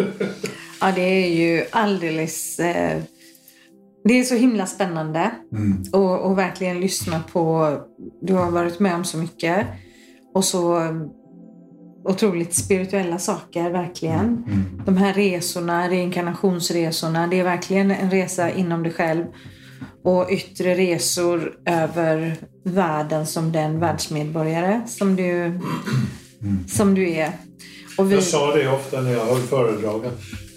ja, 0.81 0.91
det 0.95 1.01
är 1.01 1.29
ju 1.29 1.65
alldeles... 1.71 2.59
Eh, 2.59 3.01
det 4.03 4.19
är 4.19 4.23
så 4.23 4.35
himla 4.35 4.65
spännande 4.65 5.31
mm. 5.51 5.83
och, 5.93 6.19
och 6.19 6.37
verkligen 6.37 6.81
lyssna 6.81 7.23
på... 7.31 7.73
Du 8.21 8.33
har 8.33 8.51
varit 8.51 8.79
med 8.79 8.95
om 8.95 9.05
så 9.05 9.17
mycket. 9.17 9.67
Och 10.33 10.45
så 10.45 10.79
otroligt 12.03 12.55
spirituella 12.55 13.19
saker, 13.19 13.69
verkligen. 13.69 14.19
Mm. 14.19 14.43
mm. 14.47 14.81
De 14.85 14.97
här 14.97 15.13
resorna, 15.13 15.89
reinkarnationsresorna, 15.89 17.27
det 17.27 17.39
är 17.39 17.43
verkligen 17.43 17.91
en 17.91 18.11
resa 18.11 18.51
inom 18.51 18.83
dig 18.83 18.91
själv. 18.91 19.25
Och 20.03 20.27
yttre 20.31 20.75
resor 20.75 21.53
över 21.65 22.35
världen 22.63 23.27
som 23.27 23.51
den 23.51 23.79
världsmedborgare 23.79 24.81
som 24.87 25.15
du, 25.15 25.45
mm. 25.45 26.67
som 26.67 26.95
du 26.95 27.09
är. 27.09 27.31
Vi... 28.03 28.13
Jag 28.13 28.23
sa 28.23 28.55
det 28.55 28.69
ofta 28.69 29.01
när 29.01 29.11
jag 29.11 29.25
höll 29.25 29.41
föredrag 29.41 30.05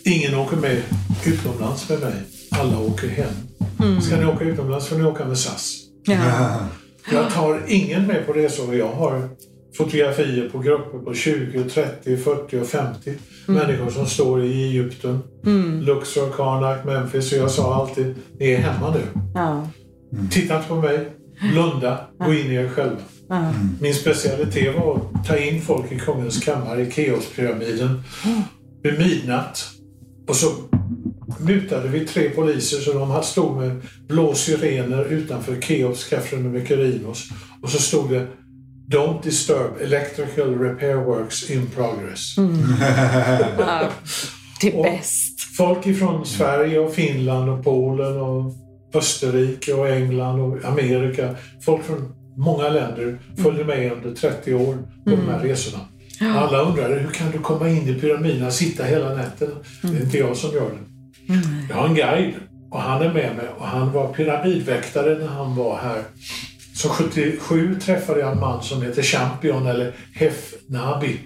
ingen 0.05 0.35
åker 0.35 0.57
med 0.57 0.83
utomlands 1.27 1.89
med 1.89 2.01
mig. 2.01 2.15
Alla 2.51 2.79
åker 2.79 3.09
hem. 3.09 3.35
Mm. 3.81 4.01
Ska 4.01 4.17
ni 4.17 4.25
åka 4.27 4.45
utomlands 4.45 4.87
får 4.87 4.97
ni 4.97 5.05
åka 5.05 5.25
med 5.25 5.39
SAS. 5.39 5.79
Ja. 6.05 6.69
Jag 7.13 7.31
tar 7.31 7.63
ingen 7.69 8.07
med 8.07 8.27
på 8.27 8.33
resor. 8.33 8.75
Jag 8.75 8.93
har 8.93 9.29
fotografier 9.85 10.49
på 10.49 10.59
grupper 10.59 10.99
på 10.99 11.15
20, 11.15 11.65
30, 11.65 12.17
40 12.17 12.61
och 12.61 12.67
50 12.67 13.11
mm. 13.11 13.21
människor 13.47 13.91
som 13.91 14.07
står 14.07 14.45
i 14.45 14.65
Egypten, 14.65 15.23
mm. 15.47 15.81
Luxor, 15.81 16.31
Karnak, 16.31 16.85
Memphis. 16.85 17.33
Och 17.33 17.39
jag 17.39 17.51
sa 17.51 17.75
alltid, 17.75 18.15
ni 18.39 18.51
är 18.51 18.59
hemma 18.59 18.95
nu. 18.95 19.01
Ja. 19.35 19.69
Mm. 20.13 20.29
Titta 20.29 20.57
inte 20.57 20.69
på 20.69 20.77
mig, 20.77 21.09
blunda, 21.53 21.99
gå 22.19 22.35
in 22.35 22.51
i 22.51 22.55
er 22.55 22.69
själva. 22.69 22.97
Ja. 23.29 23.53
Min 23.81 23.95
specialitet 23.95 24.75
var 24.77 24.97
att 24.97 25.27
ta 25.29 25.37
in 25.37 25.63
folk 25.63 25.93
i 25.93 25.99
kungens 25.99 26.45
kammare 26.45 26.83
i 26.83 26.91
Keopspyramiden 26.91 28.03
vid 28.83 28.99
midnatt. 28.99 29.65
Och 30.29 30.37
så 30.37 30.47
mutade 31.41 31.89
vi 31.89 32.07
tre 32.07 32.31
poliser 32.31 32.77
så 32.77 32.93
de 32.93 33.23
stod 33.23 33.57
med 33.57 33.83
blå 34.09 34.35
sirener 34.35 35.05
utanför 35.05 35.61
Keops 35.61 36.09
Kafren 36.09 36.47
och 36.47 36.53
Mykerinos. 36.53 37.29
Och 37.63 37.71
så 37.71 37.79
stod 37.79 38.11
det 38.11 38.27
Don't 38.87 39.23
disturb 39.23 39.81
electrical 39.81 40.55
repair 40.59 40.97
works 40.97 41.51
in 41.51 41.67
progress. 41.67 42.39
Mm. 42.39 42.61
ja, 43.59 43.89
det 44.61 44.79
är 44.79 44.83
bäst. 44.83 45.41
Folk 45.57 45.87
ifrån 45.87 46.27
Sverige 46.27 46.79
och 46.79 46.95
Finland 46.95 47.51
och 47.51 47.65
Polen 47.65 48.21
och 48.21 48.53
Österrike 48.95 49.73
och 49.73 49.89
England 49.89 50.41
och 50.41 50.65
Amerika. 50.65 51.35
Folk 51.61 51.85
från 51.85 52.15
många 52.37 52.69
länder 52.69 53.19
följde 53.43 53.65
med 53.65 53.93
under 53.93 54.15
30 54.15 54.55
år 54.55 54.79
på 55.05 55.11
mm. 55.11 55.27
de 55.27 55.33
här 55.33 55.39
resorna. 55.39 55.79
Alla 56.21 56.59
undrade 56.59 56.95
hur 56.95 57.11
kan 57.11 57.31
du 57.31 57.39
komma 57.39 57.69
in 57.69 57.89
i 57.89 58.01
pyramiderna 58.01 58.47
och 58.47 58.53
sitta 58.53 58.85
hela 58.85 59.15
natten? 59.15 59.49
Mm. 59.49 59.63
Det 59.83 59.87
är 59.87 59.91
mm. 59.91 60.03
inte 60.03 60.19
jag 60.19 60.37
som 60.37 60.51
gör 60.51 60.71
det. 60.71 61.33
Mm. 61.33 61.43
Jag 61.69 61.77
har 61.77 61.89
en 61.89 61.95
guide 61.95 62.35
och 62.71 62.81
han 62.81 63.03
är 63.03 63.13
med 63.13 63.37
mig 63.37 63.47
och 63.59 63.67
han 63.67 63.93
var 63.93 64.13
pyramidväktare 64.13 65.19
när 65.19 65.27
han 65.27 65.57
var 65.57 65.77
här 65.77 66.03
så 66.75 66.89
77 66.89 67.81
träffade 67.81 68.21
jag 68.21 68.33
en 68.33 68.41
man 68.41 68.63
som 68.63 68.83
heter 68.83 69.03
Champion 69.03 69.67
eller 69.67 69.95
Hef 70.15 70.55
Nabi. 70.69 71.21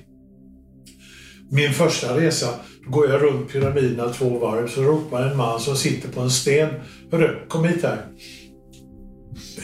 Min 1.51 1.73
första 1.73 2.21
resa, 2.21 2.47
då 2.85 2.91
går 2.91 3.11
jag 3.11 3.23
runt 3.23 3.53
pyramiderna 3.53 4.13
två 4.13 4.39
varv 4.39 4.69
så 4.69 4.83
ropar 4.83 5.23
en 5.23 5.37
man 5.37 5.61
som 5.61 5.77
sitter 5.77 6.09
på 6.09 6.21
en 6.21 6.31
sten. 6.31 6.69
Hörru, 7.13 7.47
kom 7.49 7.65
hit 7.65 7.83
här. 7.83 8.07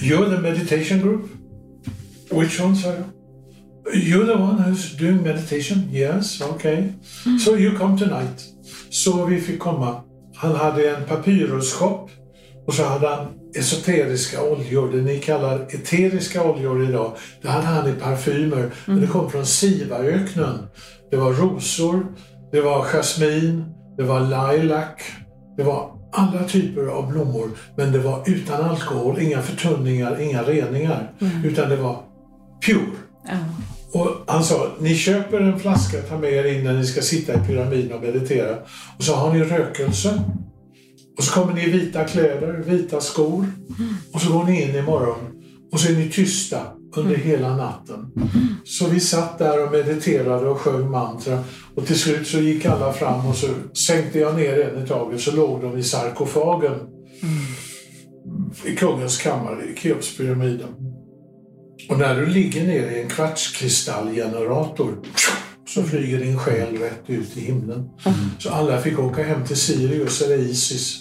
You're 0.00 0.36
the 0.36 0.42
meditation 0.42 1.00
group? 1.00 1.22
Which 2.30 2.60
one, 2.60 2.76
sa 2.76 2.88
jag. 2.88 3.04
You're 3.94 4.26
the 4.26 4.34
one 4.34 4.58
who's 4.58 4.98
doing 4.98 5.22
meditation? 5.22 5.90
Yes, 5.92 6.40
okay. 6.40 6.92
Mm. 7.26 7.38
So 7.38 7.56
you 7.56 7.78
come 7.78 7.98
tonight. 7.98 8.44
Så 8.90 9.24
vi 9.26 9.40
fick 9.40 9.58
komma. 9.58 10.02
Han 10.34 10.56
hade 10.56 10.90
en 10.90 11.04
papyrusshop 11.04 12.10
och 12.66 12.74
så 12.74 12.84
hade 12.84 13.08
han 13.08 13.26
esoteriska 13.54 14.42
oljor, 14.42 14.92
det 14.92 15.02
ni 15.02 15.18
kallar 15.18 15.60
eteriska 15.60 16.44
oljor 16.44 16.88
idag. 16.88 17.12
Det 17.42 17.48
hade 17.48 17.66
han 17.66 17.88
i 17.88 17.92
parfymer. 17.92 18.58
Mm. 18.58 18.70
Men 18.86 19.00
det 19.00 19.06
kom 19.06 19.30
från 19.30 19.46
Sivaöknen. 19.46 20.58
Det 21.10 21.16
var 21.16 21.32
rosor, 21.32 22.06
det 22.52 22.60
var 22.60 22.84
jasmin, 22.84 23.64
det 23.96 24.02
var 24.02 24.20
lilac, 24.20 24.88
det 25.56 25.62
var 25.62 25.90
alla 26.12 26.44
typer 26.44 26.86
av 26.86 27.12
blommor. 27.12 27.50
Men 27.76 27.92
det 27.92 27.98
var 27.98 28.22
utan 28.26 28.64
alkohol, 28.64 29.20
inga 29.20 29.42
förtunningar, 29.42 30.20
inga 30.20 30.42
reningar. 30.42 31.12
Mm. 31.20 31.44
Utan 31.44 31.68
det 31.68 31.76
var 31.76 32.02
pure. 32.66 32.96
Mm. 33.28 33.44
Och 33.92 34.08
han 34.26 34.44
sa, 34.44 34.66
ni 34.78 34.94
köper 34.94 35.40
en 35.40 35.58
flaska, 35.58 36.02
tar 36.02 36.18
med 36.18 36.32
er 36.32 36.44
in 36.44 36.64
när 36.64 36.72
ni 36.72 36.86
ska 36.86 37.02
sitta 37.02 37.34
i 37.34 37.46
pyramiden 37.46 37.92
och 37.92 38.02
meditera. 38.02 38.56
Och 38.98 39.04
så 39.04 39.14
har 39.14 39.34
ni 39.34 39.44
rökelse. 39.44 40.22
Och 41.18 41.24
så 41.24 41.32
kommer 41.32 41.52
ni 41.52 41.62
i 41.62 41.70
vita 41.70 42.04
kläder, 42.04 42.62
vita 42.66 43.00
skor. 43.00 43.46
Och 44.12 44.20
så 44.20 44.32
går 44.32 44.44
ni 44.44 44.62
in 44.62 44.76
imorgon. 44.76 45.18
Och 45.72 45.80
så 45.80 45.92
är 45.92 45.96
ni 45.96 46.10
tysta 46.10 46.60
under 46.96 47.14
mm. 47.14 47.26
hela 47.26 47.56
natten. 47.56 48.12
Så 48.64 48.88
vi 48.88 49.00
satt 49.00 49.38
där 49.38 49.64
och 49.64 49.72
mediterade 49.72 50.48
och 50.48 50.58
sjöng 50.58 50.90
mantra. 50.90 51.44
Och 51.74 51.86
till 51.86 51.98
slut 51.98 52.26
så 52.26 52.38
gick 52.38 52.66
alla 52.66 52.92
fram 52.92 53.26
och 53.26 53.36
så 53.36 53.46
sänkte 53.86 54.18
jag 54.18 54.36
ner 54.36 54.60
en 54.60 54.84
i 54.84 54.88
taget 54.88 55.20
så 55.20 55.36
låg 55.36 55.60
de 55.60 55.78
i 55.78 55.82
sarkofagen. 55.82 56.74
I 58.64 58.76
kungens 58.76 59.18
kammare 59.18 59.64
i 59.64 59.76
Keopspyramiden. 59.76 60.68
Och 61.88 61.98
när 61.98 62.20
du 62.20 62.26
ligger 62.26 62.66
ner 62.66 62.90
i 62.90 63.02
en 63.02 63.08
kvartskristallgenerator 63.08 64.98
så 65.68 65.82
flyger 65.82 66.18
din 66.18 66.38
själ 66.38 66.76
rätt 66.76 67.02
ut 67.06 67.36
i 67.36 67.40
himlen. 67.40 67.78
Mm. 68.04 68.16
Så 68.38 68.50
alla 68.50 68.78
fick 68.78 68.98
åka 68.98 69.22
hem 69.22 69.44
till 69.44 69.56
Sirius 69.56 70.22
eller 70.22 70.36
Isis. 70.36 70.98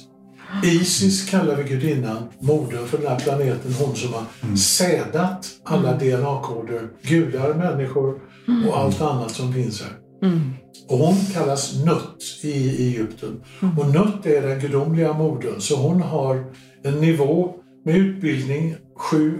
Isis 0.63 1.29
kallar 1.29 1.55
vi 1.55 1.63
gudinnan, 1.63 2.23
modern 2.39 2.87
för 2.87 2.97
den 2.97 3.07
här 3.07 3.19
planeten, 3.19 3.73
hon 3.79 3.95
som 3.95 4.13
har 4.13 4.23
mm. 4.43 4.57
sädat 4.57 5.47
alla 5.63 5.97
DNA-koder, 5.97 6.89
gudar, 7.01 7.53
människor 7.53 8.19
mm. 8.47 8.67
och 8.67 8.77
allt 8.77 9.01
annat 9.01 9.31
som 9.31 9.53
finns 9.53 9.81
här. 9.81 9.91
Mm. 10.29 10.53
Och 10.87 10.97
hon 10.97 11.15
kallas 11.33 11.75
Nut 11.85 12.39
i 12.43 12.87
Egypten. 12.87 13.43
Mm. 13.61 13.79
Och 13.79 13.87
Nut 13.87 14.25
är 14.25 14.41
den 14.41 14.59
gudomliga 14.59 15.13
modern, 15.13 15.61
så 15.61 15.75
hon 15.75 16.01
har 16.01 16.45
en 16.83 16.93
nivå 16.93 17.53
med 17.85 17.95
utbildning, 17.95 18.75
sju 18.97 19.39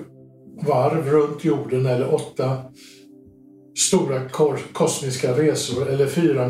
varv 0.68 1.06
runt 1.06 1.46
jorden 1.46 1.86
eller 1.86 2.14
åtta 2.14 2.58
stora 3.88 4.30
kosmiska 4.74 5.38
resor 5.38 5.90
eller 5.90 6.08
4 6.08 6.50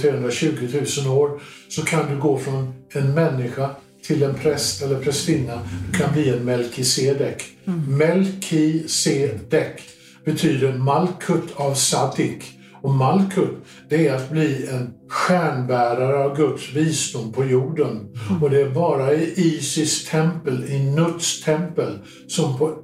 320 0.00 0.82
000 1.06 1.18
år 1.18 1.40
så 1.68 1.82
kan 1.82 2.10
du 2.10 2.20
gå 2.20 2.38
från 2.38 2.74
en 2.92 3.14
människa 3.14 3.70
till 4.06 4.22
en 4.22 4.34
präst 4.34 4.82
eller 4.82 5.00
prästinna. 5.00 5.60
Du 5.92 5.98
kan 5.98 6.12
bli 6.12 6.30
en 6.30 6.44
Melkisedek. 6.44 7.44
Mm. 7.64 7.98
Melkisedek 7.98 9.82
betyder 10.24 10.72
Malkut 10.72 11.52
av 11.54 11.74
Sadik. 11.74 12.44
Och 12.82 12.90
Malkut, 12.90 13.56
det 13.88 14.08
är 14.08 14.14
att 14.14 14.30
bli 14.30 14.66
en 14.66 14.94
stjärnbärare 15.08 16.24
av 16.24 16.36
Guds 16.36 16.72
visdom 16.74 17.32
på 17.32 17.44
jorden. 17.44 17.90
Mm. 18.30 18.42
Och 18.42 18.50
det 18.50 18.60
är 18.60 18.70
bara 18.70 19.14
i 19.14 19.32
Isis 19.36 20.08
tempel, 20.08 20.64
i 20.64 20.78
Nuts 20.78 21.44
tempel, 21.44 21.98
som 22.28 22.58
på 22.58 22.74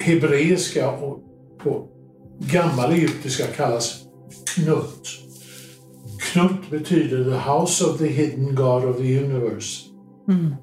hebreiska 0.00 0.90
och 0.90 1.18
på 1.62 1.88
gammal 2.40 2.92
egyptiska 2.92 3.46
kallas 3.46 4.00
Knut. 4.54 5.08
Knut 6.18 6.70
betyder 6.70 7.24
the 7.24 7.38
house 7.38 7.84
of 7.84 7.98
the 7.98 8.06
hidden 8.06 8.54
God 8.54 8.84
of 8.84 8.96
the 8.96 9.18
universe. 9.18 9.84
Mm. 10.28 10.56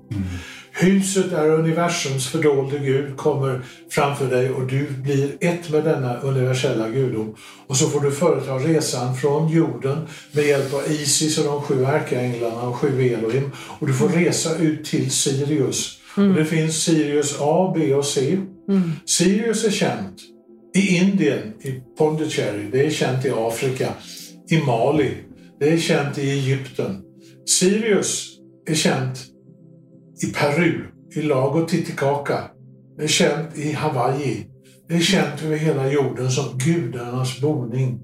Huset 0.72 1.30
där 1.30 1.50
universums 1.50 2.28
fördolde 2.28 2.80
Gud 2.80 3.18
kommer 3.18 3.62
framför 3.90 4.30
dig 4.30 4.50
och 4.50 4.68
du 4.68 4.88
blir 4.90 5.38
ett 5.42 5.70
med 5.70 5.84
denna 5.84 6.20
universella 6.20 6.90
gudom. 6.90 7.36
Och 7.68 7.78
så 7.78 7.90
får 7.90 8.00
du 8.00 8.12
företa 8.12 8.54
resan 8.54 9.16
från 9.16 9.50
jorden 9.50 10.08
med 10.32 10.46
hjälp 10.46 10.74
av 10.74 10.92
Isis 10.92 11.38
och 11.38 11.46
de 11.46 11.62
sju 11.62 11.84
ärkeänglarna 11.84 12.62
och 12.62 12.76
sju 12.76 13.02
Elohim. 13.02 13.52
Och 13.80 13.88
du 13.88 13.94
får 13.94 14.10
resa 14.10 14.58
ut 14.58 14.86
till 14.86 15.12
Sirius. 15.12 16.00
Och 16.16 16.34
det 16.34 16.46
finns 16.46 16.84
Sirius 16.84 17.38
A, 17.40 17.74
B 17.76 17.94
och 17.94 18.06
C. 18.06 18.38
Sirius 19.06 19.66
är 19.66 19.72
känt 19.72 20.37
i 20.78 20.98
Indien, 20.98 21.54
i 21.62 21.72
Pondicherry. 21.98 22.70
Det 22.72 22.86
är 22.86 22.90
känt 22.90 23.26
i 23.26 23.32
Afrika, 23.32 23.90
i 24.50 24.58
Mali. 24.58 25.12
Det 25.60 25.74
är 25.74 25.78
känt 25.78 26.18
i 26.18 26.32
Egypten. 26.32 27.02
Sirius 27.60 28.38
är 28.70 28.76
känt 28.76 29.18
i 30.24 30.26
Peru, 30.26 30.84
i 31.16 31.22
Lago 31.22 31.66
Titicaca. 31.66 32.44
Det 32.98 33.04
är 33.04 33.08
känt 33.08 33.58
i 33.58 33.72
Hawaii. 33.72 34.48
Det 34.90 34.96
är 34.96 35.00
känt 35.00 35.44
över 35.44 35.58
hela 35.58 35.92
jorden 35.92 36.32
som 36.32 36.58
gudarnas 36.58 37.42
boning. 37.42 38.00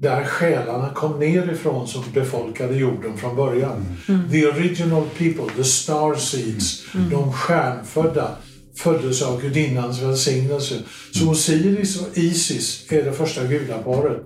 Där 0.00 0.24
själarna 0.24 0.90
kom 0.94 1.18
ner 1.18 1.52
ifrån 1.52 1.86
som 1.86 2.02
befolkade 2.14 2.76
jorden 2.76 3.16
från 3.16 3.36
början. 3.36 3.86
The 4.30 4.46
original 4.46 5.04
people, 5.18 5.54
the 5.56 5.64
star 5.64 6.14
seeds, 6.14 6.84
de 7.10 7.32
stjärnfödda 7.32 8.36
föddes 8.80 9.22
av 9.22 9.42
gudinnans 9.42 10.02
välsignelse. 10.02 10.74
Så 11.12 11.30
Osiris 11.30 12.00
och 12.00 12.18
Isis 12.18 12.86
är 12.92 13.02
det 13.02 13.12
första 13.12 13.44
gudaparet. 13.44 14.22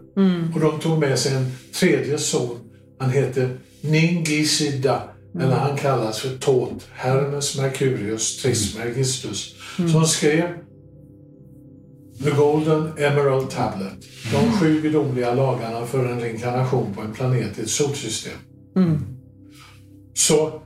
Och 0.54 0.60
de 0.60 0.80
tog 0.80 0.98
med 0.98 1.18
sig 1.18 1.34
en 1.34 1.52
tredje 1.72 2.18
son. 2.18 2.58
Han 2.98 3.10
heter 3.10 3.58
Ningisida, 3.80 5.02
eller 5.40 5.56
han 5.56 5.76
kallas 5.76 6.18
för 6.18 6.38
Tot, 6.38 6.86
Hermes 6.92 7.58
Mercurius 7.58 8.42
Trismegistus, 8.42 9.54
som 9.92 10.06
skrev 10.06 10.48
The 12.24 12.30
Golden 12.30 12.92
Emerald 12.98 13.50
Tablet. 13.50 13.92
De 14.32 14.52
sju 14.52 14.80
gudomliga 14.80 15.34
lagarna 15.34 15.86
för 15.86 16.06
en 16.06 16.20
reinkarnation 16.20 16.94
på 16.94 17.00
en 17.00 17.12
planet 17.12 17.58
i 17.58 17.62
ett 17.62 17.70
solsystem. 17.70 18.38
Så 20.14 20.62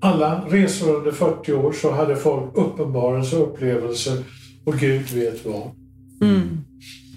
alla 0.00 0.44
resor 0.48 0.96
under 0.96 1.12
40 1.12 1.52
år 1.52 1.72
så 1.72 1.92
hade 1.92 2.16
folk 2.16 2.50
uppenbarelser 2.56 3.42
och 3.42 3.48
upplevelser 3.48 4.24
och 4.66 4.74
Gud 4.74 5.10
vet 5.10 5.46
vad. 5.46 5.70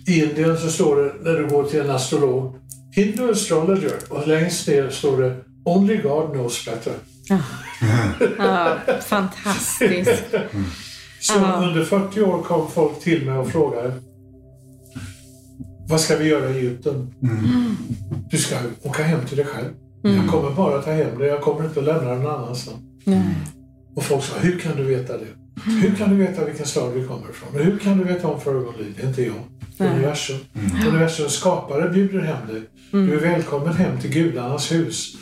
I 0.08 0.24
Indien 0.24 0.58
så 0.58 0.70
står 0.70 0.96
det 1.04 1.14
när 1.32 1.40
du 1.40 1.48
går 1.48 1.64
till 1.64 1.80
en 1.82 1.90
astrolog, 1.90 2.56
Hindu 2.96 3.32
astrologer 3.32 3.94
och 4.10 4.28
längst 4.28 4.68
ner 4.68 4.90
står 4.90 5.22
det 5.22 5.36
Only 5.66 5.98
God 5.98 6.32
knows 6.32 6.66
better. 6.66 6.94
Ja, 8.38 8.78
fantastiskt. 9.02 10.24
Så 11.20 11.34
Ja. 11.34 11.64
under 11.68 11.84
40 11.84 12.22
år 12.22 12.42
kom 12.42 12.72
folk 12.72 13.00
till 13.00 13.26
mig 13.26 13.38
och 13.38 13.48
frågade 13.48 13.94
Vad 15.90 16.02
ska 16.02 16.18
vi 16.18 16.28
göra 16.28 16.50
i 16.50 16.58
Egypten? 16.58 17.14
Du 18.32 18.38
ska 18.38 18.56
åka 18.84 19.04
hem 19.04 19.20
till 19.28 19.38
dig 19.38 19.46
själv. 19.46 19.68
Jag 20.02 20.30
kommer 20.30 20.52
bara 20.52 20.82
ta 20.82 20.92
hem 20.92 21.20
dig. 21.20 21.28
Jag 21.28 21.42
kommer 21.42 21.66
inte 21.66 21.80
att 21.80 21.86
lämna 21.86 22.10
dig 22.10 22.20
någon 22.20 22.36
annanstans. 22.36 22.78
Nej. 23.04 23.36
Och 23.96 24.04
folk 24.04 24.24
sa, 24.24 24.40
hur 24.40 24.60
kan 24.60 24.76
du 24.78 24.84
veta 24.84 25.18
det? 25.18 25.28
Hur 25.82 25.96
kan 25.96 26.10
du 26.10 26.16
veta 26.16 26.46
vilken 26.46 26.66
stad 26.66 26.94
vi 26.94 27.08
kommer 27.08 27.30
ifrån? 27.30 27.50
Och 27.54 27.66
hur 27.66 27.78
kan 27.78 27.98
du 27.98 28.04
veta 28.04 28.28
om 28.28 28.42
föregångsliv? 28.42 28.94
Det 28.98 29.04
är 29.04 29.08
inte 29.08 29.22
jag. 29.22 29.36
Det 29.78 29.84
Nej. 29.84 29.94
universum. 29.94 30.38
Universums 30.88 31.34
skapare 31.34 31.90
bjuder 31.90 32.20
hem 32.20 32.48
dig. 32.48 32.62
Du 32.92 33.14
är 33.14 33.20
välkommen 33.20 33.74
hem 33.74 34.00
till 34.00 34.10
gudarnas 34.10 34.72
hus. 34.72 35.16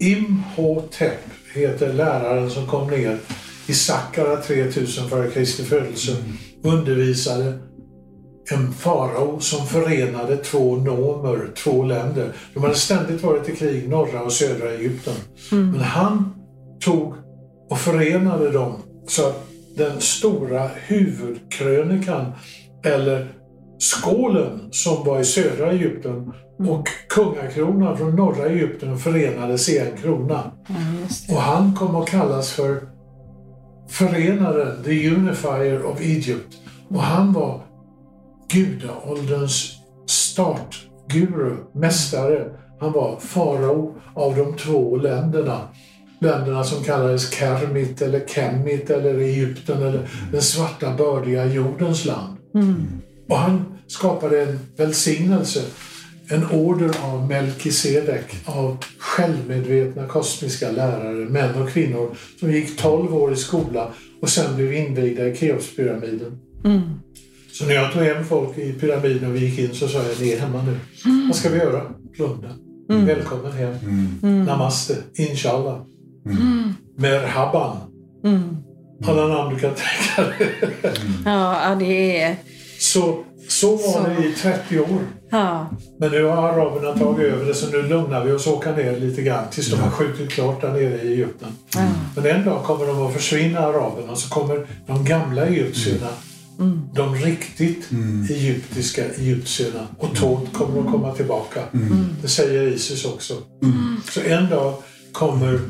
Imhotep 0.00 1.18
heter 1.54 1.92
läraren 1.92 2.50
som 2.50 2.66
kom 2.66 2.90
ner 2.90 3.18
i 3.66 3.72
Saqqara 3.74 4.36
3000 4.36 5.08
före 5.08 5.30
Kristi 5.30 5.62
födelse. 5.64 6.16
Undervisade 6.62 7.58
en 8.52 8.72
farao 8.72 9.40
som 9.40 9.66
förenade 9.66 10.36
två 10.36 10.76
nomer, 10.76 11.48
två 11.54 11.84
länder. 11.84 12.32
De 12.54 12.62
hade 12.62 12.74
ständigt 12.74 13.22
varit 13.22 13.48
i 13.48 13.56
krig, 13.56 13.88
norra 13.88 14.22
och 14.22 14.32
södra 14.32 14.70
Egypten. 14.70 15.14
Men 15.50 15.80
han 15.80 16.34
tog 16.80 17.14
och 17.70 17.78
förenade 17.78 18.50
dem 18.50 18.72
så 19.08 19.26
att 19.26 19.46
den 19.76 20.00
stora 20.00 20.70
huvudkrönikan, 20.86 22.32
eller 22.84 23.28
skålen 23.78 24.68
som 24.70 25.04
var 25.04 25.20
i 25.20 25.24
södra 25.24 25.72
Egypten 25.72 26.32
och 26.68 26.88
kungakronan 27.08 27.98
från 27.98 28.16
norra 28.16 28.46
Egypten 28.46 28.98
förenades 28.98 29.68
i 29.68 29.78
en 29.78 29.96
krona. 29.96 30.52
Ja. 31.28 31.34
Och 31.34 31.40
han 31.40 31.74
kom 31.74 31.96
att 31.96 32.08
kallas 32.08 32.50
för 32.50 32.80
förenaren, 33.88 34.84
the 34.84 35.10
unifier 35.10 35.84
of 35.84 36.00
Egypt. 36.00 36.56
Och 36.88 37.02
han 37.02 37.32
var 37.32 37.60
gudaålderns 38.52 39.72
startguru, 40.06 41.56
mästare. 41.74 42.50
Han 42.80 42.92
var 42.92 43.20
farao 43.20 43.94
av 44.14 44.36
de 44.36 44.56
två 44.56 44.96
länderna. 44.96 45.68
Länderna 46.20 46.64
som 46.64 46.84
kallades 46.84 47.30
Kermit 47.34 48.02
eller 48.02 48.26
Kemit 48.26 48.90
eller 48.90 49.18
Egypten 49.18 49.82
eller 49.82 50.08
den 50.32 50.42
svarta 50.42 50.94
bördiga 50.94 51.46
jordens 51.46 52.04
land. 52.04 52.36
Och 53.28 53.36
han 53.36 53.78
skapade 53.86 54.42
en 54.42 54.58
välsignelse, 54.76 55.62
en 56.28 56.44
order 56.50 56.90
av 57.02 57.28
Melkisedek, 57.28 58.36
av 58.44 58.76
självmedvetna 58.98 60.06
kosmiska 60.06 60.70
lärare, 60.70 61.30
män 61.30 61.62
och 61.62 61.70
kvinnor, 61.70 62.16
som 62.40 62.52
gick 62.52 62.76
12 62.76 63.14
år 63.14 63.32
i 63.32 63.36
skola 63.36 63.90
och 64.22 64.28
sen 64.28 64.56
blev 64.56 64.72
invigda 64.72 65.26
i 65.26 65.36
Keopspyramiden. 65.36 66.38
Så 67.60 67.66
när 67.66 67.74
jag 67.74 67.92
tog 67.92 68.02
hem 68.02 68.24
folk 68.24 68.58
i 68.58 68.72
pyramiden 68.72 69.30
och 69.30 69.36
vi 69.36 69.46
gick 69.46 69.58
in 69.58 69.74
så 69.74 69.88
sa 69.88 69.98
jag, 69.98 70.20
ni 70.20 70.32
är 70.32 70.40
hemma 70.40 70.62
nu. 70.62 70.78
Vad 71.28 71.36
ska 71.36 71.48
vi 71.48 71.58
göra? 71.58 71.82
Blunda. 72.16 72.48
Välkommen 72.88 73.52
hem. 73.52 73.74
Namaste. 74.46 74.94
Inshallah. 75.14 75.80
Merhaban. 76.96 77.76
Alla 79.06 79.26
namn 79.26 79.54
du 79.54 79.60
kan 79.60 79.70
tänka 79.74 80.30
dig. 80.30 80.72
Ja, 81.24 81.76
det 81.78 82.20
är... 82.22 82.36
Så, 82.78 83.24
så 83.48 83.76
var 83.76 84.08
det 84.08 84.28
i 84.28 84.32
30 84.32 84.80
år. 84.80 85.00
Ja, 85.30 85.70
Men 85.98 86.10
nu 86.10 86.24
har 86.24 86.48
araberna 86.48 86.98
tagit 86.98 87.26
över 87.26 87.46
det 87.46 87.54
så 87.54 87.70
nu 87.70 87.82
lugnar 87.82 88.24
vi 88.24 88.32
oss 88.32 88.46
och 88.46 88.52
åker 88.52 88.76
ner 88.76 89.00
lite 89.00 89.22
grann 89.22 89.44
tills 89.50 89.70
de 89.70 89.76
har 89.80 89.90
skjutit 89.90 90.30
klart 90.30 90.60
där 90.60 90.72
nere 90.72 91.02
i 91.02 91.12
Egypten. 91.12 91.48
Men 92.16 92.26
en 92.26 92.44
dag 92.44 92.64
kommer 92.64 92.86
de 92.86 93.06
att 93.06 93.12
försvinna 93.12 93.60
araberna 93.60 94.16
så 94.16 94.28
kommer 94.28 94.66
de 94.86 95.04
gamla 95.04 95.46
egyptierna, 95.46 96.08
de 96.94 97.14
riktigt 97.14 97.90
egyptiska 98.30 99.04
egyptierna 99.04 99.86
och 99.98 100.16
Tot 100.16 100.52
kommer 100.52 100.80
att 100.80 100.92
komma 100.92 101.14
tillbaka. 101.14 101.60
Det 102.22 102.28
säger 102.28 102.62
Isis 102.62 103.04
också. 103.04 103.34
Så 104.10 104.20
en 104.20 104.50
dag 104.50 104.74
kommer 105.12 105.60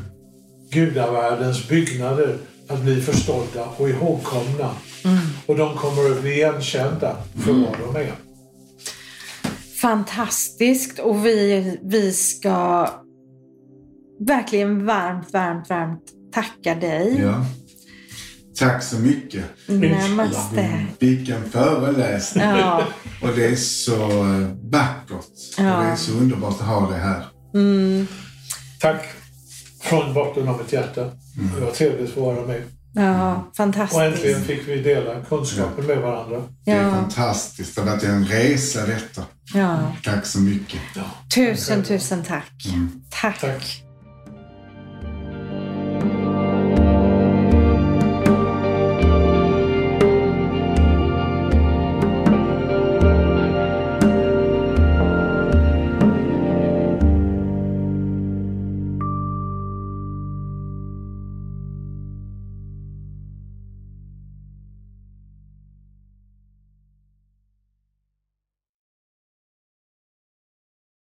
gudavärldens 0.71 1.67
byggnader 1.67 2.37
att 2.67 2.81
bli 2.81 3.01
förstådda 3.01 3.65
och 3.77 3.89
ihågkomna. 3.89 4.69
Och 5.45 5.57
de 5.57 5.77
kommer 5.77 6.11
att 6.11 6.21
bli 6.21 6.31
igenkända 6.31 7.17
för 7.35 7.53
vad 7.53 7.93
de 7.93 7.99
är. 7.99 8.13
fantastiskt 9.81 10.99
och 10.99 11.25
vi, 11.25 11.79
vi 11.83 12.13
ska 12.13 12.89
verkligen 14.19 14.85
varmt, 14.85 15.33
varmt, 15.33 15.69
varmt 15.69 16.03
tacka 16.33 16.75
dig. 16.75 17.21
Ja. 17.21 17.45
Tack 18.59 18.83
så 18.83 18.99
mycket. 18.99 19.43
Namaste. 19.67 20.85
Vilken 20.99 21.49
föreläsning. 21.51 22.43
Ja, 22.43 22.83
Och 23.21 23.29
det 23.35 23.45
är 23.45 23.55
så 23.55 23.95
vackert. 24.71 25.25
Och 25.57 25.63
det 25.63 25.91
är 25.91 25.95
så 25.95 26.11
underbart 26.11 26.61
att 26.61 26.67
ha 26.67 26.89
det 26.89 26.97
här. 26.97 27.25
Tack 28.79 29.05
från 29.81 30.13
botten 30.13 30.47
av 30.47 30.57
mitt 30.57 30.73
hjärta. 30.73 31.11
Det 31.55 31.65
var 31.65 31.71
trevligt 31.71 32.09
att 32.09 32.15
få 32.15 32.33
vara 32.33 32.45
med. 32.47 32.61
ja 32.93 33.35
Och 33.49 33.55
fantastiskt. 33.55 34.01
äntligen 34.01 34.41
fick 34.43 34.67
vi 34.67 34.81
dela 34.81 35.21
kunskapen 35.29 35.85
med 35.85 35.97
varandra. 35.97 36.41
Det 36.65 36.71
är 36.71 36.83
Ja, 36.83 36.91
fantastiskt. 36.91 37.75
Det 37.75 37.81
har 37.81 37.89
varit 37.91 38.03
en 38.03 38.25
resa 38.25 38.85
detta. 38.85 39.23
ja. 39.53 39.95
Tack 40.03 40.25
så 40.25 40.39
mycket. 40.39 40.79
Ja. 40.95 41.03
Tusen, 41.35 41.83
tusen 41.83 42.23
tack. 42.23 42.51
Tack. 43.21 43.39
Tack. 43.41 43.83